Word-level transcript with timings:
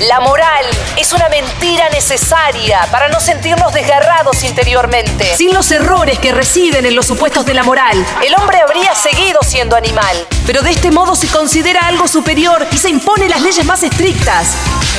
La 0.00 0.20
moral 0.20 0.66
es 0.98 1.14
una 1.14 1.26
mentira 1.30 1.88
necesaria 1.88 2.86
para 2.90 3.08
no 3.08 3.18
sentirnos 3.18 3.72
desgarrados 3.72 4.44
interiormente. 4.44 5.34
Sin 5.38 5.54
los 5.54 5.70
errores 5.70 6.18
que 6.18 6.32
residen 6.32 6.84
en 6.84 6.94
los 6.94 7.06
supuestos 7.06 7.46
de 7.46 7.54
la 7.54 7.62
moral, 7.62 8.04
el 8.22 8.34
hombre 8.34 8.60
habría 8.60 8.94
seguido 8.94 9.40
siendo 9.42 9.74
animal. 9.74 10.14
Pero 10.46 10.60
de 10.60 10.72
este 10.72 10.90
modo 10.90 11.16
se 11.16 11.28
considera 11.28 11.86
algo 11.86 12.06
superior 12.08 12.66
y 12.70 12.76
se 12.76 12.90
impone 12.90 13.26
las 13.26 13.40
leyes 13.40 13.64
más 13.64 13.82
estrictas. 13.82 14.48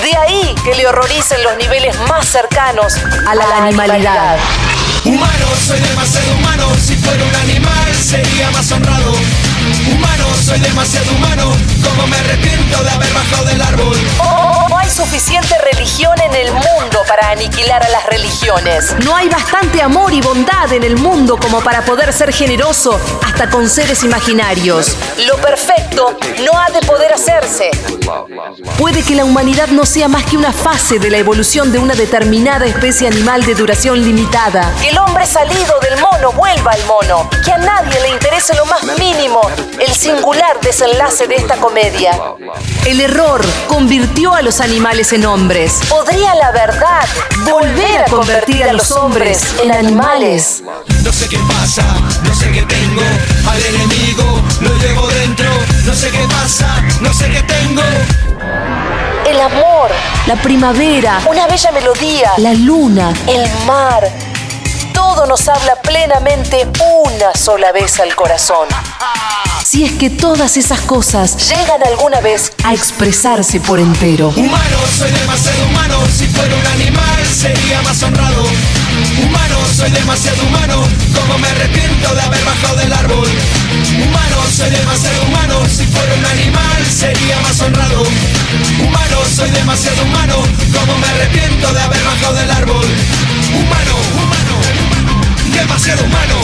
De 0.01 0.17
ahí 0.17 0.55
que 0.63 0.73
le 0.73 0.87
horroricen 0.87 1.43
los 1.43 1.55
niveles 1.57 1.95
más 2.09 2.27
cercanos 2.27 2.95
a 3.27 3.35
la, 3.35 3.45
animalidad. 3.57 4.37
Humano, 5.05 5.45
soy 5.65 5.79
demasiado 5.79 6.33
humano. 6.37 6.69
Si 6.83 6.95
fuera 6.95 7.23
un 7.23 7.35
animal, 7.35 7.95
sería 8.03 8.49
más 8.49 8.71
honrado. 8.71 9.13
Humano, 9.91 10.25
soy 10.43 10.59
demasiado 10.59 11.11
humano. 11.11 11.55
Como 11.83 12.07
me 12.07 12.17
arrepiento 12.17 12.83
de 12.83 12.89
haber 12.89 13.13
bajado 13.13 13.45
del 13.45 13.61
árbol. 13.61 13.97
No 14.69 14.76
hay 14.87 14.93
suficiente 14.93 15.53
religión 15.73 16.13
en 16.21 16.33
el 16.33 16.49
mundo 16.49 17.01
para 17.09 17.31
aniquilar 17.31 17.83
a 17.83 17.89
las 17.89 18.05
religiones. 18.05 18.95
No 19.03 19.13
hay 19.13 19.27
bastante 19.27 19.81
amor 19.81 20.13
y 20.13 20.21
bondad 20.21 20.71
en 20.71 20.83
el 20.83 20.95
mundo 20.95 21.37
como 21.37 21.59
para 21.61 21.81
poder 21.81 22.13
ser 22.13 22.31
generoso 22.31 22.97
hasta 23.25 23.49
con 23.49 23.67
seres 23.69 24.03
imaginarios. 24.03 24.95
Lo 25.27 25.35
perfecto 25.37 26.17
no 26.45 26.57
ha 26.57 26.69
de 26.69 26.79
poder 26.85 27.11
hacerse. 27.11 27.69
Puede 28.77 29.03
que 29.03 29.15
la 29.15 29.25
humanidad 29.25 29.67
no 29.67 29.85
sea 29.85 30.07
más 30.07 30.23
que 30.23 30.37
una 30.37 30.53
fase 30.53 30.99
de 30.99 31.09
la 31.09 31.17
evolución 31.17 31.71
de 31.73 31.79
una 31.79 31.93
determinada 31.93 32.65
especie 32.65 33.07
animal 33.07 33.45
de 33.45 33.55
duración 33.55 34.01
limitada. 34.01 34.71
Que 34.81 34.89
el 34.89 34.97
hombre 34.99 35.25
salido 35.25 35.79
del 35.81 35.99
mono 35.99 36.31
vuelva 36.31 36.71
al 36.71 36.85
mono. 36.85 37.29
Que 37.43 37.51
a 37.51 37.57
nadie 37.57 37.99
le 37.99 38.09
interese 38.09 38.55
lo 38.55 38.65
más 38.65 38.83
mínimo 38.97 39.41
el 39.79 39.93
singular 39.93 40.59
desenlace 40.61 41.27
de 41.27 41.35
esta 41.35 41.57
comedia. 41.57 42.11
El 42.85 43.01
error 43.01 43.41
convirtió 43.67 44.33
a 44.33 44.41
los 44.41 44.61
animales 44.61 44.76
en 44.77 45.25
hombres. 45.25 45.79
¿Podría 45.89 46.35
la 46.35 46.51
verdad 46.51 47.07
volver 47.49 48.01
a 48.01 48.05
convertir 48.05 48.63
a 48.63 48.73
los 48.73 48.91
hombres 48.91 49.43
en 49.63 49.71
animales? 49.71 50.61
No 51.03 51.11
sé 51.11 51.27
qué 51.27 51.39
pasa, 51.47 51.83
no 52.23 52.35
sé 52.35 52.51
qué 52.51 52.61
tengo. 52.61 53.01
Al 53.49 53.65
enemigo 53.65 54.39
lo 54.61 54.69
llevo 54.77 55.07
dentro. 55.07 55.49
No 55.83 55.95
sé 55.95 56.11
qué 56.11 56.23
pasa, 56.29 56.83
no 57.01 57.11
sé 57.11 57.27
qué 57.31 57.41
tengo. 57.41 57.81
El 59.25 59.41
amor, 59.41 59.89
la 60.27 60.35
primavera, 60.35 61.21
una 61.27 61.47
bella 61.47 61.71
melodía, 61.71 62.33
la 62.37 62.53
luna, 62.53 63.11
el 63.27 63.49
mar. 63.65 64.07
Todo 64.93 65.25
nos 65.25 65.47
habla 65.49 65.75
plenamente 65.81 66.67
una 66.77 67.33
sola 67.33 67.71
vez 67.71 67.99
al 67.99 68.15
corazón. 68.15 68.67
Si 69.69 69.83
es 69.83 69.91
que 69.91 70.09
todas 70.09 70.55
esas 70.55 70.79
cosas 70.79 71.35
llegan 71.49 71.83
alguna 71.85 72.21
vez 72.21 72.53
a 72.63 72.73
expresarse 72.73 73.59
por 73.59 73.81
entero. 73.81 74.29
Humano, 74.29 74.77
soy 74.97 75.11
demasiado 75.11 75.65
humano. 75.67 75.99
Si 76.17 76.25
fuera 76.27 76.55
un 76.55 76.67
animal, 76.67 77.25
sería 77.25 77.81
más 77.81 78.01
honrado. 78.01 78.45
Humano, 79.21 79.57
soy 79.75 79.91
demasiado 79.91 80.41
humano. 80.43 80.87
Como 81.13 81.37
me 81.39 81.49
arrepiento 81.49 82.15
de 82.15 82.21
haber 82.21 82.45
bajado 82.45 82.77
del 82.77 82.93
árbol. 82.93 83.27
Humano, 84.07 84.37
soy 84.55 84.69
demasiado 84.69 85.23
humano. 85.25 85.59
Si 85.67 85.85
fuera 85.85 86.13
un 86.15 86.25
animal, 86.25 86.85
sería 86.85 87.37
más 87.41 87.59
honrado. 87.59 88.03
Humano, 88.79 89.17
soy 89.35 89.49
demasiado 89.49 90.01
humano. 90.03 90.35
Como 90.79 90.97
me 90.97 91.07
arrepiento 91.07 91.73
de 91.73 91.81
haber 91.81 92.03
bajado 92.05 92.35
del 92.35 92.51
árbol. 92.51 92.85
Humano, 93.51 93.95
humano, 94.15 94.55
demasiado 95.51 96.05
humano. 96.05 96.35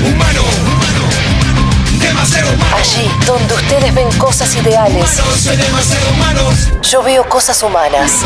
Humano, 0.00 0.42
humano. 0.42 0.75
Allí 2.06 3.10
donde 3.26 3.54
ustedes 3.54 3.94
ven 3.94 4.08
cosas 4.18 4.54
ideales, 4.54 5.20
yo 6.90 7.02
veo 7.02 7.28
cosas 7.28 7.62
humanas. 7.62 8.20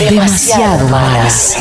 Demasiado 0.00 0.86
humanas. 0.86 1.56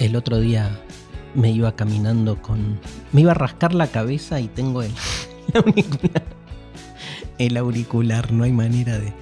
El 0.00 0.16
otro 0.16 0.40
día 0.40 0.80
me 1.34 1.50
iba 1.50 1.76
caminando 1.76 2.40
con. 2.40 2.80
Me 3.12 3.20
iba 3.20 3.32
a 3.32 3.34
rascar 3.34 3.74
la 3.74 3.88
cabeza 3.88 4.40
y 4.40 4.48
tengo 4.48 4.82
el, 4.82 4.92
el 5.54 5.56
auricular. 5.64 6.24
El 7.38 7.56
auricular, 7.56 8.32
no 8.32 8.44
hay 8.44 8.52
manera 8.52 8.98
de, 8.98 9.12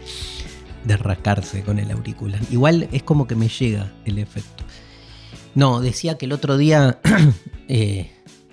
de 0.84 0.96
rascarse 0.96 1.62
con 1.62 1.78
el 1.78 1.90
auricular. 1.90 2.40
Igual 2.50 2.88
es 2.92 3.02
como 3.02 3.26
que 3.26 3.34
me 3.34 3.48
llega 3.48 3.92
el 4.04 4.18
efecto. 4.18 4.64
No, 5.54 5.80
decía 5.80 6.16
que 6.16 6.26
el 6.26 6.32
otro 6.32 6.56
día 6.56 7.00
eh, 7.68 8.10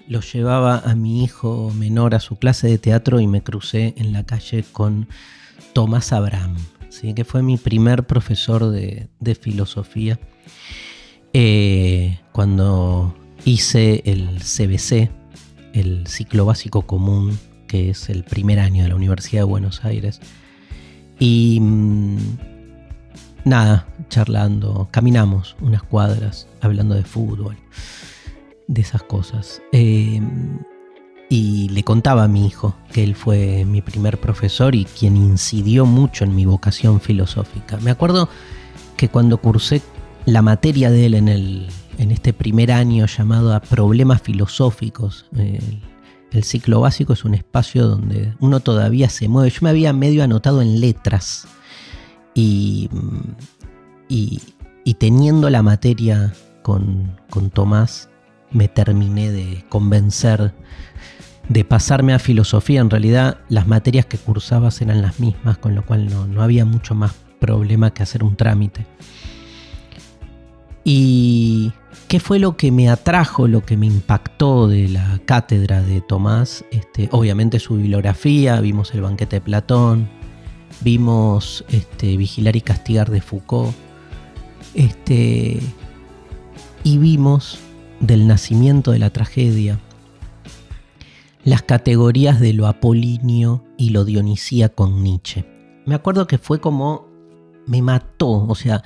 lo 0.08 0.22
llevaba 0.22 0.80
a 0.80 0.96
mi 0.96 1.24
hijo 1.24 1.72
menor 1.76 2.16
a 2.16 2.20
su 2.20 2.38
clase 2.38 2.68
de 2.68 2.78
teatro 2.78 3.20
y 3.20 3.28
me 3.28 3.44
crucé 3.44 3.94
en 3.98 4.14
la 4.14 4.24
calle 4.24 4.64
con 4.72 5.08
Tomás 5.74 6.14
Abraham, 6.14 6.58
¿sí? 6.90 7.14
que 7.14 7.26
fue 7.26 7.44
mi 7.44 7.58
primer 7.58 8.06
profesor 8.06 8.70
de, 8.72 9.10
filosofía. 9.40 10.20
Eh, 11.34 12.20
cuando 12.32 13.16
hice 13.46 14.02
el 14.06 14.40
CBC, 14.40 15.12
el 15.74 16.08
ciclo 16.08 16.46
básico 16.46 16.84
común, 16.84 17.38
que 17.68 17.92
es 17.92 18.10
el 18.10 18.24
primer 18.24 18.60
año 18.60 18.84
de 18.84 18.90
la 18.90 18.96
Universidad 18.96 19.42
de 19.42 19.46
Buenos 19.46 19.86
Aires. 19.86 20.20
Y 21.20 21.60
mm, 21.62 22.18
nada, 23.46 23.88
charlando, 24.10 24.88
caminamos 24.92 25.56
unas 25.62 25.84
cuadras, 25.84 26.48
hablando 26.62 26.96
de 26.96 27.04
fútbol, 27.04 27.58
de 28.68 28.82
esas 28.82 29.04
cosas. 29.04 29.62
Eh, 29.72 30.22
y 31.30 31.70
le 31.70 31.84
contaba 31.84 32.24
a 32.24 32.28
mi 32.28 32.48
hijo 32.48 32.76
que 32.92 33.04
él 33.04 33.16
fue 33.16 33.66
mi 33.66 33.82
primer 33.82 34.20
profesor 34.20 34.76
y 34.76 34.86
quien 34.86 35.18
incidió 35.18 35.86
mucho 35.86 36.24
en 36.24 36.36
mi 36.36 36.46
vocación 36.46 37.02
filosófica. 37.02 37.78
Me 37.78 37.92
acuerdo 37.92 38.30
que 38.96 39.10
cuando 39.10 39.38
cursé 39.38 39.82
la 40.26 40.42
materia 40.42 40.90
de 40.90 41.06
él 41.06 41.14
en, 41.16 41.28
el, 41.28 41.68
en 41.98 42.12
este 42.12 42.34
primer 42.34 42.72
año 42.72 43.06
llamado 43.08 43.54
a 43.54 43.60
problemas 43.60 44.22
filosóficos, 44.22 45.26
el, 45.36 45.82
el 46.32 46.44
ciclo 46.44 46.82
básico 46.82 47.14
es 47.14 47.26
un 47.26 47.34
espacio 47.34 47.88
donde 47.88 48.34
uno 48.40 48.60
todavía 48.60 49.10
se 49.10 49.28
mueve. 49.28 49.50
Yo 49.50 49.60
me 49.62 49.70
había 49.70 49.94
medio 49.94 50.24
anotado 50.24 50.62
en 50.62 50.80
letras 50.80 51.48
y, 52.34 52.90
y, 54.10 54.42
y 54.84 54.94
teniendo 54.96 55.50
la 55.50 55.64
materia 55.64 56.34
con, 56.62 57.20
con 57.30 57.50
Tomás 57.50 58.10
me 58.52 58.68
terminé 58.68 59.32
de 59.32 59.66
convencer 59.70 60.54
de 61.50 61.64
pasarme 61.64 62.14
a 62.14 62.20
filosofía. 62.20 62.82
En 62.82 62.90
realidad 62.90 63.40
las 63.50 63.68
materias 63.68 64.06
que 64.06 64.18
cursabas 64.18 64.82
eran 64.82 65.02
las 65.02 65.20
mismas, 65.20 65.58
con 65.58 65.76
lo 65.76 65.86
cual 65.86 66.10
no, 66.10 66.28
no 66.28 66.42
había 66.42 66.66
mucho 66.66 66.96
más 66.96 67.14
problema 67.40 67.92
que 67.94 68.04
hacer 68.04 68.24
un 68.24 68.36
trámite. 68.36 68.86
¿Y 70.84 71.74
qué 72.08 72.20
fue 72.20 72.40
lo 72.40 72.58
que 72.58 72.72
me 72.72 72.90
atrajo, 72.90 73.48
lo 73.48 73.66
que 73.66 73.78
me 73.78 73.86
impactó 73.86 74.68
de 74.68 74.88
la 74.88 75.20
cátedra 75.26 75.82
de 75.82 76.02
Tomás? 76.02 76.66
Este, 76.72 77.10
obviamente 77.12 77.60
su 77.60 77.76
bibliografía, 77.76 78.60
vimos 78.62 78.94
el 78.94 79.02
banquete 79.02 79.38
de 79.38 79.42
Platón, 79.42 80.10
vimos 80.82 81.66
este, 81.70 82.18
Vigilar 82.18 82.56
y 82.56 82.62
Castigar 82.62 83.10
de 83.10 83.22
Foucault, 83.22 83.76
este, 84.74 85.60
y 86.84 86.98
vimos 86.98 87.60
del 88.00 88.28
nacimiento 88.28 88.92
de 88.92 89.00
la 89.00 89.10
tragedia 89.10 89.80
las 91.48 91.62
categorías 91.62 92.42
de 92.42 92.52
lo 92.52 92.68
apolíneo 92.68 93.64
y 93.78 93.92
lo 93.92 94.04
dionisía 94.04 94.68
con 94.68 95.02
Nietzsche. 95.02 95.46
Me 95.86 95.96
acuerdo 95.96 96.28
que 96.28 96.38
fue 96.38 96.60
como 96.60 97.08
me 97.66 97.82
mató, 97.82 98.46
o 98.46 98.54
sea, 98.54 98.84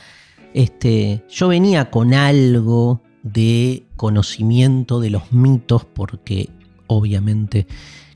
Este, 0.54 1.24
yo 1.30 1.48
venía 1.48 1.90
con 1.90 2.14
algo 2.14 3.02
de 3.24 3.84
conocimiento 3.96 5.00
de 5.00 5.10
los 5.10 5.32
mitos, 5.32 5.86
porque 5.86 6.50
obviamente 6.88 7.68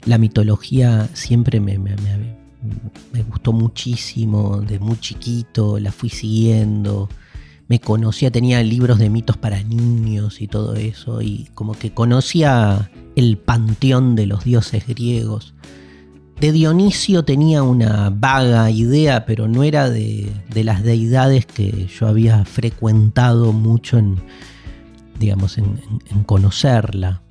la 0.05 0.17
mitología 0.17 1.09
siempre 1.13 1.59
me, 1.59 1.77
me, 1.77 1.95
me 3.13 3.23
gustó 3.23 3.53
muchísimo, 3.53 4.61
de 4.61 4.79
muy 4.79 4.99
chiquito, 4.99 5.79
la 5.79 5.91
fui 5.91 6.09
siguiendo 6.09 7.09
me 7.67 7.79
conocía, 7.79 8.31
tenía 8.31 8.61
libros 8.63 8.99
de 8.99 9.09
mitos 9.09 9.37
para 9.37 9.63
niños 9.63 10.41
y 10.41 10.47
todo 10.47 10.75
eso, 10.75 11.21
y 11.21 11.49
como 11.53 11.73
que 11.73 11.91
conocía 11.91 12.91
el 13.15 13.37
panteón 13.37 14.15
de 14.15 14.27
los 14.27 14.43
dioses 14.43 14.85
griegos. 14.87 15.53
De 16.39 16.51
Dionisio 16.51 17.23
tenía 17.23 17.63
una 17.63 18.09
vaga 18.09 18.69
idea, 18.69 19.25
pero 19.25 19.47
no 19.47 19.63
era 19.63 19.89
de, 19.89 20.29
las 20.53 20.83
deidades 20.83 21.45
que 21.45 21.87
yo 21.87 22.07
había 22.07 22.43
frecuentado 22.43 23.53
mucho 23.53 23.97
en, 23.97 24.21
digamos, 25.17 25.57
en, 25.57 25.79
conocerla. 26.25 27.21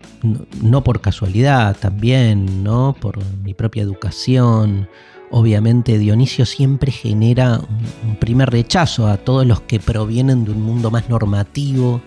No, 0.63 0.83
por 0.83 1.03
casualidad, 1.03 1.77
también, 1.77 2.65
¿no? 2.65 2.97
Por 2.99 3.23
mi 3.43 3.53
propia 3.53 3.83
educación, 3.83 4.89
obviamente 5.31 5.99
Dionisio 5.99 6.47
siempre 6.47 6.91
genera 6.91 7.61
un, 8.07 8.17
primer 8.17 8.49
rechazo 8.49 9.07
a 9.07 9.19
todos 9.19 9.47
los 9.47 9.61
que 9.61 9.81
provienen 9.81 10.47
de 10.47 10.53
un 10.53 10.63
mundo 10.63 10.91
más 10.91 11.11
normativo 11.11 12.01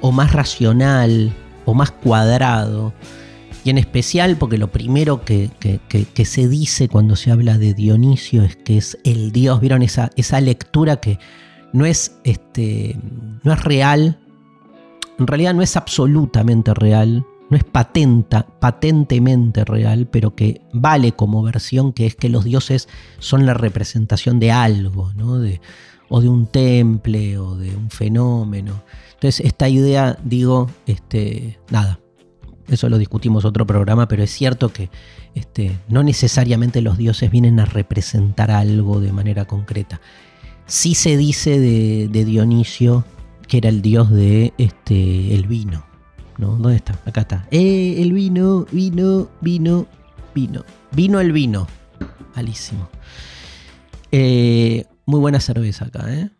o 0.00 0.10
más 0.10 0.32
racional 0.32 1.32
o 1.66 1.74
más 1.74 1.92
cuadrado. 1.92 2.92
Y 3.64 3.70
en 3.70 3.78
especial 3.78 4.36
porque 4.36 4.58
lo 4.58 4.72
primero 4.72 5.24
que, 5.24 5.50
se 6.24 6.48
dice 6.48 6.88
cuando 6.88 7.16
se 7.16 7.30
habla 7.30 7.58
de 7.58 7.74
Dionisio 7.74 8.42
es 8.42 8.56
que 8.56 8.76
es 8.76 8.98
el 9.04 9.30
dios. 9.30 9.60
¿Vieron 9.60 9.82
esa, 9.82 10.10
esa 10.16 10.40
lectura 10.40 10.96
que 10.96 11.18
no 11.72 11.86
es, 11.86 12.18
este, 12.24 12.98
no 13.44 13.52
es 13.52 13.62
real? 13.62 14.18
En 15.18 15.26
realidad 15.26 15.54
no 15.54 15.62
es 15.62 15.76
absolutamente 15.76 16.74
real, 16.74 17.24
no 17.50 17.56
es 17.56 17.62
patenta, 17.62 18.46
patentemente 18.58 19.64
real, 19.64 20.08
pero 20.10 20.34
que 20.34 20.62
vale 20.72 21.12
como 21.12 21.42
versión, 21.42 21.92
que 21.92 22.06
es 22.06 22.16
que 22.16 22.28
los 22.28 22.44
dioses 22.44 22.88
son 23.18 23.46
la 23.46 23.54
representación 23.54 24.40
de 24.40 24.50
algo, 24.50 25.12
¿no? 25.14 25.38
de, 25.38 25.60
o 26.08 26.20
de 26.20 26.28
un 26.28 26.46
temple, 26.46 27.38
o 27.38 27.54
de 27.56 27.76
un 27.76 27.90
fenómeno. 27.90 28.82
Entonces, 29.12 29.46
esta 29.46 29.68
idea, 29.68 30.18
digo, 30.24 30.68
este, 30.86 31.60
nada, 31.70 32.00
eso 32.68 32.88
lo 32.88 32.98
discutimos 32.98 33.44
otro 33.44 33.66
programa, 33.66 34.08
pero 34.08 34.22
es 34.22 34.30
cierto 34.30 34.72
que 34.72 34.90
este, 35.34 35.78
no 35.88 36.02
necesariamente 36.02 36.80
los 36.80 36.98
dioses 36.98 37.30
vienen 37.30 37.60
a 37.60 37.64
representar 37.64 38.50
algo 38.50 39.00
de 39.00 39.12
manera 39.12 39.44
concreta. 39.44 40.00
Sí 40.66 40.94
se 40.94 41.16
dice 41.16 41.58
de, 41.58 42.24
Dionisio 42.24 43.04
que 43.48 43.58
era 43.58 43.68
el 43.68 43.82
dios 43.82 44.10
de 44.10 44.54
este, 44.58 45.34
el 45.34 45.46
vino. 45.46 45.84
¿Dónde 46.38 46.76
está? 46.76 46.98
Acá 47.04 47.20
está. 47.22 47.46
Eh, 47.50 47.96
el 47.98 48.12
vino, 48.12 48.66
vino, 48.72 49.28
vino, 49.40 49.86
vino. 50.34 50.64
Vino 50.92 51.20
el 51.20 51.32
vino. 51.32 51.66
Malísimo. 52.34 52.88
Eh, 54.10 54.86
muy 55.06 55.20
buena 55.20 55.40
cerveza 55.40 55.84
acá, 55.84 56.12
¿eh? 56.12 56.30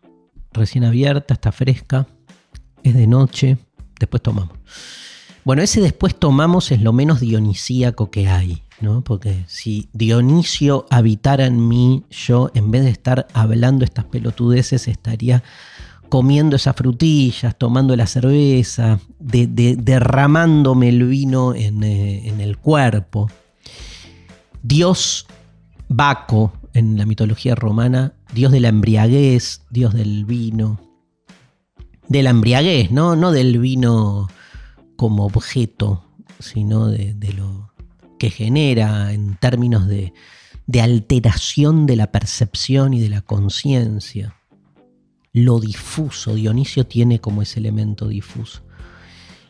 Recién 0.51 0.83
abierta, 0.83 1.35
está 1.35 1.51
fresca. 1.51 2.07
Es 2.83 2.93
de 2.93 3.07
noche. 3.07 3.57
Después 3.99 4.21
tomamos. 4.21 4.57
Bueno, 5.45 5.61
ese 5.61 5.81
después 5.81 6.15
tomamos 6.15 6.71
es 6.71 6.81
lo 6.81 6.93
menos 6.93 7.19
dionisíaco 7.19 8.09
que 8.09 8.29
hay, 8.29 8.63
¿no? 8.79 9.03
Porque 9.03 9.43
si 9.47 9.89
Dionisio 9.91 10.85
habitara 10.89 11.45
en 11.45 11.67
mí, 11.67 12.03
yo 12.09 12.49
en 12.53 12.71
vez 12.71 12.83
de 12.85 12.91
estar 12.91 13.27
hablando 13.33 13.83
estas 13.83 14.05
pelotudeces 14.05 14.87
estaría 14.87 15.43
comiendo 16.07 16.55
esas 16.55 16.75
frutillas, 16.77 17.57
tomando 17.57 17.93
la 17.97 18.07
cerveza, 18.07 18.99
derramándome 19.19 20.89
el 20.89 21.03
vino 21.07 21.53
en, 21.53 21.83
eh, 21.83 22.29
en, 22.29 22.39
el 22.39 22.57
cuerpo. 22.57 23.29
Dios 24.61 25.25
Baco, 25.89 26.53
en 26.73 26.97
la 26.97 27.05
mitología 27.05 27.55
romana, 27.55 28.13
dios 28.33 28.51
de 28.53 28.61
la 28.61 28.69
embriaguez, 28.69 29.61
dios 29.71 29.93
del 29.93 30.23
vino. 30.23 30.79
De 32.07 32.23
la 32.23 32.29
embriaguez, 32.29 32.91
¿no? 32.91 33.15
No 33.17 33.31
del 33.31 33.59
vino 33.59 34.29
como 35.03 35.25
objeto, 35.25 36.01
sino 36.39 36.87
de, 36.87 37.33
lo 37.35 37.73
que 38.17 38.29
genera 38.29 39.11
en 39.11 39.35
términos 39.35 39.85
de, 39.85 40.13
alteración 40.81 41.85
de 41.85 41.97
la 41.97 42.09
percepción 42.09 42.93
y 42.93 43.01
de 43.01 43.09
la 43.09 43.21
conciencia 43.21 44.37
lo 45.33 45.59
difuso. 45.59 46.35
Dionisio 46.35 46.85
tiene 46.85 47.19
como 47.19 47.41
ese 47.41 47.59
elemento 47.59 48.07
difuso. 48.07 48.61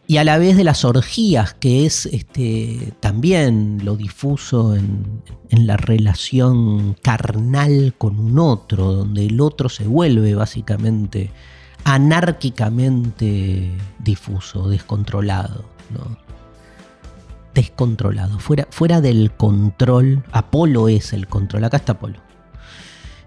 Y 0.08 0.18
a 0.18 0.24
la 0.24 0.40
vez 0.40 0.58
de 0.58 0.64
las 0.64 0.86
orgías, 0.86 1.54
que 1.54 1.86
es 1.86 2.08
este, 2.08 2.96
también 3.00 3.86
lo 3.86 3.96
difuso 3.96 4.76
en 4.76 5.22
la 5.52 5.78
relación 5.78 6.96
carnal 7.00 7.94
con 7.96 8.20
un 8.20 8.40
otro, 8.40 8.92
donde 8.92 9.28
el 9.28 9.40
otro 9.40 9.70
se 9.70 9.86
vuelve 9.86 10.34
básicamente 10.34 11.30
anárquicamente 11.83 13.71
difuso, 14.00 14.69
descontrolado. 14.69 15.65
¿no? 15.89 16.18
Descontrolado, 17.53 18.39
fuera, 18.39 18.68
fuera 18.71 19.01
del 19.01 19.31
control. 19.31 20.24
Apolo 20.31 20.89
es 20.89 21.13
el 21.13 21.27
control. 21.27 21.65
Acá 21.65 21.77
está 21.77 21.94
Apolo. 21.94 22.19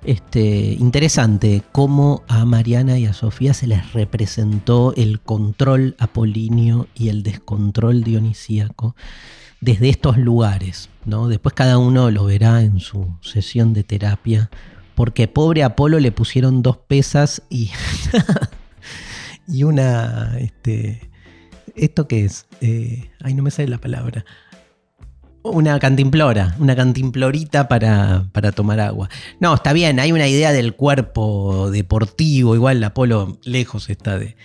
Este, 0.04 0.76
interesante 0.78 1.62
cómo 1.72 2.22
a 2.28 2.44
Mariana 2.44 2.96
y 2.98 3.06
a 3.06 3.12
Sofía 3.12 3.54
se 3.54 3.66
les 3.66 3.92
representó 3.92 4.94
el 4.96 5.20
control 5.20 5.96
apolíneo 5.98 6.86
y 6.94 7.08
el 7.08 7.24
descontrol 7.24 8.04
dionisíaco 8.04 8.94
desde 9.60 9.88
estos 9.88 10.16
lugares. 10.16 10.90
¿no? 11.04 11.26
Después 11.26 11.54
cada 11.54 11.78
uno 11.78 12.10
lo 12.12 12.24
verá 12.24 12.62
en 12.62 12.78
su 12.78 13.16
sesión 13.20 13.72
de 13.72 13.82
terapia, 13.82 14.48
porque 14.96 15.28
pobre 15.28 15.62
Apolo 15.62 16.00
le 16.00 16.10
pusieron 16.10 16.62
dos 16.62 16.78
pesas 16.78 17.42
y, 17.48 17.70
y 19.48 19.62
una... 19.62 20.36
Este, 20.40 21.08
¿Esto 21.76 22.08
qué 22.08 22.24
es? 22.24 22.46
Eh, 22.62 23.10
ay, 23.22 23.34
no 23.34 23.44
me 23.44 23.52
sale 23.52 23.68
la 23.68 23.78
palabra 23.78 24.24
una 25.52 25.78
cantimplora, 25.78 26.56
una 26.58 26.74
cantimplorita 26.76 27.68
para, 27.68 28.28
para, 28.32 28.52
tomar 28.52 28.80
agua. 28.80 29.08
No, 29.40 29.54
está 29.54 29.72
bien, 29.72 30.00
hay 30.00 30.12
una 30.12 30.28
idea 30.28 30.52
del 30.52 30.74
cuerpo 30.74 31.70
deportivo, 31.70 32.54
igual 32.54 32.82
Apolo 32.84 33.38
lejos 33.44 33.88
está 33.90 34.18
de, 34.18 34.36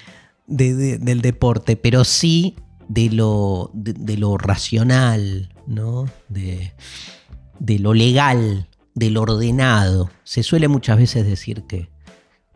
del 0.47 1.21
deporte, 1.21 1.75
pero 1.75 2.03
sí 2.03 2.55
de 2.87 3.09
lo, 3.09 3.71
de, 3.73 4.17
lo 4.17 4.37
racional, 4.37 5.53
¿no? 5.65 6.05
De, 6.29 6.73
de, 7.59 7.79
lo 7.79 7.93
legal, 7.93 8.67
de 8.93 9.09
lo 9.09 9.21
ordenado. 9.21 10.09
Se 10.23 10.43
suele 10.43 10.67
muchas 10.67 10.97
veces 10.97 11.25
decir 11.25 11.63
que, 11.63 11.89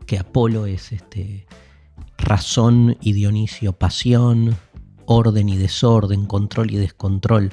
que 0.05 0.19
Apolo 0.19 0.65
es 0.65 0.91
este, 0.91 1.47
razón 2.17 2.97
y 3.01 3.13
Dionisio 3.13 3.73
pasión, 3.73 4.57
orden 5.05 5.49
y 5.49 5.57
desorden, 5.57 6.25
control 6.25 6.71
y 6.71 6.77
descontrol. 6.77 7.51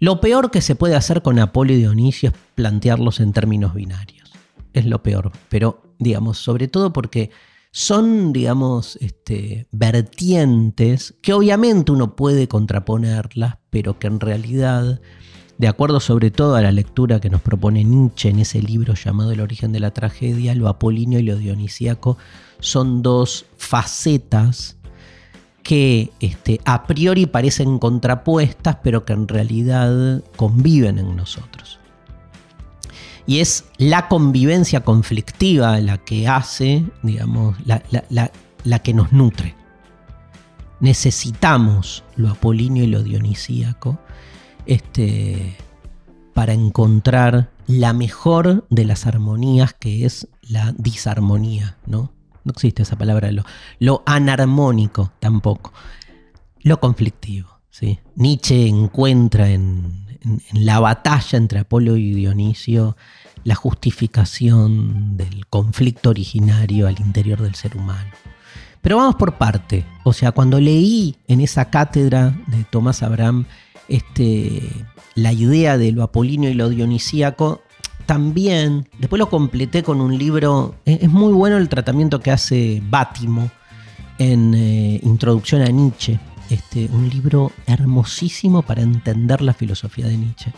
Lo 0.00 0.20
peor 0.20 0.50
que 0.50 0.60
se 0.60 0.76
puede 0.76 0.94
hacer 0.94 1.22
con 1.22 1.38
Apolo 1.38 1.72
y 1.72 1.76
Dionisio 1.76 2.30
es 2.30 2.36
plantearlos 2.54 3.20
en 3.20 3.32
términos 3.32 3.74
binarios. 3.74 4.32
Es 4.72 4.86
lo 4.86 5.02
peor. 5.02 5.32
Pero, 5.48 5.82
digamos, 5.98 6.38
sobre 6.38 6.68
todo 6.68 6.92
porque 6.92 7.30
son, 7.70 8.32
digamos, 8.32 8.96
este, 9.00 9.66
vertientes 9.72 11.14
que 11.20 11.32
obviamente 11.32 11.92
uno 11.92 12.16
puede 12.16 12.48
contraponerlas, 12.48 13.58
pero 13.70 13.98
que 13.98 14.06
en 14.06 14.20
realidad, 14.20 15.00
de 15.58 15.68
acuerdo 15.68 16.00
sobre 16.00 16.30
todo 16.30 16.54
a 16.54 16.62
la 16.62 16.72
lectura 16.72 17.20
que 17.20 17.30
nos 17.30 17.42
propone 17.42 17.84
Nietzsche 17.84 18.30
en 18.30 18.38
ese 18.38 18.62
libro 18.62 18.94
llamado 18.94 19.32
El 19.32 19.40
origen 19.40 19.72
de 19.72 19.80
la 19.80 19.90
tragedia, 19.90 20.54
lo 20.54 20.68
apolíneo 20.68 21.18
y 21.18 21.24
lo 21.24 21.36
dionisíaco 21.36 22.16
son 22.60 23.02
dos 23.02 23.44
facetas 23.56 24.76
que 25.64 26.10
este, 26.20 26.60
a 26.64 26.86
priori 26.86 27.26
parecen 27.26 27.78
contrapuestas, 27.78 28.78
pero 28.82 29.04
que 29.04 29.12
en 29.12 29.28
realidad 29.28 30.22
conviven 30.36 30.98
en 30.98 31.14
nosotros. 31.14 31.78
Y 33.26 33.40
es 33.40 33.66
la 33.76 34.08
convivencia 34.08 34.80
conflictiva 34.80 35.78
la 35.80 35.98
que 35.98 36.26
hace, 36.26 36.86
digamos, 37.02 37.56
la, 37.66 38.78
que 38.78 38.94
nos 38.94 39.12
nutre. 39.12 39.54
Necesitamos 40.80 42.04
lo 42.16 42.30
apolíneo 42.30 42.84
y 42.84 42.86
lo 42.86 43.02
dionisíaco 43.02 43.98
este, 44.68 45.56
para 46.34 46.52
encontrar 46.52 47.50
la 47.66 47.92
mejor 47.92 48.66
de 48.70 48.84
las 48.84 49.06
armonías, 49.06 49.74
que 49.74 50.04
es 50.06 50.28
la 50.42 50.72
disarmonía, 50.78 51.76
¿no? 51.86 52.12
no 52.44 52.52
existe 52.52 52.82
esa 52.82 52.96
palabra, 52.96 53.30
lo, 53.78 54.02
anarmónico 54.06 55.12
tampoco, 55.18 55.72
lo 56.60 56.80
conflictivo. 56.80 57.48
¿sí? 57.70 57.98
Nietzsche 58.14 58.68
encuentra 58.68 59.50
en, 59.50 60.06
la 60.52 60.80
batalla 60.80 61.38
entre 61.38 61.60
Apolo 61.60 61.96
y 61.96 62.12
Dionisio 62.12 62.96
la 63.44 63.54
justificación 63.54 65.16
del 65.16 65.46
conflicto 65.46 66.10
originario 66.10 66.88
al 66.88 67.00
interior 67.00 67.40
del 67.40 67.54
ser 67.54 67.76
humano. 67.76 68.10
Pero 68.82 68.96
vamos 68.96 69.16
por 69.16 69.38
parte. 69.38 69.84
O 70.04 70.12
sea, 70.12 70.32
cuando 70.32 70.60
leí 70.60 71.16
en 71.28 71.40
esa 71.40 71.70
cátedra 71.70 72.36
de 72.46 72.64
Tomás 72.64 73.02
Abraham 73.02 73.46
este, 73.88 74.62
la 75.14 75.32
idea 75.32 75.78
de 75.78 75.92
lo 75.92 76.02
apolíneo 76.02 76.50
y 76.50 76.54
lo 76.54 76.68
dionisíaco, 76.68 77.62
también, 78.06 78.88
después 78.98 79.18
lo 79.18 79.28
completé 79.28 79.82
con 79.82 80.00
un 80.00 80.16
libro, 80.16 80.74
es, 80.86 81.08
muy 81.10 81.32
bueno 81.32 81.58
el 81.58 81.68
tratamiento 81.68 82.20
que 82.20 82.30
hace 82.30 82.82
Bátimo 82.88 83.50
en 84.18 84.54
eh, 84.54 85.00
Introducción 85.02 85.60
a 85.60 85.66
Nietzsche, 85.66 86.18
este, 86.48 86.86
un 86.86 87.10
libro 87.10 87.52
hermosísimo 87.66 88.62
para 88.62 88.80
entender 88.80 89.42
la 89.42 89.52
filosofía 89.52 90.06
de 90.06 90.16
Nietzsche, 90.16 90.52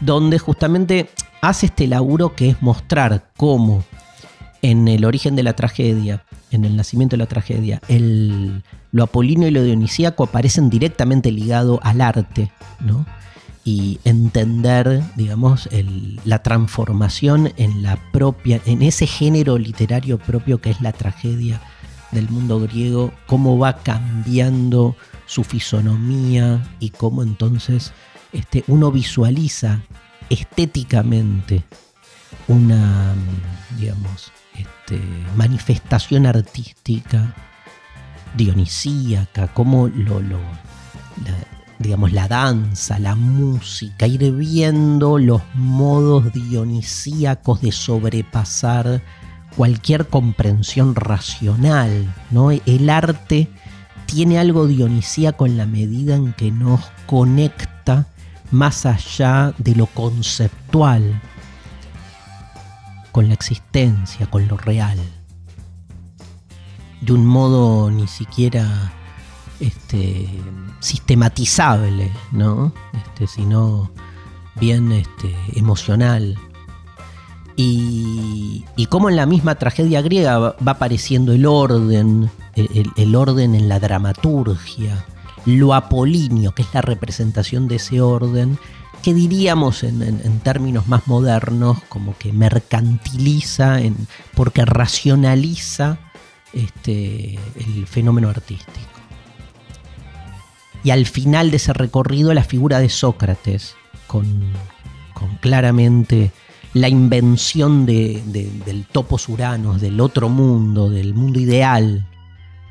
donde 0.00 0.40
justamente 0.40 1.10
hace 1.40 1.66
este 1.66 1.86
laburo 1.86 2.34
que 2.34 2.50
es 2.50 2.62
mostrar 2.62 3.30
cómo 3.36 3.84
en 4.62 4.88
el 4.88 5.04
origen 5.04 5.36
de 5.36 5.42
la 5.42 5.54
tragedia, 5.54 6.24
en 6.50 6.64
el 6.64 6.76
nacimiento 6.76 7.14
de 7.14 7.18
la 7.18 7.26
tragedia, 7.26 7.80
el, 7.88 8.62
lo 8.92 9.04
apolíneo 9.04 9.48
y 9.48 9.52
lo 9.52 9.62
dionisíaco 9.62 10.24
aparecen 10.24 10.70
directamente 10.70 11.30
ligados 11.30 11.80
al 11.82 12.00
arte, 12.00 12.50
¿no? 12.80 13.06
y 13.64 14.00
entender, 14.04 15.02
digamos, 15.16 15.68
la 16.24 16.42
transformación 16.42 17.52
en 17.56 17.82
la 17.82 17.98
propia, 18.10 18.60
en 18.64 18.82
ese 18.82 19.06
género 19.06 19.58
literario 19.58 20.18
propio 20.18 20.60
que 20.60 20.70
es 20.70 20.80
la 20.80 20.92
tragedia 20.92 21.60
del 22.10 22.28
mundo 22.30 22.58
griego, 22.60 23.12
cómo 23.26 23.58
va 23.58 23.76
cambiando 23.76 24.96
su 25.26 25.44
fisonomía 25.44 26.62
y 26.80 26.90
cómo 26.90 27.22
entonces 27.22 27.92
este, 28.32 28.64
uno 28.66 28.90
visualiza 28.90 29.82
estéticamente 30.30 31.62
una, 32.48 33.14
digamos, 33.78 34.32
este, 34.54 35.00
manifestación 35.36 36.26
artística 36.26 37.34
dionisíaca, 38.36 39.48
cómo 39.48 39.88
lo, 39.88 40.20
lo 40.20 40.38
digamos, 41.78 42.12
la 42.12 42.28
danza, 42.28 42.98
la 42.98 43.14
música, 43.14 44.06
ir 44.06 44.32
viendo 44.32 45.18
los 45.18 45.42
modos 45.54 46.32
dionisíacos 46.32 47.62
de 47.62 47.72
sobrepasar 47.72 49.02
cualquier 49.56 50.06
comprensión 50.06 50.94
racional, 50.94 52.14
¿no? 52.30 52.50
El 52.50 52.90
arte 52.90 53.48
tiene 54.06 54.38
algo 54.38 54.66
dionisíaco 54.66 55.46
en 55.46 55.56
la 55.56 55.66
medida 55.66 56.16
en 56.16 56.32
que 56.34 56.50
nos 56.50 56.80
conecta 57.06 58.06
más 58.50 58.84
allá 58.84 59.54
de 59.58 59.74
lo 59.74 59.86
conceptual 59.86 61.20
con 63.12 63.28
la 63.28 63.34
existencia, 63.34 64.28
con 64.28 64.48
lo 64.48 64.56
real. 64.56 64.98
De 67.00 67.12
un 67.12 67.26
modo 67.26 67.90
ni 67.90 68.06
siquiera 68.06 68.92
este, 69.60 70.28
sistematizable, 70.80 72.10
¿no? 72.32 72.72
Este, 72.92 73.26
sino 73.26 73.90
bien 74.56 74.92
este, 74.92 75.34
emocional. 75.54 76.36
Y, 77.56 78.64
y 78.76 78.86
como 78.86 79.10
en 79.10 79.16
la 79.16 79.26
misma 79.26 79.56
tragedia 79.56 80.00
griega 80.02 80.38
va, 80.38 80.56
apareciendo 80.66 81.32
el 81.32 81.46
orden, 81.46 82.30
el, 82.54 83.14
orden 83.14 83.54
en 83.54 83.68
la 83.68 83.78
dramaturgia, 83.78 85.04
lo 85.46 85.74
apolíneo, 85.74 86.52
que 86.52 86.62
es 86.62 86.68
la 86.72 86.82
representación 86.82 87.68
de 87.68 87.76
ese 87.76 88.00
orden, 88.00 88.58
que 89.02 89.14
diríamos 89.14 89.82
en, 89.82 90.40
términos 90.40 90.86
más 90.86 91.06
modernos, 91.06 91.82
como 91.88 92.16
que 92.16 92.32
mercantiliza, 92.32 93.78
porque 94.34 94.64
racionaliza 94.64 95.98
este, 96.52 97.38
el 97.56 97.86
fenómeno 97.86 98.28
artístico 98.28 99.00
y 100.82 100.90
al 100.90 101.06
final 101.06 101.50
de 101.50 101.56
ese 101.56 101.72
recorrido 101.72 102.32
la 102.34 102.44
figura 102.44 102.78
de 102.80 102.88
Sócrates, 102.88 103.74
con, 104.06 104.52
claramente 105.40 106.32
la 106.72 106.88
invención 106.88 107.84
del 107.84 108.86
topos 108.90 109.28
uranos, 109.28 109.80
del 109.80 110.00
otro 110.00 110.28
mundo, 110.28 110.88
del 110.88 111.14
mundo 111.14 111.38
ideal, 111.38 112.06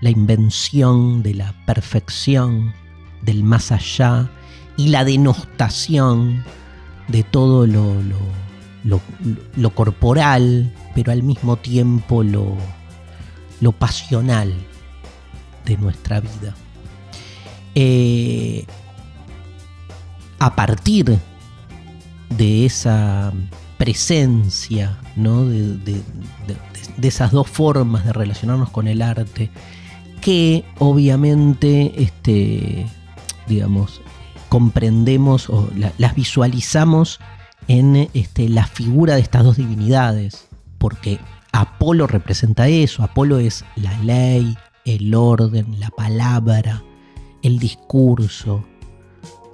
la 0.02 0.10
invención 0.10 1.22
de 1.22 1.36
la 1.36 1.54
perfección, 1.66 2.74
del 3.22 3.44
más 3.44 3.72
allá 3.72 4.32
y 4.80 4.88
la 4.88 5.04
denostación 5.04 6.46
de 7.10 7.24
todo 7.24 7.68
lo, 7.68 7.96
lo, 9.58 9.70
corporal, 9.72 10.74
pero 10.96 11.12
al 11.12 11.22
mismo 11.22 11.58
tiempo 11.58 12.24
lo, 12.24 12.56
lo 13.60 13.74
pasional 13.74 14.54
de 15.66 15.76
nuestra 15.76 16.22
vida. 16.22 16.56
Eh, 17.76 18.66
a 20.40 20.56
partir 20.56 21.20
de 22.30 22.66
esa 22.66 23.34
presencia, 23.78 24.98
¿no? 25.18 25.44
de, 25.46 26.02
esas 27.02 27.34
dos 27.34 27.50
formas 27.50 28.06
de 28.06 28.14
relacionarnos 28.14 28.70
con 28.70 28.88
el 28.88 29.02
arte, 29.02 29.50
que 30.22 30.64
obviamente, 30.78 32.02
este, 32.02 32.86
digamos, 33.46 34.00
comprendemos 34.50 35.50
o 35.50 35.70
las 35.98 36.16
visualizamos 36.16 37.20
en 37.68 38.10
este, 38.14 38.50
la 38.50 38.66
figura 38.66 39.16
de 39.16 39.22
estas 39.22 39.44
dos 39.44 39.58
divinidades, 39.58 40.48
porque 40.78 41.20
Apolo 41.52 42.08
representa 42.08 42.68
eso, 42.68 43.04
Apolo 43.04 43.40
es 43.40 43.64
la 43.76 43.98
ley, 44.04 44.58
el 44.86 45.14
orden, 45.14 45.80
la 45.80 45.90
palabra, 45.90 46.84
el 47.44 47.60
discurso, 47.60 48.66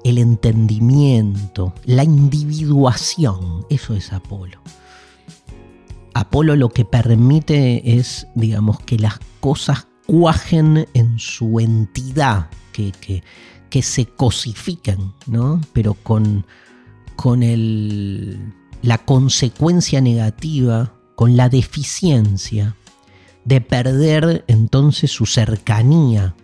el 0.03 0.17
entendimiento, 0.17 1.73
la 1.85 2.03
individuación. 2.03 3.65
Eso 3.69 3.95
es 3.95 4.13
Apolo. 4.13 4.61
Apolo 6.13 6.55
lo 6.55 6.69
que 6.69 6.85
permite 6.85 7.97
es, 7.97 8.27
digamos, 8.35 8.79
que 8.79 8.97
las 8.97 9.19
cosas 9.41 9.87
cuajen 10.05 10.87
en 10.93 11.19
su 11.19 11.59
entidad, 11.59 12.49
que, 12.71 13.23
se 13.81 14.05
cosifiquen, 14.05 15.13
¿no? 15.27 15.61
Pero 15.73 15.93
con, 15.93 16.45
con 17.15 17.43
el, 17.43 18.53
la 18.81 18.99
consecuencia 18.99 20.01
negativa, 20.01 20.93
con 21.15 21.37
la 21.37 21.49
deficiencia 21.49 22.75
de 23.43 23.61
perder 23.61 24.43
entonces 24.47 25.11
su 25.11 25.25
cercanía 25.25 26.35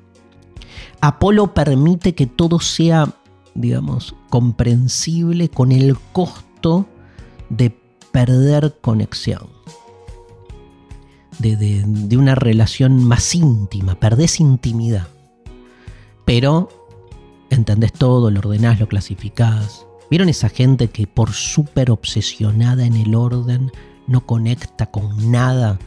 Apolo 1.02 1.56
permite 1.56 2.14
que 2.14 2.28
todo 2.28 2.60
sea, 2.60 3.16
digamos, 3.56 4.16
comprensible 4.30 5.50
con 5.50 5.72
el 5.72 5.98
costo 5.98 6.86
de 7.50 7.76
perder 8.12 8.78
conexión. 8.82 9.50
De, 11.40 11.84
una 12.18 12.36
relación 12.36 13.04
más 13.04 13.34
íntima, 13.34 13.96
perdés 13.96 14.40
intimidad. 14.40 15.08
Pero 16.24 16.70
entendés 17.56 17.94
todo, 17.94 18.32
lo 18.32 18.40
ordenás, 18.40 18.80
lo 18.80 18.88
clasificás. 18.88 19.86
¿Vieron 20.10 20.30
esa 20.30 20.50
gente 20.50 20.90
que 20.90 21.08
por 21.08 21.32
súper 21.32 21.92
obsesionada 21.92 22.86
en 22.86 22.96
el 22.96 23.16
orden 23.16 23.72
no 24.08 24.26
conecta 24.26 24.88
con 24.88 25.32
nada? 25.32 25.80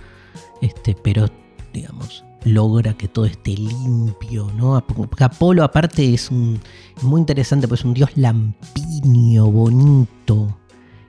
Este, 0.60 0.94
pero, 0.94 1.28
digamos, 1.72 2.24
logra 2.44 2.94
que 2.94 3.08
todo 3.08 3.26
esté 3.26 3.52
limpio, 3.52 4.50
¿no? 4.56 4.76
Apolo 4.76 5.64
aparte 5.64 6.14
es 6.14 6.30
un 6.30 6.60
muy 7.02 7.20
interesante, 7.20 7.68
pues 7.68 7.80
es 7.80 7.84
un 7.84 7.94
dios 7.94 8.10
lampiño, 8.16 9.50
bonito, 9.50 10.56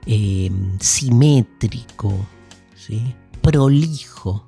eh, 0.06 0.50
simétrico, 0.80 2.12
¿sí? 2.74 3.14
prolijo. 3.42 4.44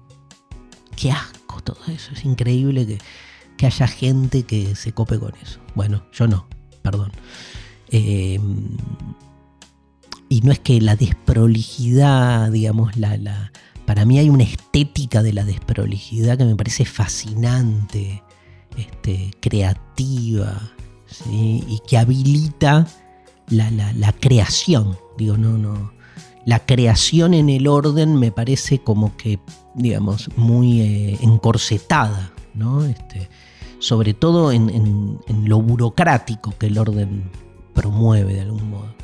Qué 0.96 1.12
asco 1.12 1.62
todo 1.62 1.78
eso, 1.86 2.12
es 2.12 2.24
increíble 2.24 2.86
que, 2.86 2.98
haya 3.66 3.86
gente 3.86 4.44
que 4.44 4.74
se 4.74 4.92
cope 4.92 5.18
con 5.18 5.32
eso. 5.42 5.60
Bueno, 5.74 6.04
yo 6.12 6.26
no, 6.26 6.46
perdón. 6.82 7.12
Eh, 7.90 8.38
y 10.28 10.40
no 10.42 10.52
es 10.52 10.58
que 10.58 10.80
la 10.80 10.96
desprolijidad, 10.96 12.50
digamos, 12.50 12.96
la, 12.96 13.16
la 13.16 13.52
para 13.88 14.04
mí 14.04 14.18
hay 14.18 14.28
una 14.28 14.44
estética 14.44 15.22
de 15.22 15.32
la 15.32 15.44
desprolijidad 15.44 16.36
que 16.36 16.44
me 16.44 16.54
parece 16.54 16.84
fascinante, 16.84 18.22
este, 18.76 19.30
creativa, 19.40 20.74
y 21.30 21.80
que 21.88 21.96
habilita 21.96 22.86
la, 23.48 24.12
creación. 24.20 24.98
Digo, 25.16 25.38
no, 25.38 25.56
no. 25.56 25.92
La 26.44 26.66
creación 26.66 27.32
en 27.32 27.48
el 27.48 27.66
orden 27.66 28.16
me 28.16 28.30
parece 28.30 28.80
como 28.80 29.16
que, 29.16 29.38
digamos, 29.74 30.28
muy 30.36 30.82
eh, 30.82 31.18
encorsetada, 31.22 32.30
¿no? 32.52 32.84
Este, 32.84 33.30
sobre 33.78 34.14
todo 34.14 34.52
en, 34.52 35.18
lo 35.44 35.60
burocrático 35.62 36.54
que 36.58 36.66
el 36.66 36.78
orden 36.78 37.30
promueve 37.74 38.34
de 38.34 38.40
algún 38.42 38.70
modo. 38.70 38.94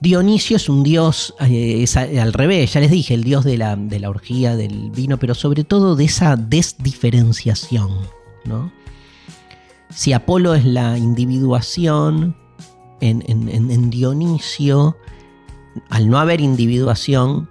Dionisio 0.00 0.56
es 0.56 0.68
un 0.68 0.82
dios, 0.82 1.32
eh, 1.40 1.84
al 2.20 2.32
revés, 2.32 2.72
ya 2.72 2.80
les 2.80 2.90
dije, 2.90 3.14
el 3.14 3.22
dios 3.22 3.44
de 3.44 3.56
la, 3.56 3.76
de 3.76 4.00
la 4.00 4.10
orgía, 4.10 4.56
del 4.56 4.90
vino, 4.90 5.16
pero 5.18 5.34
sobre 5.34 5.62
todo 5.62 5.94
de 5.94 6.04
esa 6.06 6.34
desdiferenciación, 6.36 7.90
¿no? 8.44 8.72
Si 9.94 10.12
Apolo 10.12 10.54
es 10.54 10.64
la 10.64 10.98
individuación, 10.98 12.34
en, 13.00 13.22
en- 13.28 13.48
en- 13.48 13.70
en 13.70 13.90
Dionisio, 13.90 14.96
al 15.88 16.08
no 16.08 16.18
haber 16.18 16.40
individuación 16.40 17.48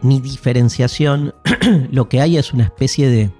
ni 0.00 0.20
diferenciación, 0.20 1.34
lo 1.90 2.08
que 2.08 2.20
hay 2.20 2.38
es 2.38 2.52
una 2.54 2.64
especie 2.64 3.08
de, 3.10 3.30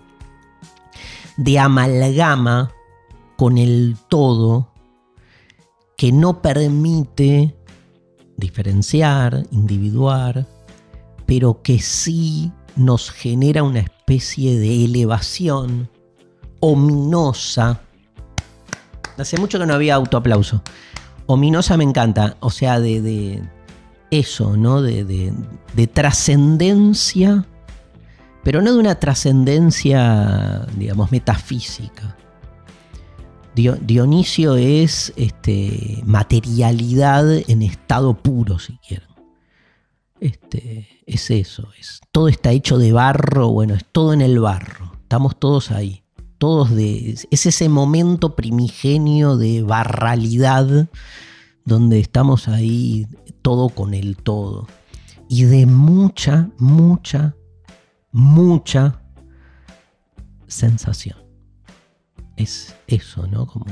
de 1.43 1.59
amalgama 1.59 2.71
con 3.37 3.59
el 3.59 3.97
todo 4.09 4.69
que 5.97 6.13
no 6.13 6.41
permite 6.43 7.57
diferenciar, 8.37 9.45
individuar, 9.51 10.47
pero 11.27 11.63
que 11.63 11.79
sí 11.81 12.53
nos 12.77 13.11
genera 13.11 13.63
una 13.63 13.81
especie 13.81 14.59
de 14.59 14.85
elevación 14.85 15.91
ominosa. 16.61 17.81
Hace 19.19 19.39
mucho 19.39 19.59
que 19.59 19.67
no 19.67 19.75
había 19.75 19.95
autoaplauso. 19.97 20.63
Ominosa 21.27 21.77
me 21.77 21.85
encanta, 21.85 22.37
o 22.41 22.51
sea, 22.51 22.81
de, 22.81 23.01
de 23.01 23.43
eso, 24.11 24.57
¿no? 24.57 24.83
De, 24.83 25.05
de- 25.05 25.33
de 25.75 25.87
trascendencia, 25.87 27.47
pero 28.43 28.61
no 28.63 28.73
de 28.73 28.79
una 28.79 28.95
trascendencia, 28.97 30.67
digamos, 30.77 31.13
metafísica. 31.13 32.17
Dio- 33.55 33.77
Dionisio 33.81 34.57
es 34.57 35.13
este, 35.17 36.03
materialidad 36.07 37.31
en 37.49 37.63
estado 37.63 38.15
puro, 38.15 38.59
si 38.59 38.79
quieren. 38.79 39.09
Este, 40.21 41.03
es 41.05 41.31
eso, 41.33 41.69
es, 41.79 42.01
todo 42.13 42.29
está 42.29 42.53
hecho 42.53 42.79
de 42.79 42.93
barro, 42.93 43.51
bueno, 43.51 43.75
es 43.75 43.85
todo 43.91 44.13
en 44.13 44.21
el 44.21 44.39
barro, 44.39 44.93
estamos 45.03 45.37
todos 45.37 45.73
ahí, 45.73 46.05
todos 46.39 46.71
de, 46.71 47.19
es 47.31 47.47
ese 47.47 47.69
momento 47.69 48.37
primigenio 48.37 49.37
de 49.37 49.63
barralidad 49.63 50.89
donde 51.65 51.99
estamos 51.99 52.47
ahí 52.47 53.09
todo 53.43 53.69
con 53.69 53.95
el 53.95 54.17
todo 54.17 54.69
y 55.29 55.43
de 55.43 55.67
mucha, 55.67 56.51
mucha, 56.57 57.35
mucha 58.12 59.00
sensación 60.47 61.16
es 62.37 62.75
eso, 62.87 63.26
¿no? 63.26 63.47
Como 63.47 63.66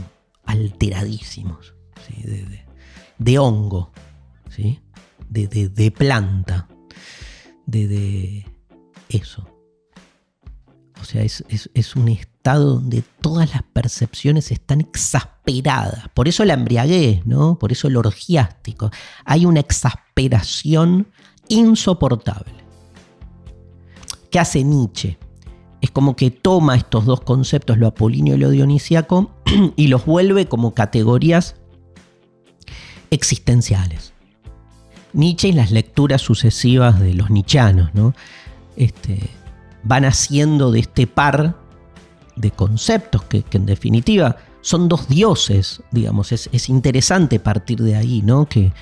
alteradísimos, 0.45 1.75
¿sí? 2.07 2.23
de, 2.23 2.45
de- 2.45 2.65
de 3.19 3.39
hongo, 3.39 3.93
¿sí? 4.49 4.81
De, 5.29 5.47
de- 5.47 5.91
planta, 5.91 6.69
de, 7.67 8.47
eso. 9.11 9.47
O 11.01 11.05
sea, 11.05 11.23
es, 11.23 11.45
es- 11.49 11.71
es 11.75 11.97
un 11.97 12.09
estado 12.09 12.77
donde 12.77 13.03
todas 13.21 13.51
las 13.53 13.63
percepciones 13.63 14.51
están 14.51 14.81
exasperadas. 14.81 16.09
Por 16.15 16.29
eso 16.29 16.45
la 16.45 16.55
embriaguez, 16.55 17.27
¿no? 17.27 17.59
Por 17.59 17.73
eso 17.73 17.89
el 17.89 17.97
orgiástico. 17.97 18.91
Hay 19.25 19.45
una 19.47 19.61
exasperación 19.61 21.09
insoportable. 21.49 22.60
¿Qué 24.31 24.39
hace 24.39 24.65
Nietzsche? 24.65 25.19
es 25.81 25.91
como 25.91 26.17
que 26.17 26.31
toma 26.31 26.77
estos 26.77 27.07
dos 27.07 27.21
conceptos, 27.21 27.79
lo 27.79 27.87
apolíneo 27.87 28.37
y 28.37 28.39
lo 28.39 28.51
dionisíaco, 28.51 29.31
y 29.77 29.89
los 29.89 30.05
vuelve 30.05 30.47
como 30.47 30.75
categorías 30.75 31.57
existenciales. 33.11 34.13
Nietzsche 35.13 35.49
y 35.49 35.53
las 35.53 35.71
lecturas 35.71 36.21
sucesivas 36.21 37.01
de 37.01 37.15
los 37.15 37.31
nichianos, 37.31 37.91
¿no? 37.95 38.15
Este, 38.77 39.19
van 39.83 40.05
haciendo 40.05 40.71
de 40.71 40.81
este 40.81 41.07
par 41.07 41.57
de 42.37 42.51
conceptos 42.51 43.25
que, 43.25 43.43
que 43.43 43.57
en 43.57 43.67
definitiva 43.67 44.37
son 44.61 44.89
dos 44.89 45.09
dioses, 45.09 45.83
digamos, 45.91 46.33
es, 46.33 46.49
es 46.53 46.69
interesante 46.69 47.41
partir 47.41 47.81
de 47.81 47.97
ahí, 47.97 48.23
¿no? 48.23 48.47
Que, 48.47 48.73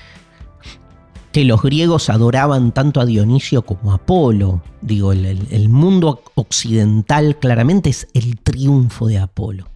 que 1.31 1.45
los 1.45 1.61
griegos 1.61 2.09
adoraban 2.09 2.71
tanto 2.71 2.99
a 2.99 3.05
Dionisio 3.05 3.61
como 3.61 3.91
a 3.91 3.95
Apolo. 3.95 4.61
Digo, 4.81 5.11
el, 5.11 5.69
mundo 5.69 6.23
occidental 6.35 7.37
claramente 7.37 7.89
es 7.89 8.07
el 8.13 8.39
triunfo 8.39 9.07
de 9.07 9.19
Apolo. 9.19 9.67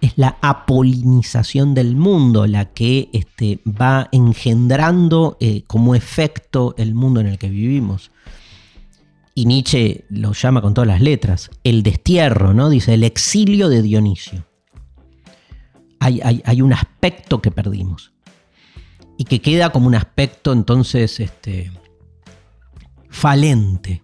Es 0.00 0.14
la 0.16 0.38
apolinización 0.40 1.74
del 1.74 1.94
mundo 1.94 2.46
la 2.46 2.72
que 2.72 3.10
este, 3.12 3.60
va 3.66 4.08
engendrando 4.12 5.36
eh, 5.40 5.64
como 5.66 5.94
efecto 5.94 6.74
el 6.78 6.94
mundo 6.94 7.20
en 7.20 7.26
el 7.26 7.38
que 7.38 7.50
vivimos. 7.50 8.10
Y 9.34 9.44
Nietzsche 9.44 10.06
lo 10.08 10.32
llama 10.32 10.62
con 10.62 10.72
todas 10.72 10.88
las 10.88 11.02
letras, 11.02 11.50
el 11.64 11.82
destierro, 11.82 12.54
¿no? 12.54 12.70
Dice, 12.70 12.94
el 12.94 13.04
exilio 13.04 13.68
de 13.68 13.82
Dionisio. 13.82 14.46
Hay- 15.98 16.20
hay 16.22 16.62
un 16.62 16.72
aspecto 16.72 17.42
que 17.42 17.50
perdimos 17.50 18.10
y 19.20 19.24
que 19.24 19.42
queda 19.42 19.68
como 19.68 19.86
un 19.86 19.94
aspecto 19.94 20.50
entonces 20.50 21.20
este, 21.20 21.70
falente, 23.10 24.02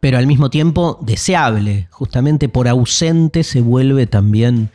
pero 0.00 0.18
al 0.18 0.26
mismo 0.26 0.50
tiempo 0.50 0.98
deseable. 1.02 1.86
Justamente 1.92 2.48
por 2.48 2.66
ausente 2.66 3.44
se 3.44 3.60
vuelve 3.60 4.08
también 4.08 4.72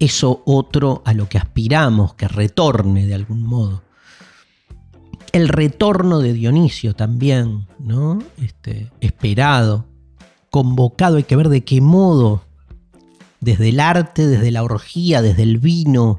eso 0.00 0.42
otro 0.46 1.00
a 1.04 1.14
lo 1.14 1.28
que 1.28 1.38
aspiramos, 1.38 2.14
que 2.14 2.26
retorne 2.26 3.06
de 3.06 3.14
algún 3.14 3.44
modo. 3.44 3.84
El 5.30 5.46
retorno 5.46 6.18
de 6.18 6.32
Dionisio 6.32 6.94
también, 6.94 7.68
¿no? 7.78 8.18
Este, 8.42 8.90
esperado, 9.00 9.86
convocado, 10.50 11.18
hay 11.18 11.22
que 11.22 11.36
ver 11.36 11.50
de 11.50 11.62
qué 11.62 11.80
modo, 11.80 12.42
desde 13.38 13.68
el 13.68 13.78
arte, 13.78 14.26
desde 14.26 14.50
la 14.50 14.64
orgía, 14.64 15.22
desde 15.22 15.44
el 15.44 15.58
vino, 15.58 16.18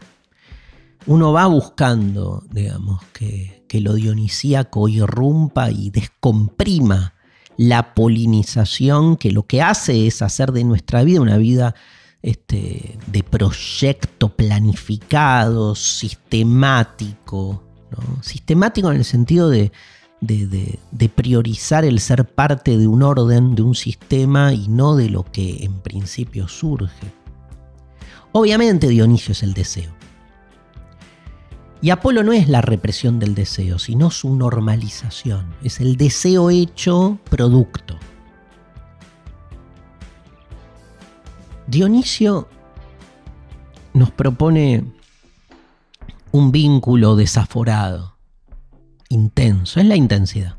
uno 1.08 1.32
va 1.34 1.46
buscando, 1.46 2.44
digamos, 2.52 3.04
que, 3.14 3.64
que 3.68 3.80
lo 3.82 3.94
dionisíaco 3.94 4.88
irrumpa 4.90 5.70
y 5.72 5.90
descomprima 5.92 7.14
la 7.58 7.94
polinización 7.94 9.16
que 9.16 9.32
lo 9.32 9.44
que 9.44 9.62
hace 9.62 10.08
es 10.08 10.22
hacer 10.22 10.52
de 10.52 10.64
nuestra 10.64 11.04
vida 11.04 11.22
una 11.22 11.38
vida 11.38 11.76
este, 12.22 12.98
de 13.08 13.24
proyecto 13.24 14.30
planificado, 14.36 15.76
sistemático, 15.76 17.64
sistemático 18.22 18.92
en 18.92 18.98
el 18.98 19.06
sentido 19.06 19.50
de- 19.50 19.72
de 20.22 21.10
priorizar 21.10 21.86
el 21.86 22.00
ser 22.00 22.26
parte 22.26 22.80
de 22.80 22.88
un 22.88 23.04
orden, 23.04 23.54
de 23.54 23.62
un 23.62 23.76
sistema 23.76 24.54
y 24.54 24.68
no 24.68 24.96
de 24.96 25.10
lo 25.10 25.24
que 25.24 25.64
en 25.64 25.80
principio 25.82 26.48
surge. 26.48 27.14
Obviamente 28.32 28.90
Dionisio 28.90 29.34
es 29.34 29.44
el 29.44 29.54
deseo. 29.54 29.92
Y 31.86 31.92
Apolo 31.92 32.24
no 32.24 32.34
es 32.34 32.50
la 32.50 32.62
represión 32.62 33.20
del 33.20 33.36
deseo, 33.36 33.78
sino 33.78 34.10
su 34.10 34.36
normalización. 34.36 35.54
Es 35.62 35.80
el 35.80 35.98
deseo 35.98 36.50
hecho 36.50 37.20
producto. 37.30 37.96
Dionisio 41.68 42.50
nos 43.94 44.10
propone 44.10 44.84
un 46.32 46.52
vínculo 46.52 47.16
desaforado, 47.16 48.18
intenso, 49.10 49.80
es 49.80 49.86
la 49.86 49.96
intensidad. 49.96 50.58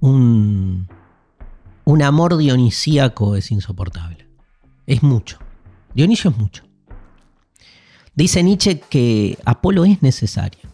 Un, 0.00 0.86
un 1.84 2.02
amor 2.02 2.36
dionisíaco 2.36 3.36
es 3.36 3.50
insoportable. 3.50 4.28
Es 4.86 5.02
mucho. 5.02 5.38
Dionisio 5.94 6.28
es 6.28 6.36
mucho. 6.36 6.73
Dice 8.14 8.42
Nietzsche 8.42 8.80
que 8.80 9.38
Apolo 9.44 9.84
es 9.84 10.02
necesario, 10.02 10.68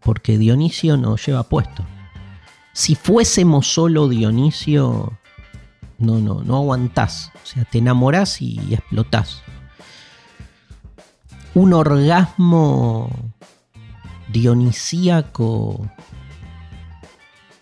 porque 0.00 0.38
Dionisio 0.38 0.96
nos 0.96 1.24
lleva 1.24 1.44
puesto. 1.44 1.84
Si 2.72 2.94
fuésemos 2.94 3.66
solo 3.72 4.08
Dionisio, 4.08 5.18
no, 5.98 6.18
no, 6.18 6.42
no 6.42 6.56
aguantás. 6.56 7.30
O 7.42 7.46
sea, 7.46 7.64
te 7.64 7.78
enamorás 7.78 8.40
y 8.42 8.58
explotás. 8.74 9.42
Un 11.54 11.72
orgasmo 11.72 13.10
dionisíaco 14.32 15.88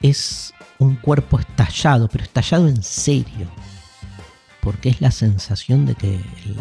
es 0.02 0.52
un 0.78 0.96
cuerpo 0.96 1.38
estallado, 1.38 2.08
pero 2.08 2.24
estallado 2.24 2.68
en 2.68 2.82
serio. 2.82 3.48
Porque 4.60 4.90
es 4.90 5.00
la 5.00 5.10
sensación 5.10 5.86
de 5.86 5.94
que 5.94 6.14
el- 6.16 6.60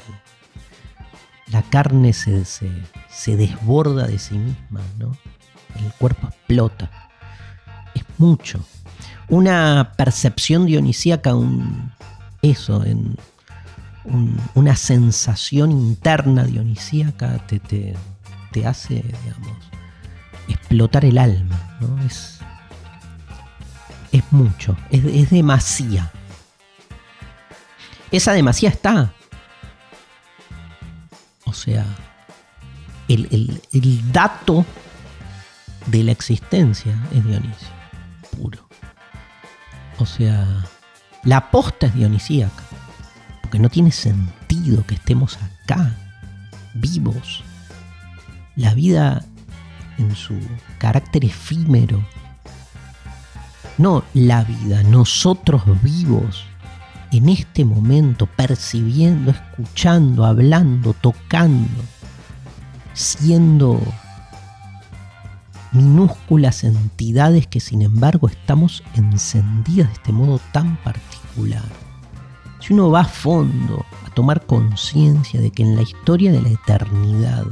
la 1.51 1.61
carne 1.63 2.13
se, 2.13 2.45
se- 2.45 2.83
se 3.09 3.35
desborda 3.37 4.07
de 4.07 4.19
sí 4.19 4.37
misma, 4.37 4.81
¿no? 4.97 5.17
El 5.75 5.91
cuerpo 5.93 6.27
explota. 6.27 6.89
Es 7.95 8.03
mucho. 8.17 8.65
Una 9.29 9.93
percepción 9.97 10.65
dionisíaca, 10.65 11.35
un, 11.35 11.91
eso, 12.41 12.83
en 12.85 13.17
un- 14.05 14.39
una 14.55 14.75
sensación 14.75 15.71
interna 15.71 16.43
dionisíaca 16.45 17.37
te, 17.47 17.59
te, 17.59 17.93
te 18.51 18.65
hace, 18.65 18.95
digamos, 18.95 19.57
explotar 20.47 21.05
el 21.05 21.17
alma, 21.17 21.77
¿no? 21.81 22.01
Es, 22.05 22.39
es 24.11 24.23
mucho, 24.31 24.75
es, 24.89 25.03
es. 25.05 25.31
Esa 28.11 28.31
demasía 28.33 28.69
está. 28.69 29.11
O 31.47 31.53
sea, 31.53 31.85
el, 33.07 33.61
el 33.71 34.11
dato 34.11 34.65
de 35.85 36.03
la 36.03 36.11
existencia 36.11 36.93
es 37.13 37.23
Dionisio, 37.23 37.67
puro. 38.35 38.67
O 39.97 40.05
sea, 40.05 40.65
la 41.23 41.49
posta 41.49 41.87
es 41.87 41.95
dionisíaca, 41.95 42.63
porque 43.41 43.59
no 43.59 43.69
tiene 43.69 43.91
sentido 43.91 44.85
que 44.85 44.95
estemos 44.95 45.37
acá, 45.37 45.95
vivos. 46.73 47.43
La 48.55 48.73
vida 48.73 49.23
en 49.97 50.15
su 50.15 50.37
carácter 50.77 51.25
efímero. 51.25 52.05
No 53.77 54.03
la 54.13 54.43
vida, 54.43 54.83
nosotros 54.83 55.63
vivos 55.81 56.46
en 57.11 57.29
este 57.29 57.63
momento, 57.63 58.27
percibiendo, 58.27 59.31
escuchando, 59.31 60.25
hablando, 60.25 60.93
tocando, 60.93 61.83
siendo 62.93 63.79
minúsculas 65.71 66.63
entidades 66.63 67.47
que 67.47 67.59
sin 67.59 67.81
embargo 67.81 68.27
estamos 68.27 68.83
encendidas 68.95 69.87
de 69.87 69.93
este 69.93 70.11
modo 70.11 70.39
tan 70.51 70.77
particular. 70.77 71.63
Si 72.59 72.73
uno 72.73 72.89
va 72.89 73.01
a 73.01 73.05
fondo 73.05 73.85
a 74.05 74.09
tomar 74.13 74.45
conciencia 74.45 75.39
de 75.39 75.51
que 75.51 75.63
en 75.63 75.75
la 75.75 75.83
historia 75.83 76.31
de 76.31 76.41
la 76.41 76.49
eternidad, 76.49 77.45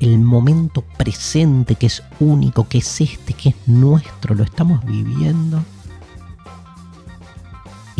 el 0.00 0.18
momento 0.18 0.84
presente 0.96 1.74
que 1.74 1.86
es 1.86 2.02
único, 2.20 2.68
que 2.68 2.78
es 2.78 3.00
este, 3.00 3.32
que 3.32 3.48
es 3.50 3.56
nuestro, 3.66 4.34
lo 4.34 4.44
estamos 4.44 4.84
viviendo 4.84 5.64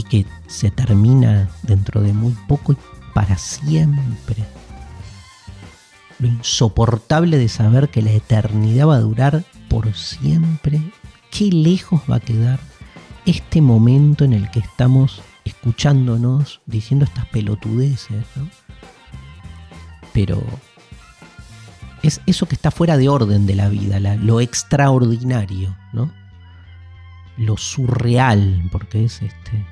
que 0.08 0.26
se 0.46 0.70
termina 0.70 1.48
dentro 1.62 2.00
de 2.00 2.12
muy 2.12 2.32
poco 2.46 2.72
y 2.72 2.76
para 3.14 3.36
siempre 3.38 4.44
lo 6.18 6.28
insoportable 6.28 7.38
de 7.38 7.48
saber 7.48 7.88
que 7.88 8.02
la 8.02 8.12
eternidad 8.12 8.88
va 8.88 8.96
a 8.96 9.00
durar 9.00 9.44
por 9.68 9.94
siempre, 9.94 10.80
qué 11.30 11.44
lejos 11.46 12.02
va 12.10 12.16
a 12.16 12.20
quedar 12.20 12.58
este 13.26 13.60
momento 13.60 14.24
en 14.24 14.32
el 14.32 14.50
que 14.50 14.60
estamos 14.60 15.22
escuchándonos, 15.44 16.60
diciendo 16.66 17.04
estas 17.04 17.26
pelotudeces, 17.26 18.24
¿no? 18.36 18.48
Pero 20.12 20.42
es 22.02 22.20
eso 22.26 22.46
que 22.46 22.54
está 22.54 22.70
fuera 22.70 22.96
de 22.96 23.08
orden 23.08 23.46
de 23.46 23.54
la 23.54 23.68
vida, 23.68 24.00
lo 24.16 24.40
extraordinario, 24.40 25.76
¿no? 25.92 26.10
Lo 27.36 27.56
surreal, 27.56 28.68
porque 28.72 29.04
es 29.04 29.22
este. 29.22 29.66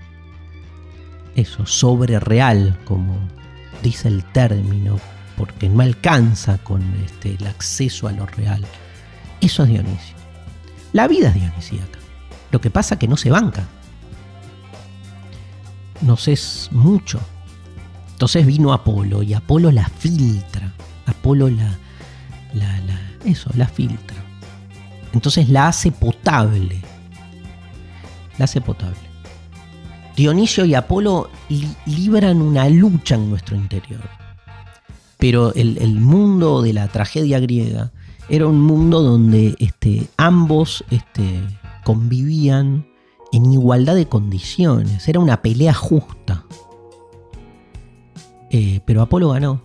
Eso, 1.36 1.66
sobre 1.66 2.18
real, 2.18 2.78
como 2.86 3.16
dice 3.82 4.08
el 4.08 4.24
término, 4.24 4.98
porque 5.36 5.68
no 5.68 5.82
alcanza 5.82 6.58
con 6.58 6.82
este, 7.04 7.34
el 7.34 7.46
acceso 7.46 8.08
a 8.08 8.12
lo 8.12 8.26
real. 8.26 8.64
Eso 9.40 9.62
es 9.62 9.68
Dionisio. 9.68 10.16
La 10.92 11.06
vida 11.08 11.28
es 11.28 11.34
dionisíaca. 11.34 11.98
Lo 12.50 12.60
que 12.60 12.70
pasa 12.70 12.98
que 12.98 13.06
no 13.06 13.18
se 13.18 13.30
banca. 13.30 13.64
Nos 16.00 16.26
es 16.26 16.70
mucho. 16.72 17.20
Entonces 18.12 18.46
vino 18.46 18.72
Apolo 18.72 19.22
y 19.22 19.34
Apolo 19.34 19.70
la 19.70 19.88
filtra. 19.90 20.72
Apolo 21.04 21.50
la, 21.50 21.76
la, 22.54 22.80
la 22.80 22.98
eso, 23.26 23.50
la 23.56 23.68
filtra. 23.68 24.16
Entonces 25.12 25.50
la 25.50 25.68
hace 25.68 25.92
potable. 25.92 26.80
La 28.38 28.46
hace 28.46 28.62
potable. 28.62 29.05
Dionisio 30.16 30.64
y 30.64 30.74
Apolo 30.74 31.30
libran 31.86 32.40
una 32.40 32.68
lucha 32.68 33.14
en 33.14 33.30
nuestro 33.30 33.54
interior 33.56 34.00
pero 35.18 35.54
el, 35.54 36.00
mundo 36.00 36.62
de 36.62 36.72
la 36.72 36.88
tragedia 36.88 37.40
griega 37.40 37.92
era 38.28 38.46
un 38.46 38.60
mundo 38.60 39.02
donde 39.02 39.56
este, 39.58 40.08
ambos 40.16 40.84
este, 40.90 41.42
convivían 41.84 42.86
en 43.32 43.52
igualdad 43.52 43.94
de 43.94 44.08
condiciones, 44.08 45.08
era 45.08 45.20
una 45.20 45.42
pelea 45.42 45.74
justa. 45.74 46.44
Eh, 48.50 48.80
pero 48.84 49.02
Apolo 49.02 49.30
ganó. 49.30 49.60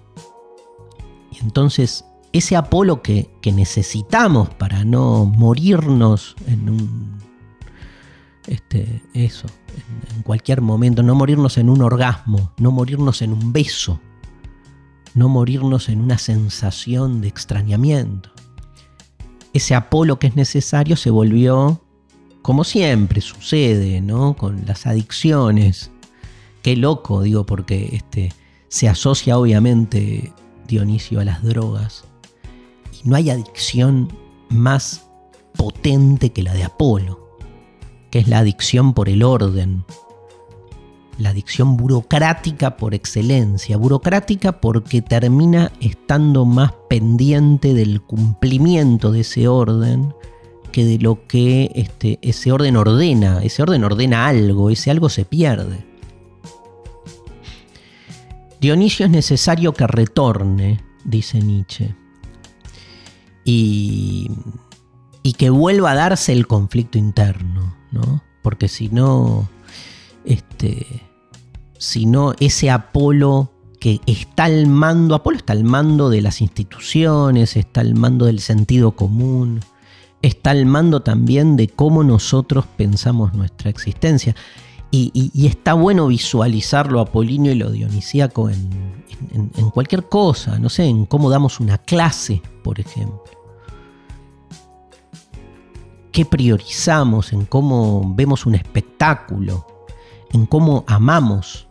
Y 1.31 1.43
entonces 1.43 2.05
ese 2.31 2.55
Apolo 2.55 3.01
que, 3.01 3.29
necesitamos 3.53 4.49
para 4.49 4.85
no 4.85 5.25
morirnos 5.25 6.35
en 6.47 6.69
un... 6.69 7.30
Este, 8.47 9.03
eso, 9.13 9.47
en 10.15 10.23
cualquier 10.23 10.61
momento, 10.61 11.03
no 11.03 11.15
morirnos 11.15 11.57
en 11.57 11.69
un 11.69 11.81
orgasmo, 11.81 12.53
no 12.57 12.71
morirnos 12.71 13.21
en 13.21 13.33
un 13.33 13.53
beso, 13.53 13.99
no 15.13 15.29
morirnos 15.29 15.89
en 15.89 16.01
una 16.01 16.17
sensación 16.17 17.21
de 17.21 17.27
extrañamiento. 17.27 18.31
Ese 19.53 19.75
Apolo 19.75 20.17
que 20.17 20.27
es 20.27 20.35
necesario 20.35 20.95
se 20.95 21.09
volvió, 21.09 21.81
como 22.41 22.63
siempre 22.63 23.21
sucede, 23.21 24.01
¿no? 24.01 24.35
Con 24.35 24.65
las 24.65 24.87
adicciones. 24.87 25.91
Qué 26.63 26.75
loco, 26.75 27.21
digo, 27.21 27.45
porque 27.45 27.89
este, 27.91 28.33
se 28.69 28.87
asocia 28.87 29.37
obviamente 29.37 30.33
Dionisio 30.67 31.19
a 31.19 31.25
las 31.25 31.43
drogas. 31.43 32.05
Y 33.03 33.09
no 33.09 33.15
hay 33.15 33.29
adicción 33.29 34.15
más 34.49 35.07
potente 35.57 36.31
que 36.31 36.43
la 36.43 36.53
de 36.53 36.63
Apolo, 36.63 37.20
que 38.11 38.19
es 38.19 38.27
la 38.27 38.39
adicción 38.39 38.93
por 38.93 39.09
el 39.09 39.23
orden, 39.23 39.85
la 41.17 41.29
adicción 41.29 41.77
burocrática 41.77 42.77
por 42.77 42.93
excelencia. 42.93 43.77
Burocrática 43.77 44.59
porque 44.59 45.01
termina 45.01 45.71
estando 45.79 46.45
más 46.45 46.73
pendiente 46.89 47.73
del 47.73 48.01
cumplimiento 48.01 49.11
de 49.11 49.21
ese 49.21 49.47
orden 49.47 50.13
que 50.71 50.85
de 50.85 50.99
lo 50.99 51.27
que 51.27 51.71
este, 51.75 52.19
ese 52.21 52.51
orden 52.51 52.75
ordena. 52.75 53.41
Ese 53.43 53.61
orden 53.61 53.83
ordena 53.83 54.27
algo, 54.27 54.69
ese 54.69 54.91
algo 54.91 55.09
se 55.09 55.25
pierde. 55.25 55.85
Dionisio 58.59 59.05
es 59.05 59.11
necesario 59.11 59.73
que 59.73 59.87
retorne, 59.87 60.83
dice 61.03 61.39
Nietzsche, 61.39 61.95
y, 63.43 64.29
y 65.23 65.33
que 65.33 65.49
vuelva 65.49 65.91
a 65.91 65.95
darse 65.95 66.31
el 66.31 66.45
conflicto 66.45 66.99
interno, 66.99 67.75
¿no? 67.91 68.23
Porque 68.41 68.67
si 68.67 68.89
no, 68.89 69.49
este, 70.25 71.03
sino 71.77 72.33
ese 72.39 72.69
Apolo 72.69 73.51
que 73.79 73.99
está 74.05 74.45
al 74.45 74.67
mando, 74.67 75.15
Apolo 75.15 75.37
está 75.37 75.53
al 75.53 75.63
mando 75.63 76.09
de 76.09 76.21
las 76.21 76.41
instituciones, 76.41 77.57
está 77.57 77.81
al 77.81 77.95
mando 77.95 78.25
del 78.25 78.39
sentido 78.39 78.91
común, 78.91 79.59
está 80.21 80.51
al 80.51 80.65
mando 80.65 81.01
también 81.01 81.55
de 81.55 81.67
cómo 81.67 82.03
nosotros 82.03 82.65
pensamos 82.77 83.33
nuestra 83.33 83.69
existencia. 83.69 84.35
Y, 84.93 85.47
está 85.47 85.73
bueno 85.73 86.07
visualizarlo 86.07 86.99
apolíneo 86.99 87.53
y 87.53 87.55
lo 87.55 87.71
dionisíaco 87.71 88.49
en, 88.49 89.05
en, 89.33 89.69
cualquier 89.69 90.09
cosa, 90.09 90.59
no 90.59 90.67
sé, 90.67 90.83
en 90.83 91.05
cómo 91.05 91.29
damos 91.29 91.61
una 91.61 91.77
clase, 91.77 92.41
por 92.61 92.77
ejemplo. 92.79 93.40
¿Qué 96.11 96.25
priorizamos? 96.25 97.33
En 97.33 97.45
cómo 97.45 98.13
vemos 98.15 98.45
un 98.45 98.55
espectáculo, 98.55 99.65
en 100.33 100.45
cómo 100.45 100.83
amamos 100.87 101.67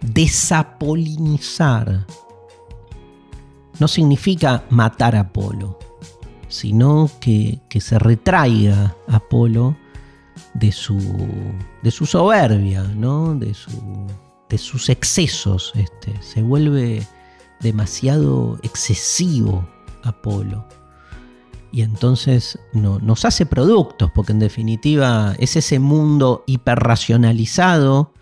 desapolinizar 0.00 2.06
no 3.78 3.88
significa 3.88 4.64
matar 4.70 5.16
a 5.16 5.20
Apolo, 5.20 5.78
sino 6.48 7.10
que, 7.20 7.60
se 7.80 7.98
retraiga 7.98 8.94
Apolo 9.08 9.76
de 10.54 10.72
su, 10.72 10.98
de 11.82 11.90
su 11.90 12.06
soberbia, 12.06 12.82
¿no? 12.82 13.34
de, 13.34 13.54
su, 13.54 13.70
de 14.48 14.58
sus 14.58 14.88
excesos. 14.90 15.72
Este. 15.74 16.20
Se 16.22 16.42
vuelve 16.42 17.06
demasiado 17.60 18.58
excesivo 18.62 19.66
Apolo. 20.02 20.66
Y 21.72 21.82
entonces 21.82 22.58
no, 22.72 22.98
nos 22.98 23.24
hace 23.24 23.46
productos, 23.46 24.10
porque 24.14 24.32
en 24.32 24.40
definitiva 24.40 25.34
es 25.38 25.56
ese 25.56 25.78
mundo 25.78 26.42
hiperracionalizado 26.46 28.12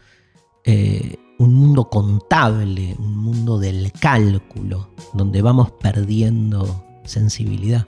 eh, 0.65 1.17
un 1.39 1.55
mundo 1.55 1.89
contable, 1.89 2.97
un 2.99 3.17
mundo 3.17 3.59
del 3.59 3.93
cálculo, 3.93 4.91
donde 5.15 5.41
vamos 5.41 5.71
perdiendo 5.71 6.85
sensibilidad. 7.05 7.87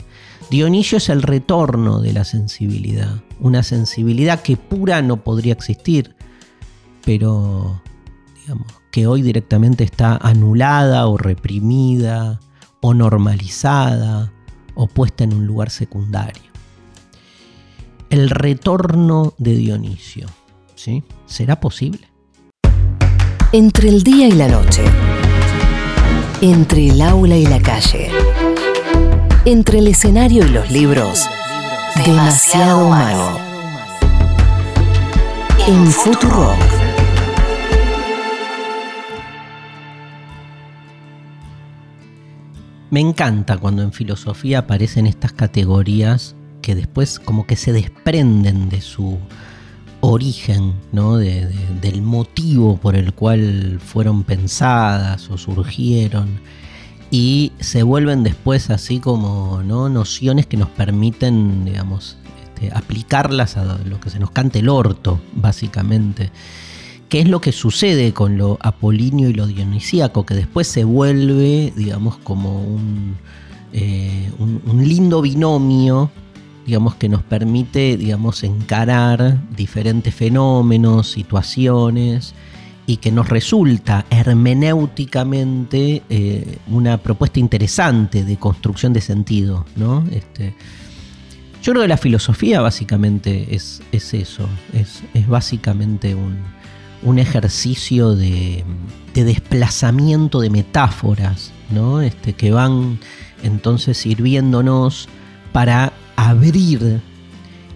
Dionisio 0.50 0.98
es 0.98 1.08
el 1.08 1.22
retorno 1.22 2.00
de 2.00 2.12
la 2.12 2.24
sensibilidad, 2.24 3.22
una 3.38 3.62
sensibilidad 3.62 4.40
que 4.40 4.56
pura 4.56 5.02
no 5.02 5.22
podría 5.22 5.52
existir, 5.52 6.16
pero 7.04 7.82
digamos 8.40 8.66
que 8.90 9.06
hoy 9.06 9.22
directamente 9.22 9.84
está 9.84 10.16
anulada 10.16 11.06
o 11.06 11.16
reprimida 11.16 12.40
o 12.80 12.94
normalizada 12.94 14.32
o 14.74 14.86
puesta 14.86 15.24
en 15.24 15.34
un 15.34 15.46
lugar 15.46 15.70
secundario. 15.70 16.50
El 18.10 18.30
retorno 18.30 19.34
de 19.38 19.54
Dionisio, 19.54 20.26
¿sí? 20.74 21.04
¿Será 21.26 21.60
posible? 21.60 22.08
Entre 23.52 23.88
el 23.88 24.02
día 24.02 24.28
y 24.28 24.32
la 24.32 24.48
noche. 24.48 24.84
Entre 26.40 26.88
el 26.88 27.02
aula 27.02 27.36
y 27.36 27.46
la 27.46 27.60
calle. 27.60 28.10
Entre 29.44 29.78
el 29.78 29.88
escenario 29.88 30.46
y 30.46 30.50
los 30.50 30.70
libros. 30.70 31.26
Demasiado 32.04 32.86
humano. 32.86 33.38
En 35.66 35.86
Futuro. 35.86 36.54
Me 42.90 43.00
encanta 43.00 43.56
cuando 43.56 43.82
en 43.82 43.92
filosofía 43.92 44.60
aparecen 44.60 45.06
estas 45.06 45.32
categorías 45.32 46.34
que 46.60 46.74
después 46.74 47.20
como 47.20 47.46
que 47.46 47.56
se 47.56 47.72
desprenden 47.72 48.68
de 48.68 48.80
su 48.80 49.18
origen, 50.00 50.74
¿no? 50.92 51.16
del 51.16 52.02
motivo 52.02 52.78
por 52.78 52.96
el 52.96 53.12
cual 53.12 53.78
fueron 53.84 54.24
pensadas 54.24 55.30
o 55.30 55.38
surgieron 55.38 56.40
y 57.10 57.52
se 57.60 57.82
vuelven 57.82 58.22
después 58.22 58.70
así 58.70 58.98
como 58.98 59.62
¿no? 59.64 59.88
nociones 59.88 60.46
que 60.46 60.56
nos 60.56 60.68
permiten, 60.70 61.64
digamos, 61.64 62.16
este, 62.44 62.76
aplicarlas 62.76 63.56
a 63.56 63.78
lo 63.84 64.00
que 64.00 64.10
se 64.10 64.18
nos 64.18 64.30
cante 64.30 64.60
el 64.60 64.68
orto, 64.68 65.20
básicamente. 65.32 66.30
¿Qué 67.10 67.18
es 67.18 67.28
lo 67.28 67.40
que 67.40 67.50
sucede 67.50 68.12
con 68.12 68.38
lo 68.38 68.56
apolíneo 68.60 69.28
y 69.28 69.32
lo 69.32 69.48
dionisíaco? 69.48 70.24
Que 70.24 70.34
después 70.34 70.68
se 70.68 70.84
vuelve, 70.84 71.72
digamos, 71.76 72.18
como 72.18 72.62
un, 72.62 73.16
eh, 73.72 74.30
un, 74.38 74.88
lindo 74.88 75.20
binomio, 75.20 76.12
digamos, 76.64 76.94
que 76.94 77.08
nos 77.08 77.24
permite, 77.24 77.96
digamos, 77.96 78.44
encarar 78.44 79.40
diferentes 79.56 80.14
fenómenos, 80.14 81.10
situaciones, 81.10 82.32
y 82.86 82.98
que 82.98 83.10
nos 83.10 83.28
resulta 83.28 84.06
hermenéuticamente 84.08 86.04
eh, 86.08 86.58
una 86.68 86.98
propuesta 86.98 87.40
interesante 87.40 88.24
de 88.24 88.36
construcción 88.36 88.92
de 88.92 89.00
sentido, 89.00 89.66
¿no? 89.74 90.04
Este, 90.12 90.54
yo 91.60 91.72
creo 91.72 91.82
que 91.82 91.88
la 91.88 91.96
filosofía 91.96 92.60
básicamente 92.60 93.52
es, 93.52 93.82
es 93.90 94.14
eso, 94.14 94.48
es, 94.72 95.02
es 95.12 95.26
básicamente 95.26 96.14
un, 96.14 96.38
un 97.02 97.18
ejercicio 97.18 98.14
de, 98.14 98.64
desplazamiento 99.14 100.40
de 100.40 100.50
metáforas, 100.50 101.52
¿no? 101.70 102.00
Este, 102.00 102.32
que 102.32 102.52
van 102.52 102.98
entonces 103.42 103.98
sirviéndonos 103.98 105.08
para 105.52 105.92
abrir, 106.16 107.00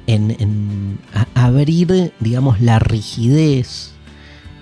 en, 0.07 0.99
abrir, 1.35 2.13
digamos, 2.21 2.61
la 2.61 2.79
rigidez, 2.79 3.93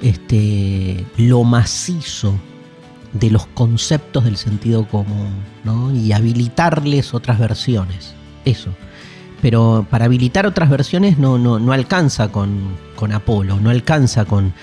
este, 0.00 1.04
lo 1.16 1.44
macizo 1.44 2.34
de 3.12 3.30
los 3.30 3.46
conceptos 3.48 4.24
del 4.24 4.36
sentido 4.36 4.88
común, 4.88 5.30
¿no? 5.64 5.94
Y 5.94 6.12
habilitarles 6.12 7.14
otras 7.14 7.38
versiones. 7.38 8.14
Eso. 8.44 8.70
Pero 9.42 9.86
para 9.90 10.06
habilitar 10.06 10.46
otras 10.46 10.70
versiones 10.70 11.18
no, 11.18 11.36
no, 11.36 11.72
alcanza 11.72 12.28
con, 12.28 12.78
Apolo, 13.12 13.58
no 13.58 13.68
alcanza 13.68 14.24
con, 14.24 14.54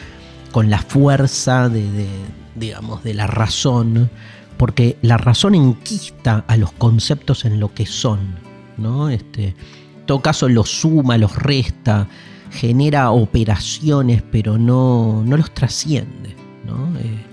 con 0.53 0.69
la 0.69 0.79
fuerza 0.79 1.67
de, 1.67 2.07
digamos, 2.55 3.03
de 3.03 3.13
la 3.13 3.27
razón, 3.27 4.09
porque 4.55 4.97
la 5.01 5.17
razón 5.17 5.53
enquista 5.53 6.45
a 6.47 6.55
los 6.55 6.71
conceptos 6.71 7.43
en 7.43 7.59
lo 7.59 7.73
que 7.73 7.85
son, 7.85 8.19
¿no? 8.77 9.09
Este, 9.09 9.49
en 9.49 10.05
todo 10.05 10.21
caso 10.21 10.47
los 10.47 10.69
suma, 10.69 11.17
los 11.17 11.35
resta, 11.35 12.07
genera 12.49 13.11
operaciones, 13.11 14.23
pero 14.31 14.57
no, 14.57 15.23
no 15.25 15.35
los 15.35 15.53
trasciende, 15.53 16.35
¿no? 16.65 16.97
Eh, 16.99 17.28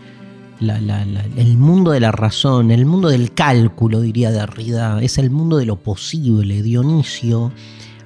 el 0.61 1.57
mundo 1.59 1.91
de 1.91 2.01
la 2.01 2.13
razón, 2.13 2.71
el 2.71 2.87
mundo 2.87 3.09
del 3.09 3.35
cálculo, 3.35 4.01
diría 4.01 4.31
Derrida, 4.31 5.03
es 5.03 5.19
el 5.19 5.31
mundo 5.31 5.59
de 5.59 5.67
lo 5.67 5.77
posible. 5.77 6.63
Dionisio 6.63 7.53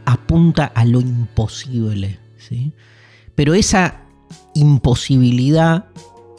apunta 0.05 0.67
a 0.67 0.85
lo 0.85 1.01
imposible. 1.01 2.19
¿sí? 2.37 2.73
Pero 3.35 3.55
esa 3.55 4.03
imposibilidad 4.55 5.87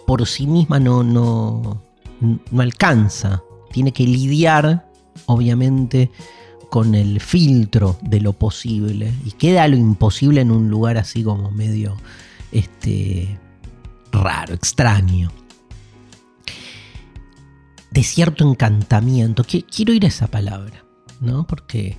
por 0.06 0.28
sí 0.28 0.48
misma 0.48 0.80
no, 0.80 1.04
no, 1.04 1.82
no 2.20 2.62
alcanza. 2.62 3.42
Tiene 3.72 3.94
que 3.94 4.04
lidiar, 4.04 4.90
obviamente, 5.28 6.12
con 6.70 6.94
el 6.94 7.22
filtro 7.22 7.98
de 8.02 8.20
lo 8.20 8.34
posible. 8.34 9.14
Y 9.26 9.32
queda 9.32 9.68
lo 9.68 9.78
imposible 9.78 10.42
en 10.42 10.52
un 10.52 10.70
lugar 10.70 10.98
así 10.98 11.24
como 11.24 11.52
medio 11.52 11.96
este, 12.52 13.40
raro, 14.12 14.54
extraño 14.54 15.32
de 17.92 18.04
cierto 18.04 18.50
encantamiento. 18.50 19.44
Quiero 19.44 19.94
ir 19.94 20.06
a 20.06 20.08
esa 20.08 20.28
palabra, 20.28 20.86
¿no? 21.20 21.46
Porque 21.46 21.98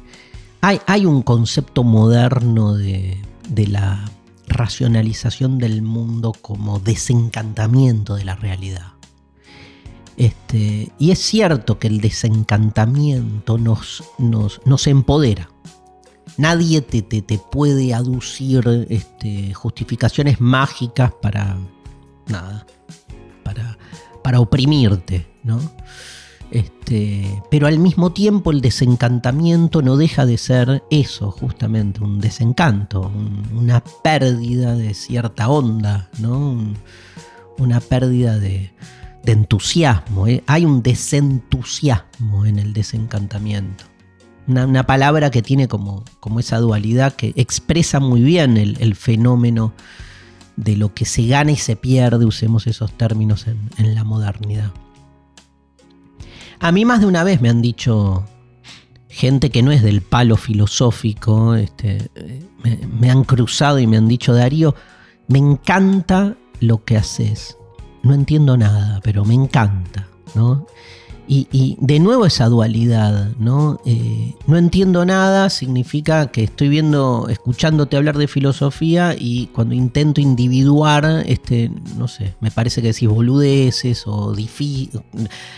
hay, 0.60 0.80
hay 0.86 1.06
un 1.06 1.22
concepto 1.22 1.84
moderno 1.84 2.74
de, 2.74 3.22
la 3.68 4.10
racionalización 4.48 5.58
del 5.58 5.82
mundo 5.82 6.32
como 6.32 6.78
desencantamiento 6.78 8.16
de 8.16 8.24
la 8.24 8.34
realidad. 8.34 8.92
Este, 10.16 10.90
y 10.98 11.10
es 11.10 11.18
cierto 11.18 11.78
que 11.78 11.88
el 11.88 12.00
desencantamiento 12.00 13.58
nos, 13.58 14.02
nos, 14.18 14.86
empodera. 14.86 15.50
Nadie 16.38 16.80
te, 16.80 17.02
te, 17.02 17.38
puede 17.38 17.94
aducir 17.94 18.86
este, 18.88 19.52
justificaciones 19.54 20.40
mágicas 20.40 21.12
para 21.20 21.56
nada, 22.28 22.66
para, 23.42 23.78
para 24.22 24.40
oprimirte, 24.40 25.31
¿no? 25.42 25.60
Este, 26.52 27.42
pero 27.50 27.66
al 27.66 27.78
mismo 27.78 28.12
tiempo 28.12 28.50
el 28.50 28.60
desencantamiento 28.60 29.80
no 29.80 29.96
deja 29.96 30.26
de 30.26 30.36
ser 30.36 30.84
eso, 30.90 31.30
justamente, 31.30 32.04
un 32.04 32.20
desencanto, 32.20 33.10
una 33.54 33.82
pérdida 34.02 34.74
de 34.76 34.92
cierta 34.92 35.48
onda, 35.48 36.10
¿no? 36.18 36.58
una 37.58 37.80
pérdida 37.80 38.38
de, 38.38 38.70
entusiasmo. 39.24 40.26
¿eh? 40.26 40.44
Hay 40.46 40.66
un 40.66 40.82
desentusiasmo 40.82 42.44
en 42.44 42.58
el 42.58 42.74
desencantamiento. 42.74 43.84
Una, 44.46 44.84
palabra 44.84 45.30
que 45.30 45.40
tiene 45.40 45.68
como, 45.68 46.04
como, 46.20 46.38
esa 46.38 46.58
dualidad 46.58 47.14
que 47.14 47.32
expresa 47.36 47.98
muy 47.98 48.20
bien 48.20 48.58
el, 48.58 48.94
fenómeno 48.94 49.72
de 50.56 50.76
lo 50.76 50.92
que 50.92 51.06
se 51.06 51.26
gana 51.26 51.52
y 51.52 51.56
se 51.56 51.76
pierde, 51.76 52.26
usemos 52.26 52.66
esos 52.66 52.92
términos 52.92 53.46
en 53.46 53.94
la 53.94 54.04
modernidad. 54.04 54.72
A 56.62 56.70
mí 56.70 56.84
más 56.84 57.00
de 57.00 57.06
una 57.06 57.24
vez 57.24 57.40
me 57.40 57.48
han 57.48 57.60
dicho 57.60 58.24
gente 59.08 59.50
que 59.50 59.64
no 59.64 59.72
es 59.72 59.82
del 59.82 60.00
palo 60.00 60.36
filosófico, 60.36 61.56
este, 61.56 62.08
me, 63.00 63.10
han 63.10 63.24
cruzado 63.24 63.80
y 63.80 63.88
me 63.88 63.96
han 63.96 64.06
dicho, 64.06 64.32
Darío, 64.32 64.76
me 65.26 65.40
encanta 65.40 66.36
lo 66.60 66.84
que 66.84 66.96
haces. 66.96 67.56
No 68.04 68.14
entiendo 68.14 68.56
nada, 68.56 69.00
pero 69.02 69.24
me 69.24 69.34
encanta, 69.34 70.06
¿no? 70.36 70.68
Y, 71.28 71.78
de 71.80 71.98
nuevo 71.98 72.26
esa 72.26 72.46
dualidad, 72.48 73.30
¿no? 73.38 73.80
Eh, 73.86 74.34
no 74.46 74.58
entiendo 74.58 75.04
nada 75.06 75.48
significa 75.48 76.26
que 76.26 76.44
estoy 76.44 76.68
viendo, 76.68 77.26
escuchándote 77.30 77.96
hablar 77.96 78.18
de 78.18 78.28
filosofía 78.28 79.14
y 79.18 79.46
cuando 79.46 79.74
intento 79.74 80.20
individuar, 80.20 81.22
este, 81.26 81.70
no 81.96 82.06
sé, 82.06 82.34
me 82.40 82.50
parece 82.50 82.82
que 82.82 82.88
decís 82.88 83.08
boludeces 83.08 84.06
o 84.06 84.34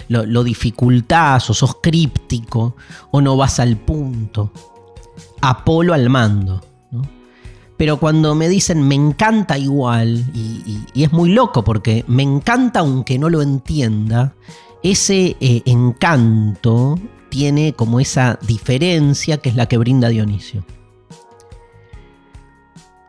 lo, 0.09 0.27
lo 0.27 0.45
dificultás 0.45 1.51
o 1.51 1.55
sos 1.55 1.77
críptico 1.83 2.77
o 3.11 3.21
no 3.21 3.37
vas 3.37 3.59
al 3.59 3.77
punto. 3.77 4.53
Apolo 5.41 5.93
al 5.93 6.09
mando, 6.09 6.63
pero 7.77 7.99
cuando 7.99 8.35
me 8.35 8.49
dicen 8.49 8.87
me 8.87 8.95
encanta 8.95 9.59
igual, 9.59 10.25
y, 10.35 11.03
es 11.03 11.13
muy 11.13 11.31
loco 11.33 11.65
porque 11.65 12.05
me 12.07 12.23
encanta 12.23 12.81
aunque 12.81 13.19
no 13.19 13.29
lo 13.29 13.43
entienda, 13.43 14.35
ese 14.85 15.37
eh, 15.41 15.63
encanto 15.65 16.97
tiene 17.31 17.73
como 17.73 18.01
esa 18.01 18.39
diferencia 18.43 19.39
que 19.39 19.49
es 19.49 19.57
la 19.57 19.67
que 19.67 19.79
brinda 19.79 20.11
Dionisio. 20.11 20.65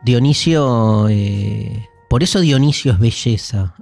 Dionisio, 0.02 1.08
eh, 1.10 1.86
por 2.08 2.22
eso 2.22 2.40
Dionisio 2.40 2.92
es 2.92 2.98
belleza, 2.98 3.74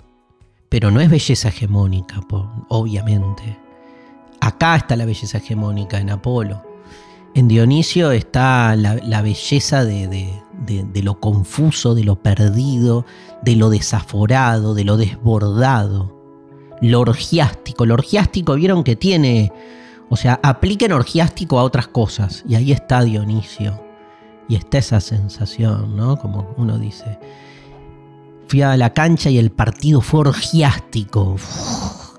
pero 0.68 0.90
no 0.90 1.00
es 1.00 1.08
belleza 1.08 1.48
hegemónica, 1.48 2.20
obviamente. 2.68 3.58
Acá 4.40 4.74
está 4.74 4.96
la 4.96 5.04
belleza 5.04 5.38
hegemónica 5.38 6.00
en 6.00 6.10
Apolo. 6.10 6.62
En 7.34 7.46
Dionisio 7.46 8.10
está 8.10 8.74
la, 8.74 9.22
belleza 9.22 9.84
de, 9.84 10.42
lo 11.02 11.20
confuso, 11.20 11.94
de 11.94 12.02
lo 12.02 12.16
perdido, 12.16 13.06
de 13.42 13.54
lo 13.54 13.70
desaforado, 13.70 14.74
de 14.74 14.84
lo 14.84 14.96
desbordado 14.96 16.23
lo 16.90 17.00
orgiástico. 17.00 17.86
Lo 17.86 17.94
orgiástico, 17.94 18.54
vieron 18.54 18.84
que 18.84 18.96
tiene, 18.96 19.52
o 20.08 20.16
sea, 20.16 20.38
apliquen 20.42 20.92
orgiástico 20.92 21.58
a 21.58 21.62
otras 21.62 21.88
cosas. 21.88 22.44
Y 22.46 22.54
ahí 22.54 22.72
está 22.72 23.02
Dionisio. 23.02 23.82
Y 24.48 24.56
está 24.56 24.78
esa 24.78 25.00
sensación, 25.00 25.96
¿no? 25.96 26.18
Como 26.18 26.54
uno 26.58 26.78
dice, 26.78 27.18
fui 28.48 28.60
a 28.60 28.76
la 28.76 28.92
cancha 28.92 29.30
y 29.30 29.38
el 29.38 29.50
partido 29.50 30.02
fue 30.02 30.20
orgiástico. 30.20 31.36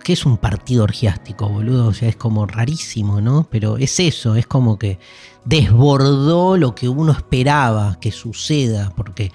¿Qué 0.03 0.13
es 0.13 0.25
un 0.25 0.37
partido 0.37 0.83
orgiástico, 0.83 1.47
boludo? 1.47 1.87
O 1.87 1.93
sea, 1.93 2.09
es 2.09 2.15
como 2.15 2.47
rarísimo, 2.47 3.21
¿no? 3.21 3.47
Pero 3.49 3.77
es 3.77 3.99
eso, 3.99 4.35
es 4.35 4.47
como 4.47 4.79
que 4.79 4.99
desbordó 5.45 6.57
lo 6.57 6.73
que 6.73 6.89
uno 6.89 7.11
esperaba 7.11 7.99
que 7.99 8.11
suceda, 8.11 8.91
porque 8.95 9.31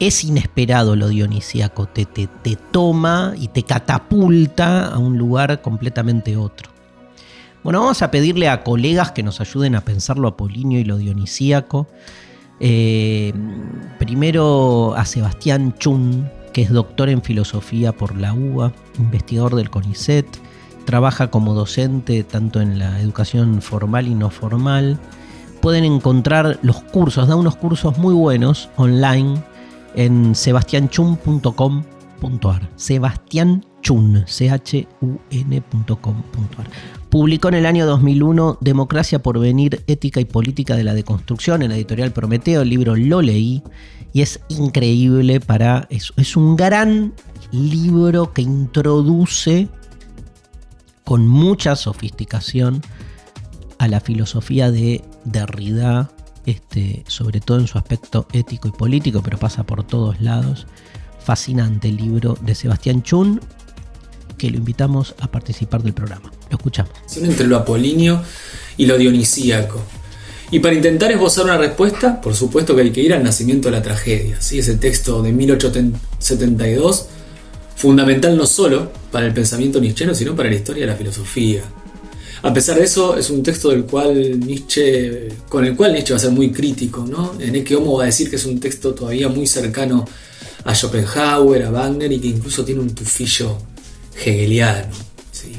es 0.00 0.24
inesperado 0.24 0.96
lo 0.96 1.08
dionisíaco, 1.08 1.86
te, 1.86 2.06
te, 2.06 2.26
te 2.26 2.56
toma 2.56 3.34
y 3.36 3.48
te 3.48 3.62
catapulta 3.62 4.86
a 4.86 4.98
un 4.98 5.18
lugar 5.18 5.60
completamente 5.60 6.38
otro. 6.38 6.70
Bueno, 7.62 7.80
vamos 7.80 8.00
a 8.00 8.10
pedirle 8.10 8.48
a 8.48 8.64
colegas 8.64 9.12
que 9.12 9.22
nos 9.22 9.42
ayuden 9.42 9.74
a 9.74 9.82
pensar 9.82 10.18
lo 10.18 10.28
apolinio 10.28 10.80
y 10.80 10.84
lo 10.84 10.96
dionisíaco. 10.96 11.86
Eh, 12.60 13.34
primero 13.98 14.94
a 14.96 15.04
Sebastián 15.04 15.74
Chun, 15.78 16.30
que 16.54 16.62
es 16.62 16.70
doctor 16.70 17.10
en 17.10 17.20
filosofía 17.20 17.92
por 17.92 18.16
la 18.16 18.32
UBA, 18.32 18.72
investigador 18.98 19.54
del 19.54 19.68
CONICET, 19.68 20.26
trabaja 20.86 21.30
como 21.30 21.52
docente 21.52 22.24
tanto 22.24 22.62
en 22.62 22.78
la 22.78 23.00
educación 23.00 23.60
formal 23.60 24.08
y 24.08 24.14
no 24.14 24.30
formal. 24.30 24.98
Pueden 25.60 25.84
encontrar 25.84 26.58
los 26.62 26.80
cursos, 26.80 27.28
da 27.28 27.36
unos 27.36 27.56
cursos 27.56 27.98
muy 27.98 28.14
buenos 28.14 28.70
online 28.76 29.42
en 29.94 30.34
sebastianchun.com.ar. 30.34 32.70
Sebastián 32.76 33.64
Chun, 33.82 34.24
C-H-U-N.com.ar. 34.26 34.70
Publicó 37.08 37.48
en 37.48 37.54
el 37.54 37.66
año 37.66 37.86
2001 37.86 38.58
Democracia 38.60 39.22
por 39.22 39.38
Venir, 39.38 39.82
Ética 39.86 40.20
y 40.20 40.26
Política 40.26 40.76
de 40.76 40.84
la 40.84 40.92
Deconstrucción 40.94 41.62
en 41.62 41.70
la 41.70 41.76
editorial 41.76 42.12
Prometeo. 42.12 42.60
El 42.62 42.68
libro 42.68 42.94
lo 42.94 43.22
leí 43.22 43.62
y 44.12 44.22
es 44.22 44.40
increíble 44.48 45.40
para 45.40 45.86
eso. 45.90 46.12
Es 46.16 46.36
un 46.36 46.56
gran 46.56 47.12
libro 47.52 48.32
que 48.32 48.42
introduce 48.42 49.68
con 51.04 51.26
mucha 51.26 51.74
sofisticación 51.74 52.82
a 53.78 53.88
la 53.88 54.00
filosofía 54.00 54.70
de 54.70 55.02
Derrida, 55.24 56.10
este, 56.50 57.04
sobre 57.06 57.40
todo 57.40 57.58
en 57.58 57.66
su 57.66 57.78
aspecto 57.78 58.26
ético 58.32 58.68
y 58.68 58.72
político, 58.72 59.22
pero 59.22 59.38
pasa 59.38 59.62
por 59.62 59.84
todos 59.84 60.20
lados. 60.20 60.66
Fascinante 61.24 61.90
libro 61.90 62.36
de 62.40 62.54
Sebastián 62.54 63.02
Chun, 63.02 63.40
que 64.36 64.50
lo 64.50 64.56
invitamos 64.56 65.14
a 65.20 65.30
participar 65.30 65.82
del 65.82 65.92
programa. 65.92 66.32
Lo 66.50 66.56
escuchamos. 66.56 66.92
Entre 67.16 67.46
lo 67.46 67.56
apolíneo 67.56 68.22
y 68.76 68.86
lo 68.86 68.98
dionisíaco. 68.98 69.80
Y 70.50 70.58
para 70.58 70.74
intentar 70.74 71.12
esbozar 71.12 71.44
una 71.44 71.56
respuesta, 71.56 72.20
por 72.20 72.34
supuesto 72.34 72.74
que 72.74 72.82
hay 72.82 72.90
que 72.90 73.02
ir 73.02 73.14
al 73.14 73.22
nacimiento 73.22 73.68
de 73.68 73.76
la 73.76 73.82
tragedia. 73.82 74.40
¿sí? 74.40 74.58
Ese 74.58 74.76
texto 74.76 75.22
de 75.22 75.32
1872, 75.32 77.06
fundamental 77.76 78.36
no 78.36 78.46
solo 78.46 78.90
para 79.12 79.26
el 79.26 79.34
pensamiento 79.34 79.80
nietzscheano, 79.80 80.14
sino 80.14 80.34
para 80.34 80.48
la 80.48 80.56
historia 80.56 80.86
de 80.86 80.90
la 80.90 80.96
filosofía. 80.96 81.62
A 82.42 82.54
pesar 82.54 82.78
de 82.78 82.84
eso, 82.84 83.16
es 83.16 83.28
un 83.28 83.42
texto 83.42 83.68
del 83.68 83.84
cual 83.84 84.40
Nietzsche, 84.40 85.28
con 85.48 85.64
el 85.66 85.76
cual 85.76 85.92
Nietzsche 85.92 86.14
va 86.14 86.16
a 86.16 86.20
ser 86.20 86.30
muy 86.30 86.50
crítico. 86.50 87.04
¿no? 87.06 87.34
En 87.38 87.54
Ecce 87.54 87.76
Homo 87.76 87.98
va 87.98 88.04
a 88.04 88.06
decir 88.06 88.30
que 88.30 88.36
es 88.36 88.46
un 88.46 88.58
texto 88.58 88.94
todavía 88.94 89.28
muy 89.28 89.46
cercano 89.46 90.06
a 90.64 90.74
Schopenhauer, 90.74 91.64
a 91.64 91.70
Wagner 91.70 92.10
y 92.10 92.18
que 92.18 92.28
incluso 92.28 92.64
tiene 92.64 92.80
un 92.80 92.94
tufillo 92.94 93.58
hegeliano. 94.24 94.88
¿sí? 95.32 95.52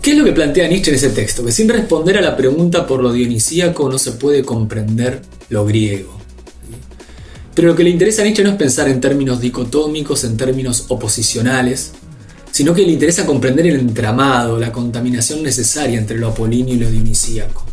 ¿Qué 0.00 0.12
es 0.12 0.16
lo 0.16 0.24
que 0.24 0.32
plantea 0.32 0.68
Nietzsche 0.68 0.90
en 0.90 0.96
ese 0.96 1.10
texto? 1.10 1.44
Que 1.44 1.52
sin 1.52 1.68
responder 1.68 2.16
a 2.16 2.22
la 2.22 2.34
pregunta 2.34 2.86
por 2.86 3.02
lo 3.02 3.12
dionisíaco 3.12 3.88
no 3.90 3.98
se 3.98 4.12
puede 4.12 4.42
comprender 4.42 5.20
lo 5.50 5.66
griego. 5.66 6.14
Pero 7.54 7.68
lo 7.68 7.76
que 7.76 7.84
le 7.84 7.90
interesa 7.90 8.22
a 8.22 8.24
Nietzsche 8.24 8.42
no 8.42 8.50
es 8.50 8.56
pensar 8.56 8.88
en 8.88 9.00
términos 9.00 9.40
dicotómicos, 9.40 10.24
en 10.24 10.36
términos 10.36 10.86
oposicionales, 10.88 11.92
sino 12.54 12.72
que 12.72 12.86
le 12.86 12.92
interesa 12.92 13.26
comprender 13.26 13.66
el 13.66 13.80
entramado, 13.80 14.60
la 14.60 14.70
contaminación 14.70 15.42
necesaria 15.42 15.98
entre 15.98 16.18
lo 16.18 16.28
apolíneo 16.28 16.76
y 16.76 16.78
lo 16.78 16.88
dionisíaco. 16.88 17.66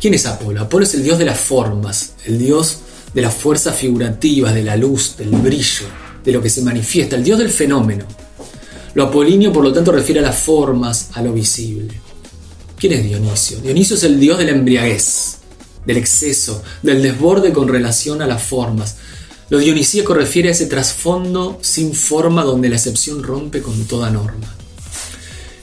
¿Quién 0.00 0.14
es 0.14 0.24
Apolo? 0.24 0.60
Apolo 0.60 0.84
es 0.84 0.94
el 0.94 1.02
dios 1.02 1.18
de 1.18 1.24
las 1.24 1.40
formas, 1.40 2.12
el 2.24 2.38
dios 2.38 2.78
de 3.12 3.22
las 3.22 3.34
fuerzas 3.34 3.76
figurativas, 3.76 4.54
de 4.54 4.62
la 4.62 4.76
luz, 4.76 5.16
del 5.16 5.30
brillo, 5.30 5.86
de 6.24 6.30
lo 6.30 6.40
que 6.40 6.48
se 6.48 6.62
manifiesta, 6.62 7.16
el 7.16 7.24
dios 7.24 7.40
del 7.40 7.50
fenómeno. 7.50 8.04
Lo 8.94 9.02
apolíneo, 9.02 9.52
por 9.52 9.64
lo 9.64 9.72
tanto, 9.72 9.90
refiere 9.90 10.20
a 10.20 10.22
las 10.22 10.38
formas, 10.38 11.08
a 11.14 11.20
lo 11.20 11.32
visible. 11.32 12.00
¿Quién 12.78 12.92
es 12.92 13.02
Dionisio? 13.02 13.58
Dionisio 13.62 13.96
es 13.96 14.04
el 14.04 14.20
dios 14.20 14.38
de 14.38 14.44
la 14.44 14.52
embriaguez, 14.52 15.38
del 15.84 15.96
exceso, 15.96 16.62
del 16.84 17.02
desborde 17.02 17.52
con 17.52 17.66
relación 17.66 18.22
a 18.22 18.28
las 18.28 18.44
formas, 18.44 18.94
lo 19.50 19.58
dionisíaco 19.58 20.14
refiere 20.14 20.48
a 20.48 20.52
ese 20.52 20.66
trasfondo 20.66 21.58
sin 21.60 21.94
forma 21.94 22.44
donde 22.44 22.68
la 22.68 22.76
excepción 22.76 23.22
rompe 23.22 23.60
con 23.60 23.84
toda 23.84 24.10
norma. 24.10 24.54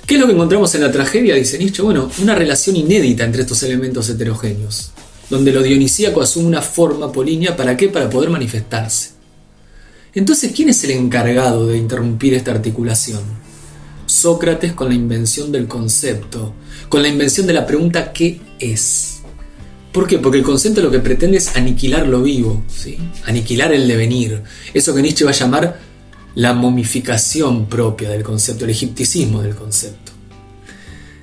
¿Qué 0.05 0.15
es 0.15 0.21
lo 0.21 0.27
que 0.27 0.33
encontramos 0.33 0.75
en 0.75 0.81
la 0.81 0.91
tragedia? 0.91 1.35
Dice 1.35 1.57
Nietzsche. 1.57 1.81
Bueno, 1.81 2.11
una 2.21 2.35
relación 2.35 2.75
inédita 2.75 3.23
entre 3.23 3.43
estos 3.43 3.63
elementos 3.63 4.09
heterogéneos, 4.09 4.91
donde 5.29 5.53
lo 5.53 5.63
dionisíaco 5.63 6.21
asume 6.21 6.47
una 6.47 6.61
forma 6.61 7.11
polínea, 7.11 7.55
¿para 7.55 7.77
qué? 7.77 7.87
Para 7.87 8.09
poder 8.09 8.29
manifestarse. 8.29 9.11
Entonces, 10.13 10.51
¿quién 10.53 10.67
es 10.67 10.83
el 10.83 10.91
encargado 10.91 11.67
de 11.67 11.77
interrumpir 11.77 12.33
esta 12.33 12.51
articulación? 12.51 13.21
Sócrates 14.05 14.73
con 14.73 14.89
la 14.89 14.95
invención 14.95 15.51
del 15.51 15.67
concepto, 15.67 16.53
con 16.89 17.01
la 17.01 17.07
invención 17.07 17.47
de 17.47 17.53
la 17.53 17.65
pregunta 17.65 18.11
¿qué 18.11 18.41
es? 18.59 19.10
¿Por 19.91 20.07
qué? 20.07 20.19
Porque 20.19 20.37
el 20.37 20.43
concepto 20.43 20.81
lo 20.81 20.89
que 20.89 20.99
pretende 20.99 21.37
es 21.37 21.55
aniquilar 21.55 22.07
lo 22.07 22.21
vivo, 22.21 22.63
¿sí? 22.67 22.97
aniquilar 23.25 23.73
el 23.73 23.87
devenir. 23.87 24.41
Eso 24.73 24.95
que 24.95 25.01
Nietzsche 25.01 25.25
va 25.25 25.31
a 25.31 25.33
llamar 25.33 25.79
la 26.35 26.53
momificación 26.53 27.65
propia 27.65 28.09
del 28.09 28.23
concepto, 28.23 28.63
el 28.63 28.71
egipticismo 28.71 29.41
del 29.41 29.55
concepto. 29.55 30.13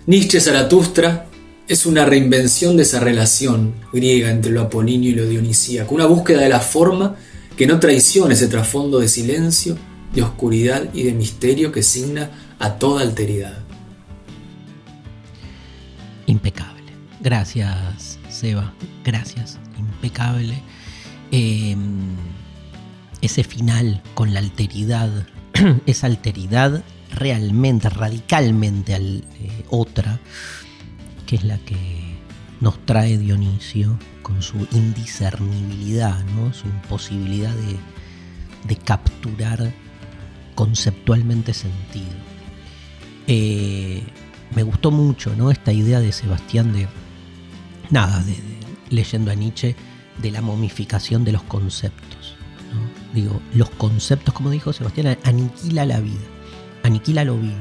Nietzsche 0.06 0.40
Zaratustra 0.40 1.26
es 1.66 1.86
una 1.86 2.04
reinvención 2.04 2.76
de 2.76 2.82
esa 2.82 3.00
relación 3.00 3.74
griega 3.92 4.30
entre 4.30 4.52
lo 4.52 4.62
apolíneo 4.62 5.10
y 5.10 5.14
lo 5.14 5.26
dionisíaco, 5.26 5.94
una 5.94 6.06
búsqueda 6.06 6.42
de 6.42 6.48
la 6.48 6.60
forma 6.60 7.16
que 7.56 7.66
no 7.66 7.80
traiciona 7.80 8.34
ese 8.34 8.48
trasfondo 8.48 9.00
de 9.00 9.08
silencio, 9.08 9.76
de 10.14 10.22
oscuridad 10.22 10.88
y 10.94 11.02
de 11.02 11.12
misterio 11.12 11.72
que 11.72 11.82
signa 11.82 12.30
a 12.58 12.74
toda 12.78 13.02
alteridad. 13.02 13.58
Impecable. 16.26 16.78
Gracias, 17.20 18.07
Seba, 18.38 18.72
gracias, 19.04 19.58
impecable. 19.76 20.62
Em, 21.32 22.14
ese 23.20 23.42
final 23.42 24.00
con 24.14 24.32
la 24.32 24.38
alteridad, 24.38 25.10
esa 25.86 26.06
alteridad 26.06 26.84
realmente, 27.12 27.90
radicalmente 27.90 28.94
al, 28.94 29.24
eh, 29.40 29.64
otra, 29.70 30.20
que 31.26 31.34
es 31.34 31.42
la 31.42 31.58
que 31.58 31.76
nos 32.60 32.78
trae 32.86 33.18
Dionisio 33.18 33.98
con 34.22 34.40
su 34.40 34.68
indiscernibilidad, 34.70 36.24
¿no? 36.36 36.54
su 36.54 36.68
imposibilidad 36.68 37.54
de, 38.66 38.76
capturar 38.76 39.72
conceptualmente 40.54 41.54
sentido. 41.54 42.14
Eh, 43.26 44.04
me 44.54 44.62
gustó 44.62 44.92
mucho 44.92 45.34
¿no? 45.34 45.50
esta 45.50 45.72
idea 45.72 45.98
de 45.98 46.12
Sebastián 46.12 46.72
de 46.72 46.86
nada, 47.90 48.22
de, 48.24 48.36
leyendo 48.90 49.30
a 49.30 49.34
Nietzsche, 49.34 49.76
de 50.22 50.30
la 50.30 50.40
momificación 50.40 51.24
de 51.24 51.32
los 51.32 51.42
conceptos. 51.42 52.36
Digo, 53.14 53.40
los 53.54 53.70
conceptos, 53.70 54.34
como 54.34 54.50
dijo 54.50 54.72
Sebastián, 54.72 55.16
aniquila 55.24 55.86
la 55.86 56.00
vida, 56.00 56.26
aniquila 56.82 57.24
lo 57.24 57.38
vivo. 57.38 57.56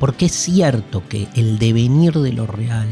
Porque 0.00 0.26
es 0.26 0.32
cierto 0.32 1.02
que 1.08 1.28
el 1.36 1.58
devenir 1.58 2.14
de 2.14 2.32
lo 2.32 2.46
real 2.46 2.88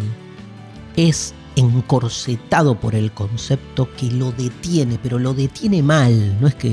es 0.96 1.34
encorsetado 1.56 2.78
por 2.78 2.94
el 2.94 3.10
concepto 3.10 3.88
que 3.96 4.10
lo 4.10 4.30
detiene, 4.32 4.98
pero 5.02 5.18
lo 5.18 5.34
detiene 5.34 5.82
mal, 5.82 6.40
no 6.40 6.46
es 6.46 6.54
que 6.54 6.72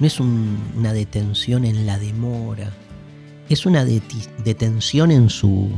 no 0.00 0.06
es 0.06 0.18
una 0.18 0.92
detención 0.92 1.64
en 1.64 1.86
la 1.86 1.98
demora, 1.98 2.72
es 3.48 3.64
una 3.64 3.84
detención 3.84 5.12
en 5.12 5.30
su 5.30 5.70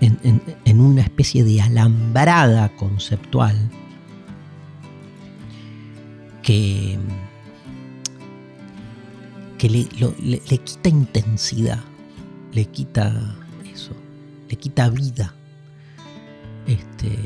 en, 0.00 0.80
una 0.80 1.02
especie 1.02 1.44
de 1.44 1.60
alambrada 1.60 2.74
conceptual 2.76 3.56
que, 6.42 6.98
que 9.58 9.68
le, 9.68 9.86
le, 10.22 10.58
quita 10.58 10.88
intensidad, 10.88 11.80
le 12.52 12.64
quita 12.66 13.36
eso, 13.72 13.92
le 14.48 14.56
quita 14.56 14.88
vida. 14.88 15.34
Este, 16.66 17.18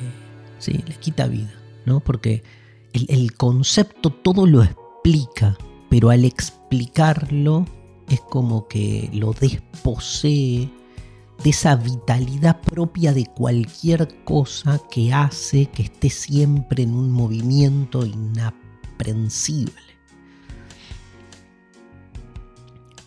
sí, 0.59 0.83
le 0.87 0.95
quita 0.97 1.27
vida, 1.27 1.55
¿no? 1.87 2.01
Porque 2.01 2.43
el, 2.93 3.07
el 3.09 3.35
concepto 3.35 4.11
todo 4.11 4.47
lo 4.47 4.62
explica, 4.62 5.57
pero 5.91 6.11
al 6.11 6.25
explicarlo 6.25 7.66
es 8.09 8.20
como 8.20 8.66
que 8.68 9.11
lo 9.12 9.33
desposee 9.33 10.70
de 11.45 11.51
esa 11.51 11.76
vitalidad 11.76 12.59
propia 12.62 13.12
de 13.12 13.26
cualquier 13.26 14.24
cosa 14.24 14.80
que 14.90 15.12
hace 15.12 15.66
que 15.66 15.82
esté 15.82 16.09
siempre 16.09 16.84
en 16.84 16.95
un 16.95 17.12
movimiento 17.12 18.07
inaprensible. 18.07 19.74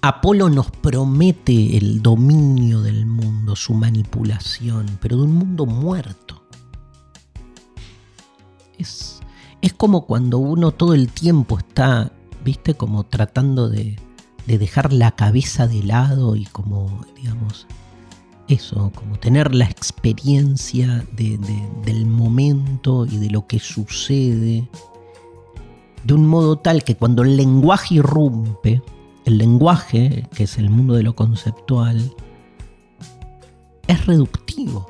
Apolo 0.03 0.51
nos 0.51 0.69
promete 0.69 1.77
el 1.77 2.03
dominio 2.03 2.81
del 2.81 3.07
mundo, 3.07 3.55
su 3.55 3.73
manipulación, 3.73 4.99
pero 5.01 5.17
de 5.17 5.23
un 5.23 5.33
mundo 5.33 5.65
muerto. 5.65 6.43
Es, 8.77 9.19
es 9.61 9.73
como 9.73 10.05
cuando 10.05 10.37
uno 10.37 10.71
todo 10.71 10.93
el 10.93 11.09
tiempo 11.09 11.57
está, 11.57 12.11
viste, 12.45 12.75
como 12.75 13.03
tratando 13.03 13.67
de, 13.67 13.99
de 14.45 14.57
dejar 14.59 14.93
la 14.93 15.15
cabeza 15.15 15.67
de 15.67 15.81
lado 15.81 16.35
y 16.35 16.45
como, 16.45 17.03
digamos, 17.15 17.65
eso, 18.47 18.91
como 18.95 19.17
tener 19.19 19.53
la 19.53 19.65
experiencia 19.65 21.05
del 21.13 22.05
momento 22.05 23.05
y 23.05 23.17
de 23.17 23.29
lo 23.29 23.47
que 23.47 23.59
sucede, 23.59 24.67
de 26.03 26.13
un 26.13 26.27
modo 26.27 26.57
tal 26.57 26.83
que 26.83 26.95
cuando 26.95 27.23
el 27.23 27.35
lenguaje 27.35 27.95
irrumpe, 27.95 28.81
el 29.25 29.37
lenguaje, 29.37 30.27
que 30.33 30.43
es 30.43 30.57
el 30.57 30.69
mundo 30.69 30.93
de 30.93 31.03
lo 31.03 31.15
conceptual, 31.15 32.13
es 33.87 34.05
reductivo. 34.05 34.89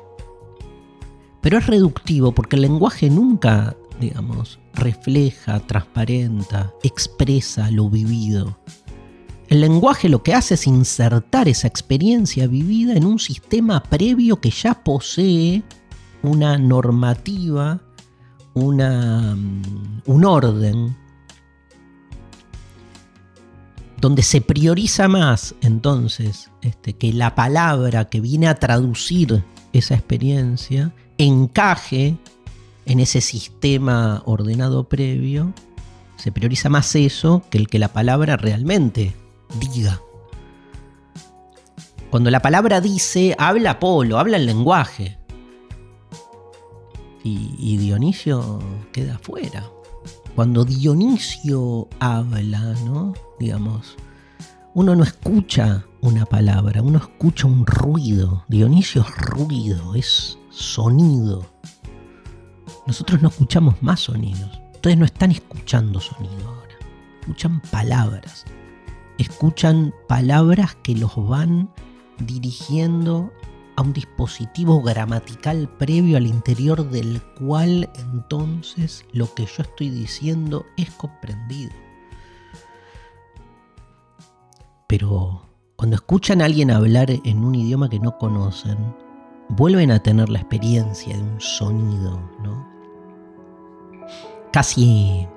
Pero 1.40 1.58
es 1.58 1.66
reductivo 1.66 2.32
porque 2.32 2.56
el 2.56 2.62
lenguaje 2.62 3.10
nunca, 3.10 3.76
digamos, 4.00 4.58
refleja, 4.74 5.60
transparenta, 5.60 6.72
expresa 6.82 7.70
lo 7.70 7.90
vivido. 7.90 8.58
El 9.48 9.62
lenguaje 9.62 10.10
lo 10.10 10.22
que 10.22 10.34
hace 10.34 10.54
es 10.54 10.66
insertar 10.66 11.48
esa 11.48 11.68
experiencia 11.68 12.46
vivida 12.46 12.94
en 12.94 13.06
un 13.06 13.18
sistema 13.18 13.82
previo 13.82 14.40
que 14.40 14.50
ya 14.50 14.74
posee 14.74 15.62
una 16.22 16.58
normativa, 16.58 17.80
una, 18.52 19.34
mm, 19.34 20.02
un 20.04 20.24
orden, 20.26 20.96
donde 23.98 24.22
se 24.22 24.42
prioriza 24.42 25.08
más 25.08 25.54
entonces 25.62 26.50
este, 26.60 26.92
que 26.92 27.12
la 27.14 27.34
palabra 27.34 28.04
que 28.04 28.20
viene 28.20 28.48
a 28.48 28.54
traducir 28.54 29.42
esa 29.72 29.94
experiencia 29.94 30.92
encaje 31.16 32.18
en 32.84 33.00
ese 33.00 33.22
sistema 33.22 34.22
ordenado 34.26 34.84
previo, 34.84 35.54
se 36.16 36.32
prioriza 36.32 36.68
más 36.68 36.94
eso 36.94 37.42
que 37.50 37.58
el 37.58 37.68
que 37.68 37.78
la 37.78 37.88
palabra 37.88 38.36
realmente 38.36 39.14
diga. 39.54 40.00
Cuando 42.10 42.30
la 42.30 42.40
palabra 42.40 42.80
dice, 42.80 43.34
habla 43.38 43.72
Apolo, 43.72 44.18
habla 44.18 44.38
el 44.38 44.46
lenguaje. 44.46 45.18
Y, 47.22 47.76
Dionisio 47.76 48.58
queda 48.90 49.16
afuera. 49.16 49.68
Cuando 50.34 50.64
Dionisio 50.64 51.88
habla, 52.00 52.60
¿no? 52.86 53.12
Digamos, 53.38 53.96
uno 54.72 54.96
no 54.96 55.02
escucha 55.02 55.84
una 56.00 56.24
palabra, 56.24 56.80
uno 56.80 56.96
escucha 56.96 57.46
un 57.46 57.66
ruido. 57.66 58.44
Dionisio 58.48 59.02
es 59.02 59.14
ruido, 59.16 59.94
es 59.94 60.38
sonido. 60.48 61.44
Nosotros 62.86 63.20
no 63.20 63.28
escuchamos 63.28 63.82
más 63.82 64.00
sonidos. 64.00 64.58
Ustedes 64.72 64.96
no 64.96 65.04
están 65.04 65.32
escuchando 65.32 66.00
sonido 66.00 66.48
ahora. 66.48 66.76
Escuchan 67.20 67.60
palabras 67.70 68.46
escuchan 69.18 69.92
palabras 70.08 70.76
que 70.82 70.94
los 70.94 71.14
van 71.16 71.70
dirigiendo 72.18 73.30
a 73.76 73.82
un 73.82 73.92
dispositivo 73.92 74.82
gramatical 74.82 75.68
previo 75.78 76.16
al 76.16 76.26
interior 76.26 76.88
del 76.90 77.22
cual 77.38 77.88
entonces 77.94 79.04
lo 79.12 79.32
que 79.34 79.46
yo 79.46 79.62
estoy 79.62 79.90
diciendo 79.90 80.66
es 80.76 80.90
comprendido. 80.90 81.72
Pero 84.88 85.42
cuando 85.76 85.96
escuchan 85.96 86.42
a 86.42 86.46
alguien 86.46 86.70
hablar 86.70 87.10
en 87.10 87.44
un 87.44 87.54
idioma 87.54 87.88
que 87.88 88.00
no 88.00 88.18
conocen, 88.18 88.78
vuelven 89.50 89.92
a 89.92 90.02
tener 90.02 90.28
la 90.28 90.40
experiencia 90.40 91.16
de 91.16 91.22
un 91.22 91.40
sonido, 91.40 92.20
¿no? 92.42 92.66
Casi 94.52 95.28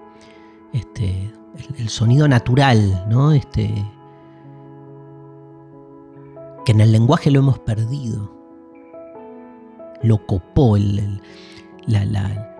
este, 0.73 1.31
el, 1.77 1.89
sonido 1.89 2.27
natural, 2.27 3.05
¿no? 3.09 3.31
Este, 3.31 3.73
que 6.65 6.71
en 6.71 6.81
el 6.81 6.91
lenguaje 6.91 7.31
lo 7.31 7.39
hemos 7.39 7.59
perdido. 7.59 8.31
Lo 10.03 10.25
copó 10.25 10.77
el, 10.77 11.21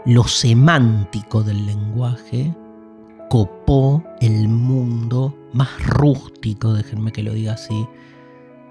lo 0.06 0.24
semántico 0.24 1.44
del 1.44 1.66
lenguaje, 1.66 2.56
copó 3.30 4.04
el 4.20 4.48
mundo 4.48 5.36
más 5.54 5.70
rústico, 5.86 6.74
déjenme 6.74 7.12
que 7.12 7.24
lo 7.24 7.34
diga 7.34 7.54
así, 7.54 7.88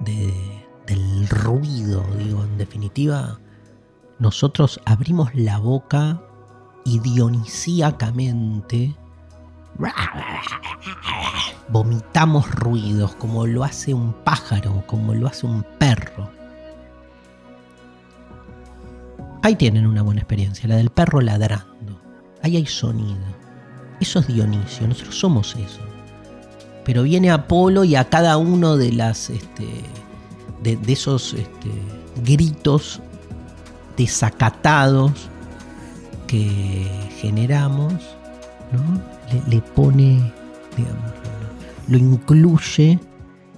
del 0.01 1.28
ruido, 1.28 2.05
digo, 2.18 2.45
en 2.45 2.59
definitiva, 2.59 3.39
nosotros 4.18 4.81
abrimos 4.85 5.35
la 5.35 5.59
boca 5.59 6.22
y 6.85 6.99
dionisíacamente 7.01 8.97
Vomitamos 11.68 12.51
ruidos 12.51 13.14
como 13.16 13.47
lo 13.47 13.64
hace 13.64 13.95
un 13.95 14.12
pájaro, 14.12 14.83
como 14.87 15.14
lo 15.14 15.27
hace 15.27 15.47
un 15.47 15.64
perro. 15.79 16.31
Ahí 19.43 19.57
tienen 19.57 19.87
una 19.87 20.03
buena 20.03 20.21
experiencia, 20.21 20.68
la 20.68 20.77
del 20.77 20.91
perro 20.91 21.21
ladrando. 21.21 22.01
Ahí 22.43 22.57
hay 22.57 22.66
sonido. 22.66 23.41
Eso 24.01 24.18
es 24.18 24.27
Dionisio, 24.27 24.87
nosotros 24.87 25.18
somos 25.18 25.57
eso. 25.57 25.81
Pero 26.85 27.03
viene 27.03 27.31
Apolo 27.31 27.85
y 27.85 27.95
a 27.95 28.09
cada 28.09 28.37
uno 28.37 28.77
de 28.77 28.93
las 28.93 29.31
este, 29.31 29.66
de, 30.62 30.79
esos 30.93 31.35
este, 31.35 31.71
gritos 32.25 33.01
desacatados 33.97 35.12
que 36.27 36.87
generamos, 37.21 37.93
¿no? 38.73 39.20
Le, 39.49 39.61
pone, 39.61 40.33
digamos, 40.76 41.12
lo, 41.89 41.99
incluye 41.99 42.99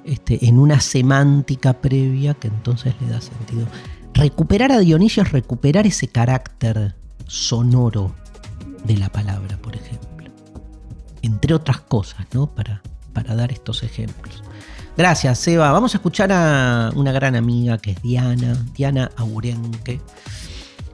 este, 0.04 0.46
en 0.46 0.58
una 0.58 0.80
semántica 0.80 1.74
previa 1.74 2.34
que 2.34 2.48
entonces 2.48 2.94
le 3.00 3.08
da 3.08 3.20
sentido. 3.20 3.66
Recuperar 4.14 4.72
a 4.72 4.78
Dionisio 4.78 5.22
es 5.22 5.32
recuperar 5.32 5.86
ese 5.86 6.08
carácter 6.08 6.94
sonoro 7.26 8.14
de 8.84 8.96
la 8.98 9.08
palabra, 9.08 9.56
por 9.58 9.74
ejemplo. 9.74 10.30
Entre 11.22 11.54
otras 11.54 11.80
cosas, 11.80 12.26
¿no? 12.32 12.46
Para, 12.46 12.82
para 13.12 13.34
dar 13.34 13.52
estos 13.52 13.82
ejemplos. 13.82 14.42
Gracias, 14.96 15.38
Seba. 15.38 15.72
Vamos 15.72 15.94
a 15.94 15.98
escuchar 15.98 16.30
a 16.32 16.90
una 16.94 17.12
gran 17.12 17.34
amiga 17.34 17.78
que 17.78 17.92
es 17.92 18.02
Diana, 18.02 18.62
Diana 18.74 19.10
Aurenque. 19.16 20.00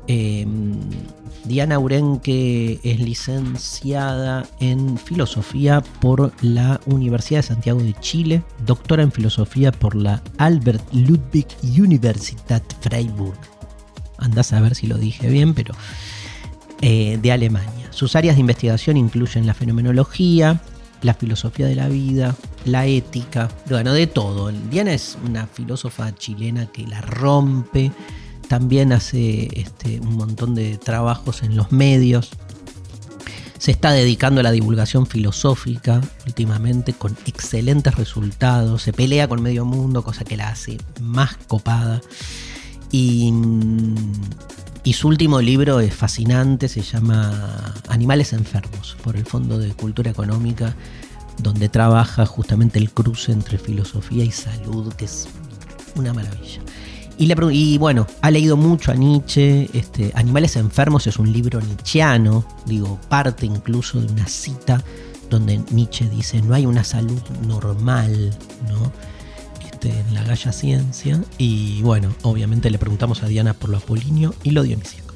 Em, 0.09 0.75
Diana 1.45 1.79
Urenque 1.79 2.81
es 2.83 2.99
licenciada 2.99 4.47
en 4.59 4.99
filosofía 4.99 5.83
por 6.01 6.33
la 6.43 6.81
Universidad 6.87 7.41
de 7.41 7.47
Santiago 7.47 7.81
de 7.81 7.95
Chile, 8.01 8.43
doctora 8.67 9.03
en 9.03 9.13
filosofía 9.13 9.71
por 9.71 9.95
la 9.95 10.23
Albert 10.39 10.83
Ludwig 10.93 11.47
Universität 11.63 12.65
Freiburg. 12.81 13.39
Andás 14.19 14.53
a 14.53 14.61
ver 14.61 14.75
si 14.75 14.87
lo 14.87 14.99
dije 14.99 15.29
bien, 15.29 15.55
pero 15.55 15.75
eh, 16.81 17.19
de 17.21 17.33
Alemania. 17.33 17.89
Sus 17.91 18.17
áreas 18.17 18.37
de 18.37 18.41
investigación 18.41 18.97
incluyen 18.97 19.47
la 19.47 19.55
fenomenología, 19.55 20.61
la 21.03 21.15
filosofía 21.15 21.67
de 21.67 21.77
la 21.77 21.89
vida, 21.89 22.35
la 22.65 22.87
ética, 22.87 23.49
bueno, 23.69 23.93
de 23.93 24.07
todo. 24.07 24.51
Diana 24.71 24.93
es 24.93 25.19
una 25.25 25.47
filósofa 25.47 26.15
chilena 26.15 26.67
que 26.67 26.87
la 26.87 27.01
rompe 27.01 27.93
también 28.49 28.93
hace 28.93 29.49
este, 29.61 30.01
un 30.01 30.17
montón 30.17 30.55
de 30.55 30.79
trabajos 30.79 31.43
en 31.43 31.57
los 31.57 31.71
medios. 31.71 32.31
Se 33.59 33.71
está 33.71 33.93
dedicando 33.93 34.41
a 34.41 34.45
la 34.45 34.53
divulgación 34.53 35.07
filosófica 35.07 36.01
últimamente 36.27 36.93
con 36.93 37.17
excelentes 37.27 37.95
resultados. 37.97 38.83
Se 38.83 38.93
pelea 38.93 39.29
con 39.29 39.43
medio 39.43 39.65
mundo, 39.65 40.03
cosa 40.03 40.25
que 40.25 40.37
la 40.37 40.49
hace 40.49 40.79
más 41.01 41.37
copada. 41.49 42.01
Y, 42.91 43.33
y 44.85 44.93
su 44.95 45.09
último 45.09 45.41
libro 45.43 45.81
es 45.81 45.95
fascinante, 45.95 46.69
se 46.69 46.83
llama 46.83 47.75
Animales 47.89 48.33
Enfermos, 48.33 48.97
por 49.03 49.17
el 49.17 49.27
Fondo 49.27 49.59
de 49.59 49.75
Cultura 49.75 50.11
Económica, 50.11 50.75
donde 51.43 51.69
trabaja 51.69 52.25
justamente 52.25 52.79
el 52.79 52.91
cruce 52.91 53.33
entre 53.33 53.59
filosofía 53.59 54.25
y 54.25 54.31
salud, 54.31 54.93
que 54.95 55.05
es 55.05 55.29
una 55.97 56.15
maravilla. 56.15 56.63
Y, 57.19 57.79
bueno, 57.79 58.07
ha 58.23 58.31
leído 58.31 58.57
mucho 58.57 58.93
a 58.93 58.95
Nietzsche. 58.95 59.69
Este, 59.73 60.13
Animales 60.15 60.55
Enfermos 60.55 61.09
es 61.09 61.19
un 61.19 61.33
libro 61.33 61.61
nietzscheano, 61.61 62.45
digo, 62.65 62.99
parte 63.09 63.45
incluso 63.45 64.01
de 64.01 64.13
una 64.13 64.27
cita 64.29 64.83
donde 65.29 65.61
Nietzsche 65.71 66.09
dice 66.09 66.41
no 66.41 66.55
hay 66.55 66.65
una 66.65 66.85
salud 66.85 67.21
normal, 67.47 68.31
¿no? 68.69 68.93
Este, 69.65 69.91
en 69.91 70.15
la 70.15 70.23
Galla 70.23 70.53
Ciencia. 70.53 71.21
Y 71.39 71.83
bueno, 71.83 72.15
obviamente 72.23 72.71
le 72.71 72.79
preguntamos 72.79 73.25
a 73.25 73.27
Diana 73.27 73.53
por 73.53 73.71
lo 73.71 73.79
apolinio 73.79 74.33
y 74.45 74.53
lo 74.53 74.63
dionisíaco. 74.63 75.15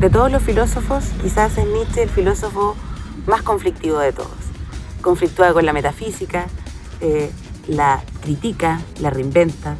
De 0.00 0.08
todos 0.08 0.32
los 0.32 0.42
filósofos, 0.42 1.04
quizás 1.22 1.58
es 1.58 1.66
Nietzsche 1.66 2.02
el 2.02 2.08
filósofo 2.08 2.76
más 3.26 3.42
conflictivo 3.42 3.98
de 3.98 4.14
todos. 4.14 4.30
Conflictúa 5.02 5.52
con 5.52 5.66
la 5.66 5.74
metafísica, 5.74 6.46
eh, 7.02 7.30
la 7.68 8.02
critica, 8.22 8.80
la 9.00 9.10
reinventa, 9.10 9.76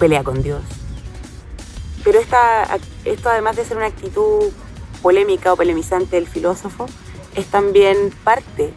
pelea 0.00 0.24
con 0.24 0.42
Dios. 0.42 0.62
Pero 2.02 2.18
esta, 2.18 2.78
esto, 3.04 3.28
además 3.28 3.54
de 3.54 3.64
ser 3.64 3.76
una 3.76 3.86
actitud 3.86 4.50
polémica 5.02 5.52
o 5.52 5.56
polemizante 5.56 6.16
del 6.16 6.26
filósofo, 6.26 6.86
es 7.36 7.46
también 7.46 7.96
parte 8.24 8.72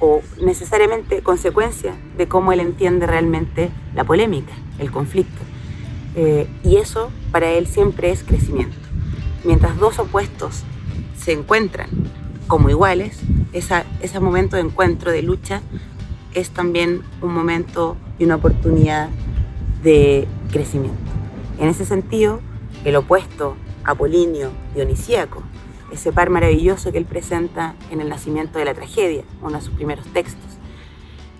o 0.00 0.22
necesariamente 0.40 1.22
consecuencia 1.22 1.94
de 2.16 2.28
cómo 2.28 2.52
él 2.52 2.60
entiende 2.60 3.06
realmente 3.06 3.70
la 3.94 4.04
polémica, 4.04 4.52
el 4.78 4.90
conflicto. 4.90 5.42
Eh, 6.14 6.48
y 6.62 6.76
eso 6.76 7.10
para 7.32 7.50
él 7.50 7.66
siempre 7.66 8.10
es 8.10 8.22
crecimiento. 8.22 8.76
Mientras 9.44 9.76
dos 9.78 9.98
opuestos 9.98 10.62
se 11.18 11.32
encuentran 11.32 11.90
como 12.46 12.70
iguales, 12.70 13.18
ese 13.52 14.20
momento 14.20 14.56
de 14.56 14.62
encuentro, 14.62 15.10
de 15.10 15.22
lucha, 15.22 15.60
es 16.34 16.50
también 16.50 17.02
un 17.20 17.34
momento 17.34 17.96
y 18.18 18.24
una 18.24 18.36
oportunidad 18.36 19.08
de 19.82 20.26
crecimiento. 20.50 20.98
En 21.58 21.68
ese 21.68 21.84
sentido, 21.84 22.40
el 22.84 22.96
opuesto 22.96 23.56
apolíneo 23.84 24.50
dionisíaco, 24.74 25.42
ese 25.92 26.12
par 26.12 26.30
maravilloso 26.30 26.92
que 26.92 26.98
él 26.98 27.06
presenta 27.06 27.74
en 27.90 28.00
El 28.00 28.08
nacimiento 28.08 28.58
de 28.58 28.64
la 28.64 28.74
tragedia, 28.74 29.24
uno 29.42 29.56
de 29.56 29.62
sus 29.62 29.74
primeros 29.74 30.06
textos, 30.12 30.58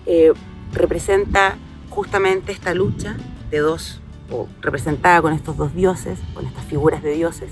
eh, 0.05 0.33
representa 0.73 1.57
justamente 1.89 2.51
esta 2.51 2.73
lucha 2.73 3.17
de 3.51 3.59
dos, 3.59 4.01
o 4.31 4.47
representada 4.61 5.21
con 5.21 5.33
estos 5.33 5.57
dos 5.57 5.75
dioses, 5.75 6.19
con 6.33 6.45
estas 6.45 6.65
figuras 6.65 7.03
de 7.03 7.13
dioses, 7.13 7.51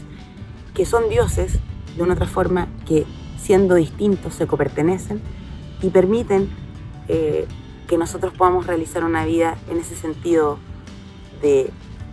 que 0.74 0.86
son 0.86 1.10
dioses 1.10 1.60
de 1.96 2.04
una 2.04 2.14
otra 2.14 2.28
forma 2.28 2.68
que 2.86 3.06
siendo 3.38 3.76
distintos 3.76 4.34
se 4.34 4.48
copertenecen 4.48 5.22
y 5.82 5.90
permiten 5.90 6.50
eh, 7.08 7.48
que 7.88 7.98
nosotros 7.98 8.34
podamos 8.34 8.68
realizar 8.68 9.04
una 9.04 9.26
vida 9.26 9.58
en 9.70 9.78
ese 9.78 9.96
sentido 9.96 10.60
de 11.42 11.72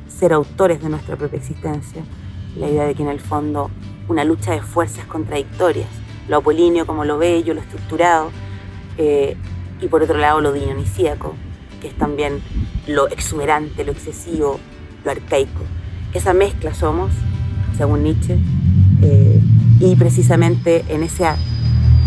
ser 0.08 0.32
autores 0.32 0.82
de 0.82 0.88
nuestra 0.88 1.16
propia 1.16 1.38
existencia. 1.38 2.02
La 2.56 2.68
idea 2.68 2.84
de 2.84 2.94
que 2.94 3.02
en 3.02 3.08
el 3.08 3.20
fondo 3.20 3.70
una 4.08 4.24
lucha 4.24 4.52
de 4.52 4.60
fuerzas 4.60 5.06
contradictorias, 5.06 5.88
lo 6.28 6.36
apolíneo 6.38 6.86
como 6.86 7.04
lo 7.04 7.18
bello, 7.18 7.54
lo 7.54 7.60
estructurado, 7.60 8.30
eh, 8.96 9.36
y 9.80 9.88
por 9.88 10.02
otro 10.02 10.18
lado 10.18 10.40
lo 10.40 10.52
dionisíaco, 10.52 11.34
que 11.80 11.88
es 11.88 11.94
también 11.94 12.40
lo 12.86 13.08
exuberante, 13.08 13.84
lo 13.84 13.92
excesivo, 13.92 14.60
lo 15.04 15.10
arcaico. 15.10 15.62
Esa 16.12 16.32
mezcla 16.32 16.74
somos, 16.74 17.10
según 17.76 18.04
Nietzsche, 18.04 18.38
eh, 19.02 19.40
y 19.80 19.96
precisamente 19.96 20.84
en 20.88 21.02
esa, 21.02 21.36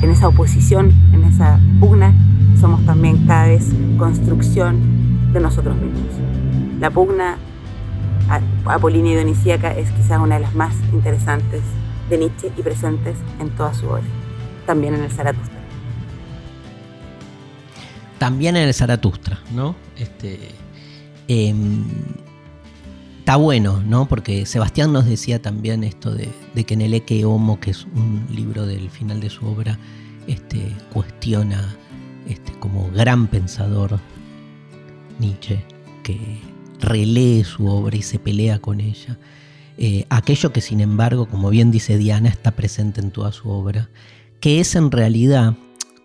en 0.01 0.09
esa 0.09 0.29
oposición, 0.29 0.93
en 1.13 1.23
esa 1.25 1.59
pugna, 1.79 2.13
somos 2.59 2.85
también 2.85 3.27
cada 3.27 3.47
vez 3.47 3.65
construcción 3.97 5.33
de 5.33 5.39
nosotros 5.39 5.75
mismos. 5.75 6.26
La 6.79 6.91
pugna 6.91 7.37
apolínea 8.65 9.21
y 9.21 9.49
es 9.49 9.91
quizás 9.91 10.19
una 10.19 10.35
de 10.35 10.41
las 10.41 10.53
más 10.53 10.75
interesantes 10.91 11.61
de 12.09 12.17
Nietzsche 12.17 12.51
y 12.55 12.61
presentes 12.61 13.17
en 13.39 13.49
toda 13.51 13.73
su 13.73 13.87
obra, 13.87 14.03
también 14.65 14.93
en 14.93 15.03
el 15.03 15.11
Zaratustra. 15.11 15.57
También 18.19 18.55
en 18.55 18.67
el 18.67 18.73
Zaratustra, 18.73 19.39
¿no? 19.53 19.75
Este, 19.97 20.39
em, 21.27 21.85
está 23.19 23.35
bueno, 23.35 23.81
¿no? 23.85 24.07
Porque 24.07 24.45
Sebastián 24.45 24.91
nos 24.91 25.05
decía 25.05 25.41
también 25.41 25.83
esto 25.83 26.13
de, 26.13 26.31
que 26.63 26.73
en 26.73 26.81
el 26.81 26.93
Eke 26.93 27.25
Homo, 27.25 27.59
que 27.59 27.71
es 27.71 27.85
un 27.85 28.25
libro 28.31 28.65
del 28.65 28.89
final 28.89 29.19
de 29.19 29.29
su 29.29 29.45
obra, 29.45 29.77
este, 30.27 30.73
cuestiona 30.91 31.75
este, 32.27 32.51
como 32.59 32.89
gran 32.91 33.27
pensador 33.27 33.99
Nietzsche, 35.19 35.63
que 36.03 36.41
relee 36.79 37.43
su 37.43 37.67
obra 37.67 37.95
y 37.95 38.01
se 38.01 38.19
pelea 38.19 38.59
con 38.59 38.79
ella. 38.79 39.17
Eh, 39.77 40.05
aquello 40.09 40.51
que 40.51 40.61
sin 40.61 40.81
embargo, 40.81 41.27
como 41.27 41.49
bien 41.49 41.71
dice 41.71 41.97
Diana, 41.97 42.29
está 42.29 42.51
presente 42.51 43.01
en 43.01 43.11
toda 43.11 43.31
su 43.31 43.49
obra, 43.49 43.89
que 44.39 44.59
es 44.59 44.75
en 44.75 44.91
realidad 44.91 45.55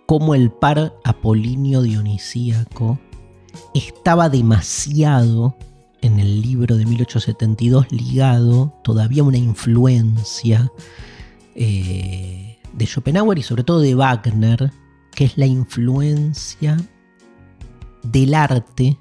como 0.07 0.35
el 0.35 0.51
par 0.51 0.95
apolíneo 1.05 1.83
dionisíaco 1.83 2.99
estaba 3.75 4.29
demasiado 4.29 5.57
en 6.03 6.19
el 6.19 6.43
libro 6.43 6.77
de 6.77 6.85
1872 6.85 7.91
ligado 7.93 8.75
todavía 8.83 9.23
una 9.23 9.39
influencia 9.39 10.71
eh, 11.55 12.59
de 12.73 12.87
Schopenhauer 12.87 13.39
y 13.39 13.43
sobre 13.43 13.65
todo 13.65 13.81
de 13.81 13.95
Wagner, 13.95 14.73
que 15.15 15.25
es 15.25 15.39
la 15.39 15.47
influencia 15.47 16.77
del 18.03 18.35
arte 18.35 18.99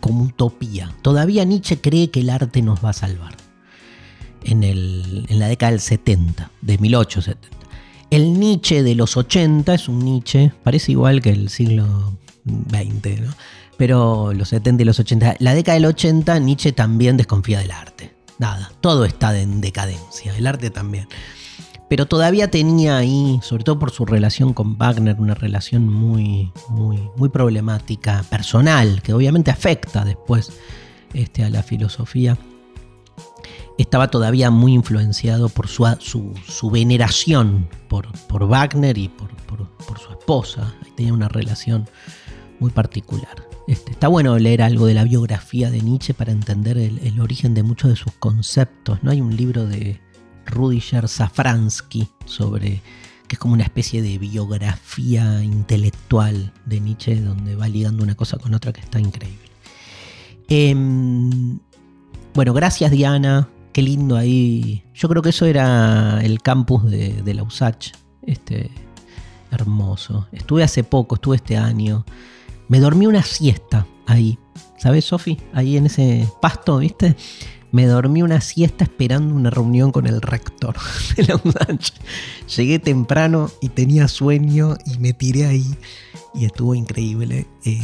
como 0.00 0.24
utopía. 0.24 0.92
Todavía 1.02 1.44
Nietzsche 1.44 1.80
cree 1.80 2.10
que 2.10 2.20
el 2.20 2.30
arte 2.30 2.62
nos 2.62 2.84
va 2.84 2.90
a 2.90 2.94
salvar. 2.94 3.34
En, 4.42 4.64
en 4.64 5.38
la 5.38 5.48
década 5.48 5.72
del 5.72 5.80
70, 5.80 6.50
de 6.62 6.78
1870. 6.78 7.48
El 8.10 8.40
Nietzsche 8.40 8.82
de 8.82 8.94
los 8.94 9.16
80 9.16 9.74
es 9.74 9.88
un 9.88 10.00
Nietzsche, 10.00 10.52
parece 10.64 10.92
igual 10.92 11.20
que 11.20 11.30
el 11.30 11.48
siglo 11.50 12.16
XX, 12.44 13.20
¿no? 13.20 13.34
pero 13.76 14.32
los 14.32 14.48
70 14.48 14.82
y 14.82 14.86
los 14.86 14.98
80. 14.98 15.36
La 15.38 15.54
década 15.54 15.74
del 15.74 15.86
80, 15.86 16.38
Nietzsche 16.40 16.72
también 16.72 17.16
desconfía 17.16 17.60
del 17.60 17.70
arte. 17.70 18.14
Nada, 18.38 18.72
todo 18.80 19.04
está 19.04 19.38
en 19.38 19.60
decadencia, 19.60 20.34
el 20.36 20.46
arte 20.46 20.70
también 20.70 21.06
pero 21.90 22.06
todavía 22.06 22.48
tenía 22.48 22.98
ahí, 22.98 23.40
sobre 23.42 23.64
todo 23.64 23.80
por 23.80 23.90
su 23.90 24.06
relación 24.06 24.52
con 24.52 24.78
Wagner, 24.78 25.16
una 25.18 25.34
relación 25.34 25.88
muy, 25.88 26.52
muy, 26.68 27.10
muy 27.16 27.28
problemática, 27.30 28.24
personal, 28.30 29.02
que 29.02 29.12
obviamente 29.12 29.50
afecta 29.50 30.04
después 30.04 30.52
este, 31.14 31.42
a 31.42 31.50
la 31.50 31.64
filosofía. 31.64 32.38
Estaba 33.76 34.06
todavía 34.06 34.52
muy 34.52 34.72
influenciado 34.72 35.48
por 35.48 35.66
su, 35.66 35.84
su, 35.98 36.70
veneración 36.70 37.68
por, 37.88 38.06
por, 38.28 38.46
Wagner 38.46 38.96
y 38.96 39.08
por, 39.08 39.34
por, 39.46 39.98
su 39.98 40.12
esposa. 40.12 40.72
Tenía 40.96 41.12
una 41.12 41.28
relación 41.28 41.88
muy 42.60 42.70
particular. 42.70 43.48
Este, 43.66 43.90
está 43.90 44.06
bueno 44.06 44.38
leer 44.38 44.62
algo 44.62 44.86
de 44.86 44.94
la 44.94 45.02
biografía 45.02 45.72
de 45.72 45.80
Nietzsche 45.80 46.14
para 46.14 46.30
entender 46.30 46.78
el, 46.78 47.00
el 47.00 47.18
origen 47.18 47.52
de 47.52 47.64
muchos 47.64 47.90
de 47.90 47.96
sus 47.96 48.12
conceptos. 48.12 49.02
¿no? 49.02 49.10
Hay 49.10 49.20
un 49.20 49.34
libro 49.34 49.66
de, 49.66 50.00
Rudiger 50.50 51.08
Safransky 51.08 52.08
sobre 52.24 52.82
que 53.26 53.36
es 53.36 53.38
como 53.38 53.54
una 53.54 53.62
especie 53.62 54.02
de 54.02 54.18
biografía 54.18 55.42
intelectual 55.44 56.52
de 56.66 56.80
Nietzsche 56.80 57.20
donde 57.20 57.54
va 57.54 57.68
ligando 57.68 58.02
una 58.02 58.16
cosa 58.16 58.38
con 58.38 58.54
otra 58.54 58.72
que 58.72 58.80
está 58.80 58.98
increíble. 58.98 59.48
Em, 60.48 61.60
bueno, 62.34 62.52
gracias 62.52 62.90
Diana, 62.90 63.48
qué 63.72 63.82
lindo 63.82 64.16
ahí. 64.16 64.82
Yo 64.94 65.08
creo 65.08 65.22
que 65.22 65.28
eso 65.28 65.46
era 65.46 66.20
el 66.22 66.42
campus 66.42 66.90
de, 66.90 67.22
de 67.22 67.34
la 67.34 67.44
USACH, 67.44 67.92
este, 68.22 68.70
hermoso. 69.52 70.26
Estuve 70.32 70.64
hace 70.64 70.82
poco, 70.82 71.14
estuve 71.14 71.36
este 71.36 71.56
año. 71.56 72.04
Me 72.68 72.80
dormí 72.80 73.06
una 73.06 73.22
siesta 73.22 73.86
ahí, 74.06 74.38
¿sabes, 74.78 75.04
Sofi? 75.04 75.38
Ahí 75.52 75.76
en 75.76 75.86
ese 75.86 76.28
pasto, 76.40 76.78
¿viste? 76.78 77.16
Me 77.72 77.86
dormí 77.86 78.22
una 78.22 78.40
siesta 78.40 78.84
esperando 78.84 79.34
una 79.34 79.50
reunión 79.50 79.92
con 79.92 80.06
el 80.06 80.20
rector 80.20 80.76
de 81.16 81.24
la 81.24 81.36
UNACH. 81.36 81.92
Llegué 82.56 82.78
temprano 82.78 83.50
y 83.60 83.68
tenía 83.68 84.08
sueño 84.08 84.76
y 84.86 84.98
me 84.98 85.12
tiré 85.12 85.46
ahí 85.46 85.76
y 86.34 86.44
estuvo 86.44 86.74
increíble. 86.74 87.46
Eh, 87.64 87.80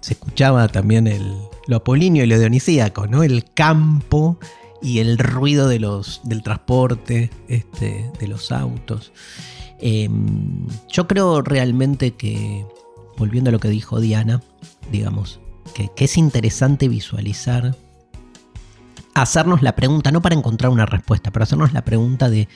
se 0.00 0.14
escuchaba 0.14 0.68
también 0.68 1.06
el, 1.06 1.36
lo 1.66 1.76
apolíneo 1.76 2.24
y 2.24 2.26
lo 2.26 2.38
dionisíaco, 2.38 3.06
¿no? 3.06 3.22
El 3.22 3.44
campo 3.52 4.38
y 4.82 4.98
el 4.98 5.18
ruido 5.18 5.68
de 5.68 5.80
los, 5.80 6.20
del 6.24 6.42
transporte, 6.42 7.30
este, 7.48 8.10
de 8.18 8.28
los 8.28 8.52
autos. 8.52 9.12
Eh, 9.80 10.08
yo 10.88 11.06
creo 11.06 11.42
realmente 11.42 12.12
que, 12.12 12.64
volviendo 13.18 13.50
a 13.50 13.52
lo 13.52 13.60
que 13.60 13.68
dijo 13.68 14.00
Diana, 14.00 14.42
digamos, 14.90 15.40
que 15.74 16.04
es 16.04 16.16
interesante 16.16 16.88
visualizar 16.88 17.74
hacernos 19.22 19.62
la 19.62 19.74
pregunta, 19.74 20.10
no 20.12 20.20
para 20.22 20.34
encontrar 20.34 20.70
una 20.70 20.86
respuesta, 20.86 21.30
pero 21.30 21.42
hacernos 21.44 21.72
la 21.72 21.84
pregunta 21.84 22.28
de, 22.28 22.48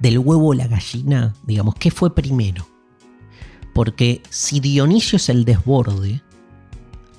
del 0.00 0.18
huevo 0.18 0.48
o 0.48 0.54
la 0.54 0.66
gallina, 0.66 1.34
digamos, 1.44 1.74
¿qué 1.74 1.90
fue 1.90 2.14
primero? 2.14 2.66
Porque 3.74 4.22
si 4.30 4.60
Dionisio 4.60 5.16
es 5.16 5.28
el 5.28 5.44
desborde, 5.44 6.22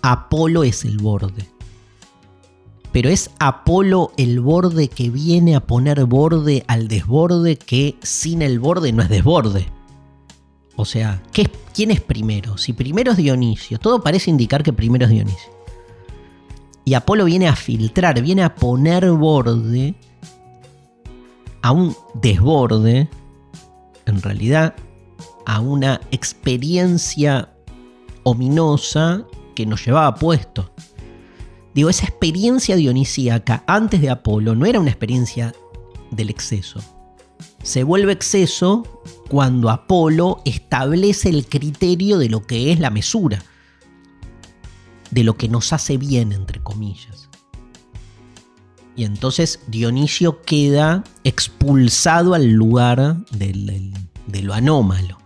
Apolo 0.01 0.63
es 0.63 0.83
el 0.85 0.97
borde. 0.97 1.47
Pero 2.91 3.09
es 3.09 3.29
Apolo 3.39 4.11
el 4.17 4.39
borde 4.39 4.87
que 4.87 5.09
viene 5.11 5.55
a 5.55 5.59
poner 5.67 6.05
borde 6.05 6.63
al 6.67 6.87
desborde 6.87 7.57
que 7.57 7.97
sin 8.01 8.41
el 8.41 8.59
borde 8.59 8.91
no 8.91 9.03
es 9.03 9.09
desborde. 9.09 9.67
O 10.75 10.85
sea, 10.85 11.21
¿qué 11.31 11.43
es- 11.43 11.49
¿quién 11.73 11.91
es 11.91 12.01
primero? 12.01 12.57
Si 12.57 12.73
primero 12.73 13.11
es 13.11 13.17
Dionisio, 13.17 13.77
todo 13.77 14.01
parece 14.01 14.31
indicar 14.31 14.63
que 14.63 14.73
primero 14.73 15.05
es 15.05 15.11
Dionisio. 15.11 15.56
Y 16.87 16.93
Apolo 16.93 17.25
viene 17.25 17.49
a 17.49 17.55
filtrar, 17.57 18.21
viene 18.21 18.43
a 18.43 18.55
poner 18.55 19.11
borde 19.11 19.93
a 21.61 21.71
un 21.73 21.93
desborde, 22.13 23.09
en 24.05 24.21
realidad, 24.21 24.73
a 25.45 25.59
una 25.59 25.99
experiencia 26.11 27.49
ominosa 28.23 29.25
que 29.53 29.65
nos 29.65 29.85
llevaba 29.85 30.15
puesto. 30.15 30.71
Digo, 31.73 31.89
esa 31.89 32.05
experiencia 32.05 32.77
dionisíaca 32.77 33.65
antes 33.67 33.99
de 33.99 34.09
Apolo 34.09 34.55
no 34.55 34.65
era 34.65 34.79
una 34.79 34.91
experiencia 34.91 35.53
del 36.11 36.29
exceso. 36.29 36.79
Se 37.63 37.83
vuelve 37.83 38.13
exceso 38.13 39.01
cuando 39.27 39.69
Apolo 39.69 40.41
establece 40.45 41.27
el 41.27 41.47
criterio 41.47 42.17
de 42.17 42.29
lo 42.29 42.47
que 42.47 42.71
es 42.71 42.79
la 42.79 42.91
mesura, 42.91 43.43
de 45.11 45.23
lo 45.23 45.37
que 45.37 45.47
nos 45.49 45.73
hace 45.73 45.97
bien, 45.97 46.31
entre 46.31 46.61
comillas. 46.61 47.29
Y 48.95 49.03
entonces 49.03 49.59
Dionisio 49.67 50.41
queda 50.41 51.03
expulsado 51.23 52.33
al 52.33 52.47
lugar 52.51 53.17
del- 53.31 53.93
de 54.25 54.41
lo 54.41 54.53
anómalo, 54.53 55.17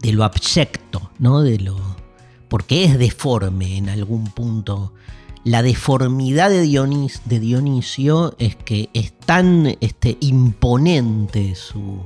de 0.00 0.12
lo 0.12 0.24
abyecto, 0.24 1.10
¿no? 1.18 1.40
De 1.42 1.58
lo, 1.60 1.76
porque 2.48 2.84
es 2.84 2.98
deforme 2.98 3.76
en 3.76 3.88
algún 3.88 4.24
punto. 4.24 4.92
La 5.44 5.62
deformidad 5.62 6.50
de, 6.50 6.64
Dionis- 6.64 7.22
de 7.24 7.38
Dionisio 7.40 8.34
es 8.38 8.56
que 8.56 8.90
es 8.94 9.16
tan 9.18 9.76
este, 9.80 10.16
imponente 10.20 11.54
su, 11.54 12.00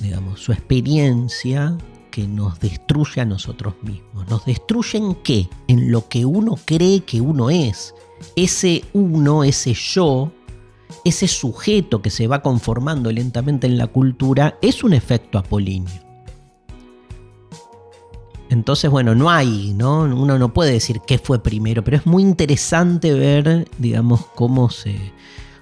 digamos, 0.00 0.40
su 0.40 0.52
experiencia 0.52 1.76
que 2.10 2.26
nos 2.26 2.60
destruye 2.60 3.20
a 3.20 3.24
nosotros 3.24 3.74
mismos. 3.82 4.28
¿Nos 4.28 4.44
destruye 4.44 4.98
en 4.98 5.14
qué? 5.16 5.48
En 5.68 5.90
lo 5.90 6.08
que 6.08 6.24
uno 6.24 6.56
cree 6.64 7.00
que 7.00 7.20
uno 7.20 7.50
es. 7.50 7.94
Ese 8.36 8.84
uno, 8.92 9.44
ese 9.44 9.72
yo, 9.72 10.30
ese 11.04 11.28
sujeto 11.28 12.02
que 12.02 12.10
se 12.10 12.26
va 12.26 12.42
conformando 12.42 13.10
lentamente 13.10 13.66
en 13.66 13.78
la 13.78 13.86
cultura, 13.86 14.58
es 14.60 14.84
un 14.84 14.92
efecto 14.92 15.38
apolíneo. 15.38 16.10
Entonces, 18.50 18.90
bueno, 18.90 19.14
no 19.14 19.30
hay, 19.30 19.72
¿no? 19.74 20.00
Uno 20.00 20.36
no 20.36 20.52
puede 20.52 20.72
decir 20.72 21.00
qué 21.06 21.18
fue 21.18 21.40
primero, 21.40 21.84
pero 21.84 21.96
es 21.96 22.04
muy 22.04 22.22
interesante 22.22 23.14
ver, 23.14 23.68
digamos, 23.78 24.26
cómo 24.34 24.70
se, 24.70 25.12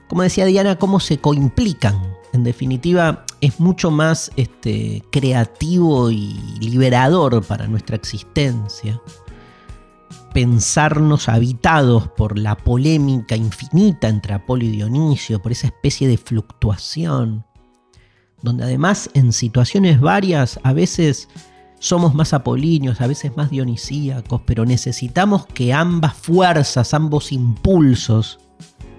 como 0.09 0.23
decía 0.23 0.47
Diana, 0.47 0.77
cómo 0.77 0.99
se 0.99 1.19
coimplican. 1.19 2.18
En 2.33 2.45
definitiva, 2.45 3.25
es 3.41 3.59
mucho 3.59 3.91
más 3.91 4.31
este, 4.37 5.03
creativo 5.11 6.11
y 6.11 6.35
liberador 6.61 7.45
para 7.45 7.67
nuestra 7.67 7.97
existencia 7.97 9.01
pensarnos 10.33 11.29
habitados 11.29 12.09
por 12.09 12.39
la 12.39 12.57
polémica 12.57 13.37
infinita 13.37 14.09
entre 14.09 14.35
Apolo 14.35 14.65
y 14.65 14.69
Dionisio, 14.69 15.41
por 15.41 15.53
esa 15.53 15.69
especie 15.69 16.07
de 16.07 16.17
fluctuación, 16.17 17.45
donde 18.43 18.65
además 18.65 19.11
en 19.15 19.33
situaciones 19.33 20.01
varias 20.01 20.61
a 20.63 20.73
veces 20.73 21.29
somos 21.81 22.15
más 22.15 22.33
apolíneos, 22.33 23.01
a 23.01 23.07
veces 23.07 23.37
más 23.37 23.51
dionisíacos, 23.51 24.43
pero 24.45 24.65
necesitamos 24.65 25.47
que 25.47 25.73
ambas 25.73 26.15
fuerzas, 26.15 26.93
ambos 26.95 27.33
impulsos, 27.33 28.39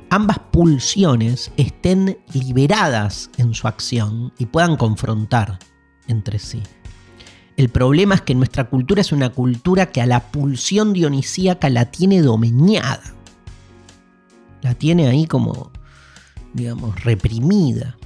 ambas 0.10 0.40
pulsiones 0.40 1.52
estén 1.58 2.18
liberadas 2.34 3.30
en 3.38 3.54
su 3.54 3.68
acción 3.68 4.34
y 4.38 4.46
puedan 4.46 4.76
confrontar 4.76 5.60
entre 6.08 6.40
sí. 6.40 6.62
El 7.58 7.70
problema 7.70 8.16
es 8.16 8.22
que 8.22 8.36
nuestra 8.36 8.70
cultura 8.70 9.02
es 9.02 9.12
una 9.12 9.30
cultura 9.32 9.92
que 9.92 10.02
a 10.02 10.06
la 10.06 10.32
pulsión 10.32 10.94
dionisíaca 10.94 11.70
la 11.70 11.92
tiene 11.92 12.22
domeñada. 12.22 13.14
La 14.62 14.76
tiene 14.76 15.08
ahí 15.08 15.26
como, 15.26 15.72
digamos, 16.54 17.04
reprimida. 17.04 17.98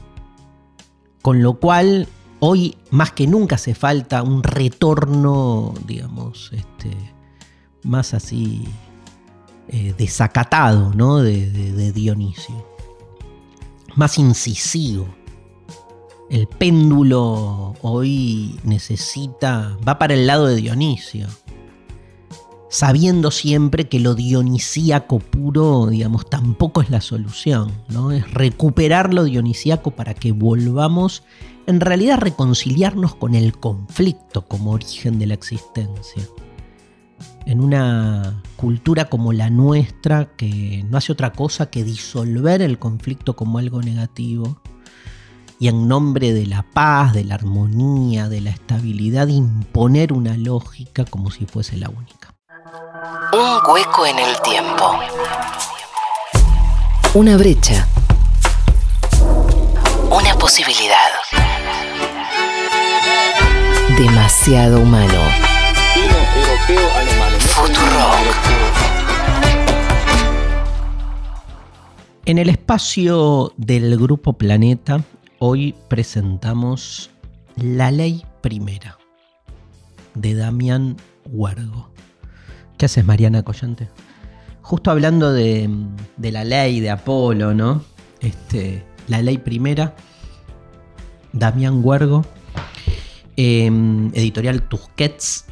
Con 1.22 1.43
lo 1.43 1.60
cual, 1.60 2.08
hoy 2.39 2.78
más 2.89 3.12
que 3.12 3.28
nunca 3.28 3.56
hace 3.56 3.76
falta 3.76 4.24
un 4.24 4.41
retorno, 4.43 5.74
digamos, 5.86 6.51
este, 6.51 6.91
más 7.84 8.16
así 8.16 8.68
eh, 9.68 9.93
desacatado, 9.97 10.93
¿no? 10.93 11.20
De, 11.20 11.91
Dionisio. 11.93 12.66
Más 13.95 14.18
incisivo. 14.18 15.07
El 16.30 16.47
péndulo 16.47 17.76
hoy 17.82 18.59
necesita, 18.64 19.78
va 19.88 19.99
para 19.99 20.16
el 20.16 20.28
lado 20.28 20.47
de 20.47 20.55
Dionisio. 20.55 21.28
Sabiendo 22.70 23.30
siempre 23.30 23.88
que 23.88 23.99
lo 23.99 24.16
dionisíaco 24.16 25.20
puro, 25.20 25.88
digamos, 25.88 26.28
tampoco 26.28 26.82
es 26.82 26.89
la 26.89 27.01
solución, 27.01 27.72
¿no? 27.89 28.11
Es 28.11 28.32
recuperar 28.32 29.14
lo 29.14 29.26
dionisíaco 29.26 29.91
para 29.91 30.16
que 30.16 30.32
volvamos 30.32 31.24
en 31.68 31.80
realidad 31.80 32.16
a 32.16 32.22
reconciliarnos 32.22 33.16
con 33.16 33.36
el 33.36 33.57
conflicto 33.59 34.47
como 34.47 34.72
origen 34.72 35.20
de 35.20 35.28
la 35.28 35.36
existencia. 35.36 36.24
En 37.45 37.61
una 37.61 38.41
cultura 38.55 39.05
como 39.05 39.34
la 39.34 39.49
nuestra, 39.49 40.30
que 40.36 40.86
no 40.89 40.97
hace 40.97 41.11
otra 41.11 41.34
cosa 41.34 41.70
que 41.70 41.84
disolver 41.84 42.61
el 42.61 42.80
conflicto 42.80 43.36
como 43.36 43.57
algo 43.57 43.82
negativo, 43.82 44.61
y 45.59 45.68
en 45.68 45.88
nombre 45.88 46.34
de 46.34 46.45
la 46.45 46.64
paz, 46.64 47.14
de 47.14 47.24
la 47.24 47.36
armonía, 47.36 48.28
de 48.28 48.41
la 48.41 48.49
estabilidad, 48.49 49.28
imponer 49.28 50.11
una 50.11 50.36
lógica 50.38 51.05
como 51.05 51.32
si 51.32 51.45
fuese 51.45 51.78
la 51.78 51.89
única. 51.89 52.34
Un 53.34 53.72
hueco 53.72 54.05
en 54.05 54.20
el 54.20 54.41
tiempo. 54.41 54.99
Una 57.14 57.38
brecha. 57.38 57.88
Una 60.09 60.36
posibilidad. 60.36 61.09
Demasiado 63.97 64.80
humano. 64.80 65.53
Futurock. 66.66 68.36
En 72.26 72.38
el 72.38 72.47
espacio 72.47 73.51
del 73.57 73.97
Grupo 73.97 74.34
Planeta, 74.34 75.03
hoy 75.39 75.76
presentamos 75.89 77.09
La 77.57 77.91
Ley 77.91 78.24
Primera, 78.39 78.97
de 80.16 80.36
Damián 80.36 80.95
Huergo. 81.26 81.89
¿Qué 82.78 82.86
haces, 82.86 83.03
Mariana 83.03 83.43
Collante? 83.43 83.89
Justo 84.61 84.89
hablando 84.89 85.34
de, 85.34 85.70
de 86.16 86.32
la 86.32 86.45
ley 86.45 86.80
de 86.80 86.91
Apolo, 86.91 87.53
¿no? 87.53 87.84
Este, 88.22 88.86
la 89.09 89.22
ley 89.22 89.38
primera, 89.38 89.97
Damián 91.34 91.82
Huergo, 91.84 92.24
eh, 93.36 93.66
editorial 94.14 94.61
Tusquets. 94.70 95.47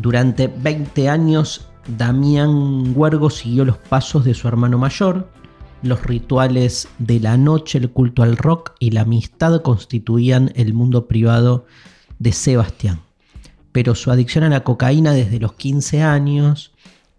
Durante 0.00 0.48
20 0.48 1.10
años, 1.10 1.68
Damián 1.98 2.94
Huergo 2.96 3.28
siguió 3.28 3.66
los 3.66 3.76
pasos 3.76 4.24
de 4.24 4.32
su 4.32 4.48
hermano 4.48 4.78
mayor. 4.78 5.28
Los 5.82 6.02
rituales 6.04 6.88
de 6.98 7.20
la 7.20 7.36
noche, 7.36 7.76
el 7.76 7.90
culto 7.90 8.22
al 8.22 8.38
rock 8.38 8.72
y 8.78 8.92
la 8.92 9.02
amistad 9.02 9.60
constituían 9.60 10.52
el 10.54 10.72
mundo 10.72 11.06
privado 11.06 11.66
de 12.18 12.32
Sebastián. 12.32 13.00
Pero 13.72 13.94
su 13.94 14.10
adicción 14.10 14.42
a 14.44 14.48
la 14.48 14.64
cocaína 14.64 15.12
desde 15.12 15.38
los 15.38 15.52
15 15.52 16.02
años 16.02 16.72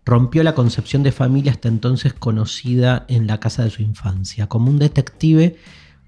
rompió 0.03 0.41
la 0.41 0.55
concepción 0.55 1.03
de 1.03 1.11
familia 1.11 1.51
hasta 1.51 1.67
entonces 1.67 2.13
conocida 2.13 3.05
en 3.09 3.27
la 3.27 3.39
casa 3.39 3.63
de 3.63 3.69
su 3.69 3.83
infancia. 3.83 4.47
Como 4.47 4.71
un 4.71 4.79
detective, 4.79 5.55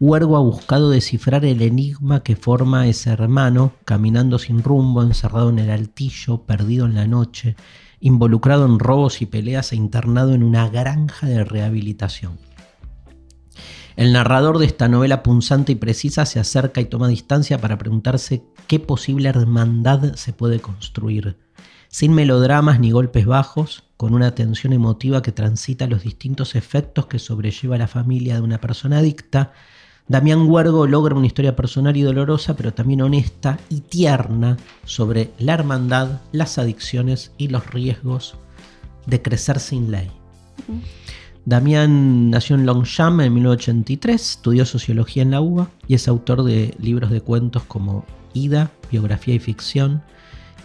Huergo 0.05 0.35
ha 0.35 0.41
buscado 0.41 0.89
descifrar 0.89 1.45
el 1.45 1.61
enigma 1.61 2.23
que 2.23 2.35
forma 2.35 2.87
ese 2.87 3.09
hermano, 3.09 3.71
caminando 3.85 4.37
sin 4.37 4.61
rumbo, 4.61 5.01
encerrado 5.01 5.49
en 5.49 5.59
el 5.59 5.69
altillo, 5.69 6.41
perdido 6.41 6.85
en 6.85 6.93
la 6.93 7.07
noche, 7.07 7.55
involucrado 8.01 8.65
en 8.65 8.79
robos 8.79 9.21
y 9.21 9.27
peleas 9.27 9.71
e 9.71 9.77
internado 9.77 10.33
en 10.33 10.43
una 10.43 10.67
granja 10.67 11.27
de 11.27 11.45
rehabilitación. 11.45 12.37
El 13.95 14.11
narrador 14.11 14.57
de 14.57 14.65
esta 14.65 14.89
novela 14.89 15.23
punzante 15.23 15.71
y 15.71 15.75
precisa 15.75 16.25
se 16.25 16.41
acerca 16.41 16.81
y 16.81 16.85
toma 16.85 17.07
distancia 17.07 17.61
para 17.61 17.77
preguntarse 17.77 18.43
qué 18.67 18.81
posible 18.81 19.29
hermandad 19.29 20.15
se 20.15 20.33
puede 20.33 20.59
construir. 20.59 21.37
Sin 21.87 22.11
melodramas 22.11 22.77
ni 22.81 22.91
golpes 22.91 23.25
bajos, 23.25 23.85
con 23.95 24.13
una 24.13 24.35
tensión 24.35 24.73
emotiva 24.73 25.21
que 25.21 25.31
transita 25.31 25.87
los 25.87 26.03
distintos 26.03 26.55
efectos 26.55 27.05
que 27.05 27.19
sobrelleva 27.19 27.77
la 27.77 27.87
familia 27.87 28.35
de 28.35 28.41
una 28.41 28.59
persona 28.59 28.97
adicta, 28.97 29.53
Damián 30.07 30.49
Huergo 30.49 30.85
logra 30.85 31.15
una 31.15 31.27
historia 31.27 31.55
personal 31.55 31.95
y 31.95 32.01
dolorosa, 32.01 32.55
pero 32.55 32.73
también 32.73 33.01
honesta 33.01 33.57
y 33.69 33.81
tierna 33.81 34.57
sobre 34.83 35.31
la 35.39 35.53
hermandad, 35.53 36.21
las 36.31 36.57
adicciones 36.57 37.31
y 37.37 37.47
los 37.47 37.71
riesgos 37.71 38.35
de 39.05 39.21
crecer 39.21 39.59
sin 39.59 39.91
ley. 39.91 40.11
Damián 41.45 42.29
nació 42.29 42.55
en 42.55 42.65
Longchamp 42.65 43.21
en 43.21 43.33
1983, 43.33 44.21
estudió 44.21 44.65
sociología 44.65 45.23
en 45.23 45.31
la 45.31 45.41
UBA 45.41 45.69
y 45.87 45.95
es 45.95 46.07
autor 46.07 46.43
de 46.43 46.75
libros 46.79 47.09
de 47.09 47.21
cuentos 47.21 47.63
como 47.63 48.05
Ida, 48.33 48.71
biografía 48.91 49.35
y 49.35 49.39
ficción, 49.39 50.03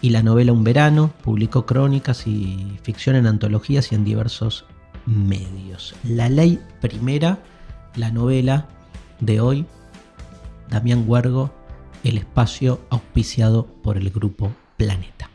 y 0.01 0.11
la 0.11 0.23
novela 0.23 0.53
Un 0.53 0.63
verano, 0.63 1.11
publicó 1.23 1.65
crónicas 1.65 2.27
y 2.27 2.77
ficción 2.83 3.15
en 3.15 3.27
antologías 3.27 3.91
y 3.91 3.95
en 3.95 4.05
diversos 4.05 4.65
medios. 5.05 5.95
La 6.03 6.29
ley 6.29 6.59
primera, 6.81 7.39
la 7.95 8.11
novela 8.11 8.67
de 9.19 9.41
hoy, 9.41 9.65
Damián 10.69 11.03
Huergo, 11.07 11.51
El 12.03 12.17
espacio 12.17 12.79
auspiciado 12.89 13.65
por 13.83 13.97
el 13.97 14.09
grupo 14.09 14.51
Planeta. 14.77 15.29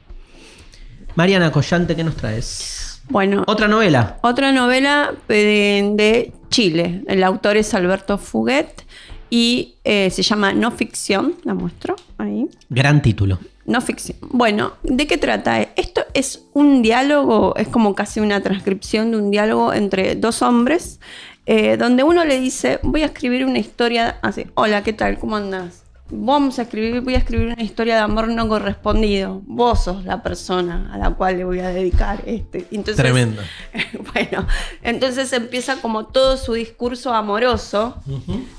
Mariana 1.15 1.53
Collante, 1.53 1.95
¿qué 1.95 2.03
nos 2.05 2.17
traes? 2.17 3.03
Bueno, 3.09 3.45
Otra 3.47 3.69
novela. 3.69 4.19
otra 4.23 4.51
novela 4.53 5.13
de, 5.29 5.93
de 5.95 6.33
Chile. 6.51 7.03
El 7.07 7.23
autor 7.23 7.57
es 7.59 7.75
Alberto 7.75 8.17
Fuguet 8.17 8.83
y 9.29 9.75
eh, 9.85 10.09
se 10.11 10.23
llama 10.23 10.55
No 10.55 10.71
Ficción. 10.71 11.35
La 11.45 11.53
muestro 11.55 11.97
ahí. 12.19 12.49
Gran 12.71 13.03
título. 13.03 13.39
No 13.67 13.81
ficción. 13.81 14.19
Bueno, 14.31 14.75
¿de 14.83 15.07
qué 15.07 15.17
trata? 15.17 15.63
Esto 15.77 16.03
es 16.13 16.45
un 16.53 16.83
diálogo, 16.83 17.55
es 17.57 17.67
como 17.69 17.95
casi 17.95 18.21
una 18.21 18.43
transcripción 18.43 19.11
de 19.11 19.17
un 19.17 19.31
diálogo 19.31 19.73
entre 19.73 20.17
dos 20.17 20.43
hombres, 20.43 21.01
eh, 21.47 21.77
donde 21.77 22.03
uno 22.03 22.25
le 22.25 22.41
dice, 22.41 22.81
voy 22.83 23.03
a 23.03 23.07
escribir 23.07 23.45
una 23.45 23.59
historia 23.59 24.19
así, 24.23 24.47
hola, 24.55 24.83
¿qué 24.83 24.93
tal? 24.93 25.19
¿Cómo 25.19 25.37
andas? 25.37 25.85
Vamos 26.11 26.59
a 26.59 26.63
escribir, 26.63 27.01
voy 27.01 27.15
a 27.15 27.19
escribir 27.19 27.47
una 27.49 27.63
historia 27.63 27.95
de 27.95 28.03
amor 28.03 28.29
no 28.29 28.47
correspondido. 28.47 29.41
Vos 29.47 29.85
sos 29.85 30.05
la 30.05 30.23
persona 30.23 30.91
a 30.93 30.99
la 30.99 31.11
cual 31.11 31.39
le 31.39 31.45
voy 31.45 31.61
a 31.61 31.71
dedicar 31.71 32.23
este. 32.27 32.67
Entonces, 32.71 32.97
Tremendo. 32.97 33.41
bueno, 34.13 34.47
entonces 34.83 35.33
empieza 35.33 35.77
como 35.81 36.07
todo 36.07 36.37
su 36.37 36.53
discurso 36.53 37.15
amoroso 37.15 38.03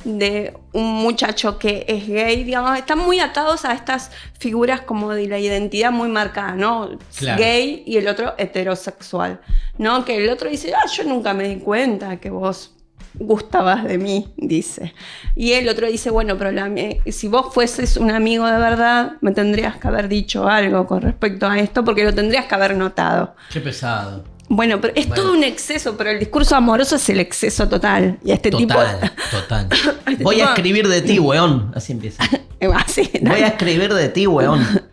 de 0.04 0.58
un 0.74 0.92
muchacho 0.96 1.60
que 1.60 1.86
es 1.88 2.08
gay, 2.08 2.44
digamos, 2.44 2.78
están 2.78 2.98
muy 2.98 3.20
atados 3.20 3.64
a 3.64 3.74
estas 3.74 4.10
figuras 4.40 4.82
como 4.82 5.14
de 5.14 5.28
la 5.28 5.38
identidad 5.38 5.92
muy 5.92 6.10
marcada, 6.10 6.56
¿no? 6.56 6.98
Claro. 7.16 7.40
Gay 7.40 7.84
y 7.86 7.98
el 7.98 8.08
otro 8.08 8.34
heterosexual, 8.40 9.40
¿no? 9.78 10.04
Que 10.04 10.18
el 10.18 10.30
otro 10.32 10.50
dice, 10.50 10.74
ah, 10.74 10.88
yo 10.92 11.04
nunca 11.04 11.34
me 11.36 11.48
di 11.48 11.58
cuenta 11.58 12.18
que 12.18 12.32
vos 12.32 12.75
gustabas 13.20 13.84
de 13.84 13.98
mí, 13.98 14.34
dice. 14.38 14.94
Y 15.36 15.54
el 15.54 15.68
otro 15.70 15.88
dice, 15.88 16.10
bueno, 16.10 16.38
pero 16.38 16.52
la- 16.52 16.68
eh, 16.76 17.02
si 17.12 17.28
vos 17.28 17.54
fueses 17.54 17.98
un 17.98 18.12
amigo 18.12 18.46
de 18.46 18.58
verdad, 18.58 19.14
me 19.22 19.32
tendrías 19.32 19.78
que 19.78 19.88
haber 19.88 20.08
dicho 20.08 20.48
algo 20.48 20.86
con 20.88 21.02
respecto 21.02 21.48
a 21.48 21.60
esto, 21.60 21.84
porque 21.84 22.04
lo 22.04 22.14
tendrías 22.14 22.46
que 22.46 22.56
haber 22.56 22.76
notado. 22.76 23.36
Qué 23.52 23.60
pesado. 23.62 24.24
Bueno, 24.48 24.80
pero 24.80 24.94
es 24.96 25.08
Bueno. 25.08 25.24
todo 25.24 25.34
un 25.34 25.44
exceso, 25.44 25.98
pero 25.98 26.12
el 26.12 26.20
discurso 26.20 26.56
amoroso 26.56 26.98
es 26.98 27.10
el 27.10 27.20
exceso 27.20 27.68
total. 27.68 28.20
Y 28.24 28.30
a 28.32 28.36
este 28.36 28.52
Total, 28.52 29.12
total. 29.32 29.68
Este 30.08 30.24
Voy 30.24 30.40
a 30.40 30.46
escribir 30.46 30.88
de 30.88 31.02
ti, 31.02 31.18
weón. 31.20 31.72
Así 31.76 31.94
empieza. 31.94 32.24
Así, 32.76 33.10
Voy 33.22 33.42
a 33.42 33.48
escribir 33.48 33.94
de 33.94 34.10
ti, 34.10 34.28
weón. 34.28 34.64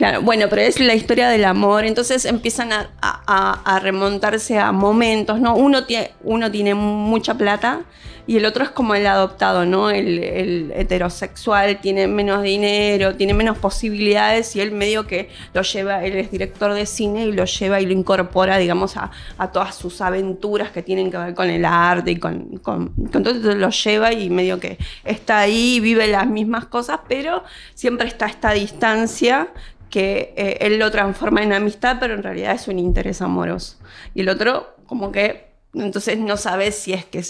Claro, 0.00 0.22
bueno, 0.22 0.46
pero 0.48 0.62
es 0.62 0.80
la 0.80 0.94
historia 0.94 1.28
del 1.28 1.44
amor, 1.44 1.84
entonces 1.84 2.24
empiezan 2.24 2.70
a, 2.72 3.80
remontarse 3.82 4.58
a 4.58 4.72
momentos, 4.72 5.38
¿no? 5.42 5.54
Uno, 5.54 5.86
tie- 5.86 6.12
uno 6.24 6.50
tiene 6.50 6.74
mucha 6.74 7.34
plata 7.34 7.82
y 8.26 8.38
el 8.38 8.46
otro 8.46 8.64
es 8.64 8.70
como 8.70 8.94
el 8.94 9.06
adoptado, 9.06 9.66
¿no? 9.66 9.90
El, 9.90 10.72
heterosexual 10.74 11.82
tiene 11.82 12.06
menos 12.06 12.42
dinero, 12.42 13.14
tiene 13.16 13.34
menos 13.34 13.58
posibilidades 13.58 14.56
y 14.56 14.62
él 14.62 14.72
medio 14.72 15.06
que 15.06 15.28
lo 15.52 15.60
lleva, 15.60 16.02
él 16.02 16.16
es 16.16 16.30
director 16.30 16.72
de 16.72 16.86
cine 16.86 17.26
y 17.26 17.32
lo 17.32 17.44
lleva 17.44 17.78
y 17.82 17.84
lo 17.84 17.92
incorpora, 17.92 18.56
digamos, 18.56 18.96
a, 18.96 19.10
todas 19.52 19.74
sus 19.74 20.00
aventuras 20.00 20.70
que 20.70 20.82
tienen 20.82 21.10
que 21.10 21.18
ver 21.18 21.34
con 21.34 21.50
el 21.50 21.66
arte 21.66 22.12
y 22.12 22.16
con, 22.16 22.56
con, 22.62 22.94
con 23.12 23.22
todo 23.22 23.34
lo 23.54 23.68
lleva 23.68 24.14
y 24.14 24.30
medio 24.30 24.58
que 24.58 24.78
está 25.04 25.40
ahí, 25.40 25.78
vive 25.78 26.06
las 26.06 26.26
mismas 26.26 26.64
cosas, 26.64 27.00
pero 27.06 27.44
siempre 27.74 28.08
está 28.08 28.24
esta 28.24 28.52
distancia 28.52 29.48
que 29.90 30.32
eh, 30.36 30.58
él 30.60 30.78
lo 30.78 30.90
transforma 30.90 31.42
en 31.42 31.52
amistad, 31.52 31.96
pero 32.00 32.14
en 32.14 32.22
realidad 32.22 32.54
es 32.54 32.68
un 32.68 32.78
interés 32.78 33.20
amoroso. 33.20 33.76
Y 34.14 34.20
el 34.20 34.28
otro, 34.28 34.74
como 34.86 35.12
que, 35.12 35.50
entonces 35.74 36.18
no 36.18 36.36
sabe 36.36 36.72
si 36.72 36.92
es 36.92 37.04
que 37.04 37.22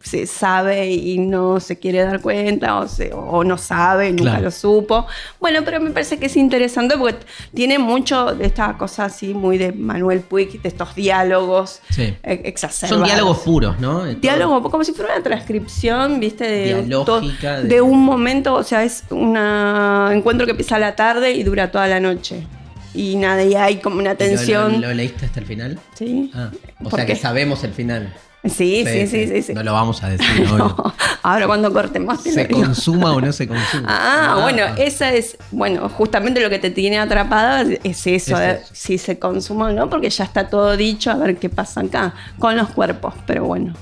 se 0.00 0.26
sabe 0.26 0.86
y 0.92 1.18
no 1.18 1.58
se 1.58 1.76
quiere 1.78 2.02
dar 2.04 2.20
cuenta 2.20 2.78
o, 2.78 2.86
se- 2.88 3.12
o 3.12 3.42
no 3.42 3.58
sabe, 3.58 4.10
nunca 4.10 4.22
Claro. 4.22 4.44
lo 4.44 4.50
supo. 4.52 5.06
Bueno, 5.40 5.60
pero 5.64 5.80
me 5.80 5.90
parece 5.90 6.18
que 6.18 6.26
es 6.26 6.36
interesante 6.36 6.96
porque 6.96 7.18
tiene 7.52 7.78
mucho 7.80 8.26
de 8.34 8.46
esta 8.46 8.78
cosa 8.78 9.06
así 9.06 9.34
muy 9.34 9.58
de 9.58 9.72
Manuel 9.72 10.20
Puig, 10.20 10.62
de 10.62 10.68
estos 10.68 10.94
diálogos 10.94 11.80
Sí. 11.90 12.14
eh, 12.22 12.42
exacerbados. 12.44 12.96
Son 12.98 13.04
diálogos 13.04 13.38
puros, 13.38 13.80
¿no? 13.80 14.00
Todo. 14.02 14.14
Diálogo, 14.14 14.70
como 14.70 14.84
si 14.84 14.92
fuera 14.92 15.14
una 15.14 15.22
transcripción, 15.22 16.20
¿viste? 16.20 16.44
De, 16.44 16.82
de- 16.84 17.62
de 17.64 17.80
un 17.80 18.04
momento, 18.04 18.54
o 18.54 18.62
sea, 18.62 18.84
es 18.84 19.02
un 19.10 19.36
encuentro 19.36 20.46
que 20.46 20.52
empieza 20.52 20.76
a 20.76 20.78
la 20.78 20.94
tarde 20.94 21.32
y 21.32 21.42
dura 21.42 21.70
toda 21.72 21.88
la 21.88 21.98
noche. 22.00 22.46
Y 22.94 23.16
nada, 23.16 23.42
y 23.44 23.54
hay 23.54 23.76
como 23.80 23.98
una 23.98 24.12
¿Lo- 24.12 24.16
tensión. 24.16 24.80
¿Lo, 24.80 24.88
lo 24.88 24.94
leíste 24.94 25.26
hasta 25.26 25.40
el 25.40 25.46
final? 25.46 25.78
Sí. 25.94 26.30
Ah, 26.34 26.50
o 26.80 26.84
¿Por 26.84 26.94
sea 27.00 27.06
que 27.06 27.16
sabemos 27.16 27.62
el 27.64 27.72
final. 27.72 28.12
Sí, 28.44 28.84
sí, 28.86 29.06
sí, 29.06 29.26
sí. 29.26 29.42
sí. 29.42 29.54
No 29.54 29.62
lo 29.62 29.72
vamos 29.72 30.02
a 30.02 30.10
decir, 30.10 30.46
Ahora 31.22 31.46
cuando 31.46 31.72
cortemos 31.72 32.20
¿Se 32.22 32.48
consuma 32.48 33.12
o 33.12 33.20
no 33.20 33.32
se 33.32 33.48
consuma? 33.48 33.86
Ah, 33.88 34.38
bueno, 34.42 34.62
esa 34.76 35.12
es, 35.12 35.36
bueno, 35.50 35.88
justamente 35.88 36.40
lo 36.40 36.48
que 36.48 36.58
te 36.58 36.70
tiene 36.70 36.98
atrapada 36.98 37.64
es 37.82 38.06
eso, 38.06 38.36
si 38.72 38.98
se 38.98 39.18
consuma 39.18 39.68
o 39.68 39.72
no, 39.72 39.90
porque 39.90 40.08
ya 40.08 40.24
está 40.24 40.48
todo 40.48 40.76
dicho, 40.76 41.10
a 41.10 41.16
ver 41.16 41.36
qué 41.36 41.48
pasa 41.48 41.80
acá 41.80 42.14
con 42.38 42.56
los 42.56 42.68
cuerpos, 42.70 43.14
pero 43.26 43.44
bueno. 43.44 43.74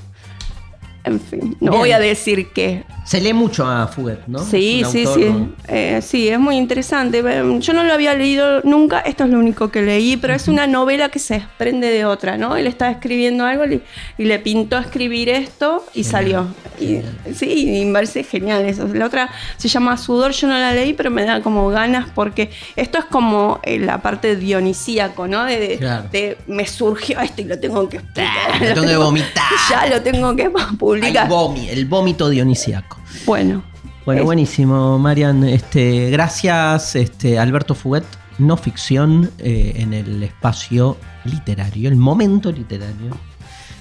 En 1.04 1.20
fin, 1.20 1.56
no 1.60 1.72
voy 1.72 1.92
a 1.92 2.00
decir 2.00 2.48
qué. 2.52 2.84
Se 3.06 3.20
lee 3.20 3.32
mucho 3.32 3.64
a 3.64 3.86
Fuguet, 3.86 4.26
¿no? 4.26 4.40
Sí, 4.40 4.82
sí, 4.90 5.04
autor- 5.04 5.14
sí. 5.14 5.54
Eh, 5.68 6.00
sí, 6.02 6.28
es 6.28 6.40
muy 6.40 6.56
interesante. 6.56 7.22
Yo 7.60 7.72
no 7.72 7.84
lo 7.84 7.92
había 7.92 8.14
leído 8.14 8.62
nunca, 8.62 8.98
esto 8.98 9.22
es 9.22 9.30
lo 9.30 9.38
único 9.38 9.70
que 9.70 9.80
leí, 9.82 10.16
pero 10.16 10.34
es 10.34 10.48
una 10.48 10.66
novela 10.66 11.08
que 11.08 11.20
se 11.20 11.34
desprende 11.34 11.88
de 11.88 12.04
otra, 12.04 12.36
¿no? 12.36 12.56
Él 12.56 12.66
estaba 12.66 12.90
escribiendo 12.90 13.44
algo 13.46 13.64
y, 13.64 13.80
y 14.18 14.24
le 14.24 14.40
pintó 14.40 14.76
escribir 14.76 15.28
esto 15.28 15.86
y 15.94 16.02
salió. 16.02 16.48
Y, 16.80 16.98
sí, 17.32 17.78
y 17.80 17.84
me 17.84 17.92
parece 17.92 18.24
genial 18.24 18.64
eso. 18.64 18.88
La 18.92 19.06
otra 19.06 19.30
se 19.56 19.68
llama 19.68 19.96
Sudor, 19.96 20.32
yo 20.32 20.48
no 20.48 20.54
la 20.58 20.72
leí, 20.72 20.92
pero 20.92 21.12
me 21.12 21.24
da 21.24 21.40
como 21.42 21.68
ganas 21.68 22.08
porque 22.12 22.50
esto 22.74 22.98
es 22.98 23.04
como 23.04 23.60
eh, 23.62 23.78
la 23.78 24.02
parte 24.02 24.34
dionisíaco, 24.34 25.28
¿no? 25.28 25.44
De, 25.44 25.60
de- 25.60 25.78
Claro. 25.78 26.08
de 26.10 26.38
me 26.48 26.66
surgió 26.66 27.20
esto 27.20 27.40
y 27.40 27.44
lo 27.44 27.56
tengo 27.60 27.88
que 27.88 27.98
explicar. 27.98 28.60
Lo 28.60 28.74
tengo 28.74 28.88
que 28.88 28.96
vomitar. 29.04 29.44
Ya 29.70 29.86
lo 29.86 30.02
tengo 30.02 30.34
que 30.34 30.42
Hay 30.42 30.76
publicar. 30.76 31.28
vomi- 31.28 31.68
el 31.68 31.84
vómito 31.86 32.28
dionisíaco. 32.28 32.95
Bueno. 33.26 33.62
Bueno, 34.04 34.20
Es- 34.20 34.24
buenísimo, 34.26 34.98
Marian. 34.98 35.42
Este, 35.44 36.10
gracias, 36.10 36.94
este, 36.96 37.38
Alberto 37.38 37.74
Fuguet. 37.74 38.04
No 38.38 38.56
ficción 38.56 39.30
eh, 39.38 39.72
en 39.76 39.94
el 39.94 40.22
espacio 40.22 40.96
literario, 41.24 41.88
el 41.88 41.96
momento 41.96 42.52
literario 42.52 43.16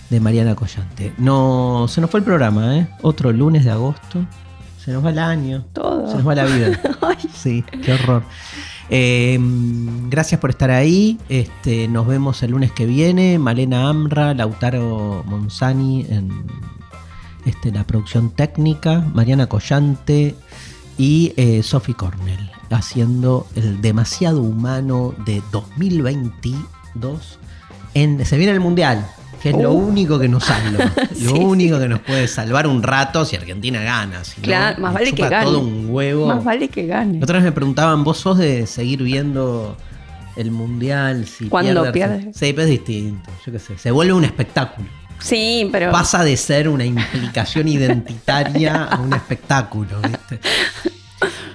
de 0.10 0.20
Mariana 0.20 0.56
Collante. 0.56 1.14
No, 1.18 1.88
se 1.90 2.00
nos 2.02 2.10
fue 2.10 2.22
el 2.22 2.24
programa, 2.24 2.78
¿eh? 2.78 2.88
Otro 3.02 3.32
lunes 3.34 3.66
de 3.66 3.72
agosto. 3.72 4.26
Se 4.84 4.92
nos 4.94 5.04
va 5.04 5.10
el 5.10 5.20
año. 5.20 5.66
Todo. 5.74 6.08
Se 6.10 6.16
nos 6.18 6.28
va 6.28 6.36
la 6.36 6.46
vida. 6.46 6.80
Sí, 7.34 7.64
qué 7.84 7.94
horror. 7.94 8.24
Eh, 8.90 9.38
gracias 10.10 10.40
por 10.40 10.50
estar 10.52 10.70
ahí. 10.72 11.18
Este, 11.30 11.88
nos 11.88 12.08
vemos 12.08 12.42
el 12.44 12.52
lunes 12.52 12.72
que 12.72 12.86
viene. 12.86 13.38
Malena 13.40 13.90
Amra, 13.90 14.34
Lautaro 14.34 15.24
Monzani 15.28 16.06
en 16.10 16.30
este, 17.46 17.72
la 17.72 17.84
producción 17.86 18.30
técnica, 18.32 19.00
Mariana 19.14 19.48
Collante 19.48 20.36
y 20.98 21.34
eh, 21.38 21.62
Sophie 21.64 21.96
Cornell 21.96 22.52
haciendo 22.72 23.48
el 23.56 23.82
demasiado 23.82 24.42
humano 24.42 25.14
de 25.26 25.42
2022. 25.52 27.40
En, 27.94 28.26
se 28.26 28.38
viene 28.38 28.52
el 28.54 28.60
Mundial, 28.60 29.06
que 29.42 29.50
es 29.52 29.58
lo 29.58 29.72
Uh. 29.72 29.88
único 29.88 30.20
que 30.20 30.28
nos 30.28 30.44
salva. 30.46 30.92
Lo 31.22 31.36
Sí, 31.36 31.40
único 31.40 31.80
que 31.80 31.88
nos 31.88 32.00
puede 32.02 32.28
salvar 32.28 32.68
un 32.68 32.84
rato 32.84 33.24
si 33.24 33.36
Argentina 33.36 33.82
gana. 33.82 34.24
si 34.24 34.42
no, 34.42 34.48
Claro, 34.48 34.82
más 34.82 34.94
vale 34.94 35.14
que 35.14 35.30
gane. 35.30 35.46
todo 35.46 35.60
un 35.60 35.88
huevo. 35.90 36.28
Más 36.28 36.44
vale 36.44 36.68
que 36.68 36.86
gane. 36.88 37.20
Otra 37.24 37.36
vez 37.36 37.44
me 37.46 37.52
preguntaban, 37.52 38.04
¿vos 38.04 38.18
sos 38.18 38.38
de 38.38 38.68
seguir 38.68 39.02
viendo 39.04 39.78
el 40.36 40.52
mundial? 40.52 41.26
Si 41.26 41.48
Cuando 41.48 41.84
pierde 41.92 42.18
pierde. 42.20 42.34
Sí, 42.34 42.52
pero 42.54 42.64
es 42.64 42.70
distinto. 42.70 43.30
Yo 43.46 43.52
qué 43.54 43.60
sé. 43.60 43.78
Se 43.78 43.92
vuelve 43.92 44.14
un 44.14 44.26
espectáculo. 44.26 44.88
Sí, 45.20 45.70
pero. 45.72 45.92
Pasa 45.92 46.24
de 46.24 46.38
ser 46.38 46.70
una 46.70 46.86
implicación 46.86 47.68
identitaria 47.68 48.84
a 48.84 49.00
un 49.00 49.14
espectáculo, 49.14 50.02
¿viste? 50.02 50.40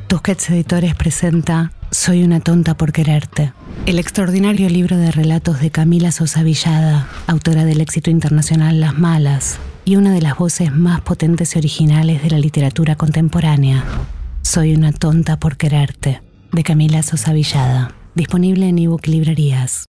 Tusquets 0.07 0.51
Editores 0.51 0.95
presenta 0.95 1.73
Soy 1.91 2.25
una 2.25 2.41
tonta 2.41 2.77
por 2.77 2.93
quererte. 2.93 3.55
El 3.87 3.99
extraordinario 3.99 4.69
libro 4.69 4.99
de 4.99 5.13
relatos 5.13 5.61
de 5.61 5.71
Camila 5.71 6.13
Sosa 6.13 6.43
Villada, 6.43 7.09
autora 7.27 7.65
del 7.65 7.81
éxito 7.81 8.11
internacional 8.11 8.81
Las 8.81 8.99
Malas 8.99 9.59
y 9.87 9.97
una 9.97 10.13
de 10.13 10.21
las 10.21 10.37
voces 10.37 10.75
más 10.75 11.01
potentes 11.01 11.57
y 11.57 11.59
originales 11.59 12.23
de 12.23 12.29
la 12.29 12.39
literatura 12.39 12.97
contemporánea. 12.97 13.83
Soy 14.43 14.75
una 14.75 14.93
tonta 14.93 15.41
por 15.41 15.57
quererte, 15.57 16.21
de 16.53 16.63
Camila 16.65 17.03
Sosa 17.03 17.33
Villada. 17.33 17.95
Disponible 18.15 18.69
en 18.69 18.79
ebook 18.79 19.07
librerías. 19.07 19.87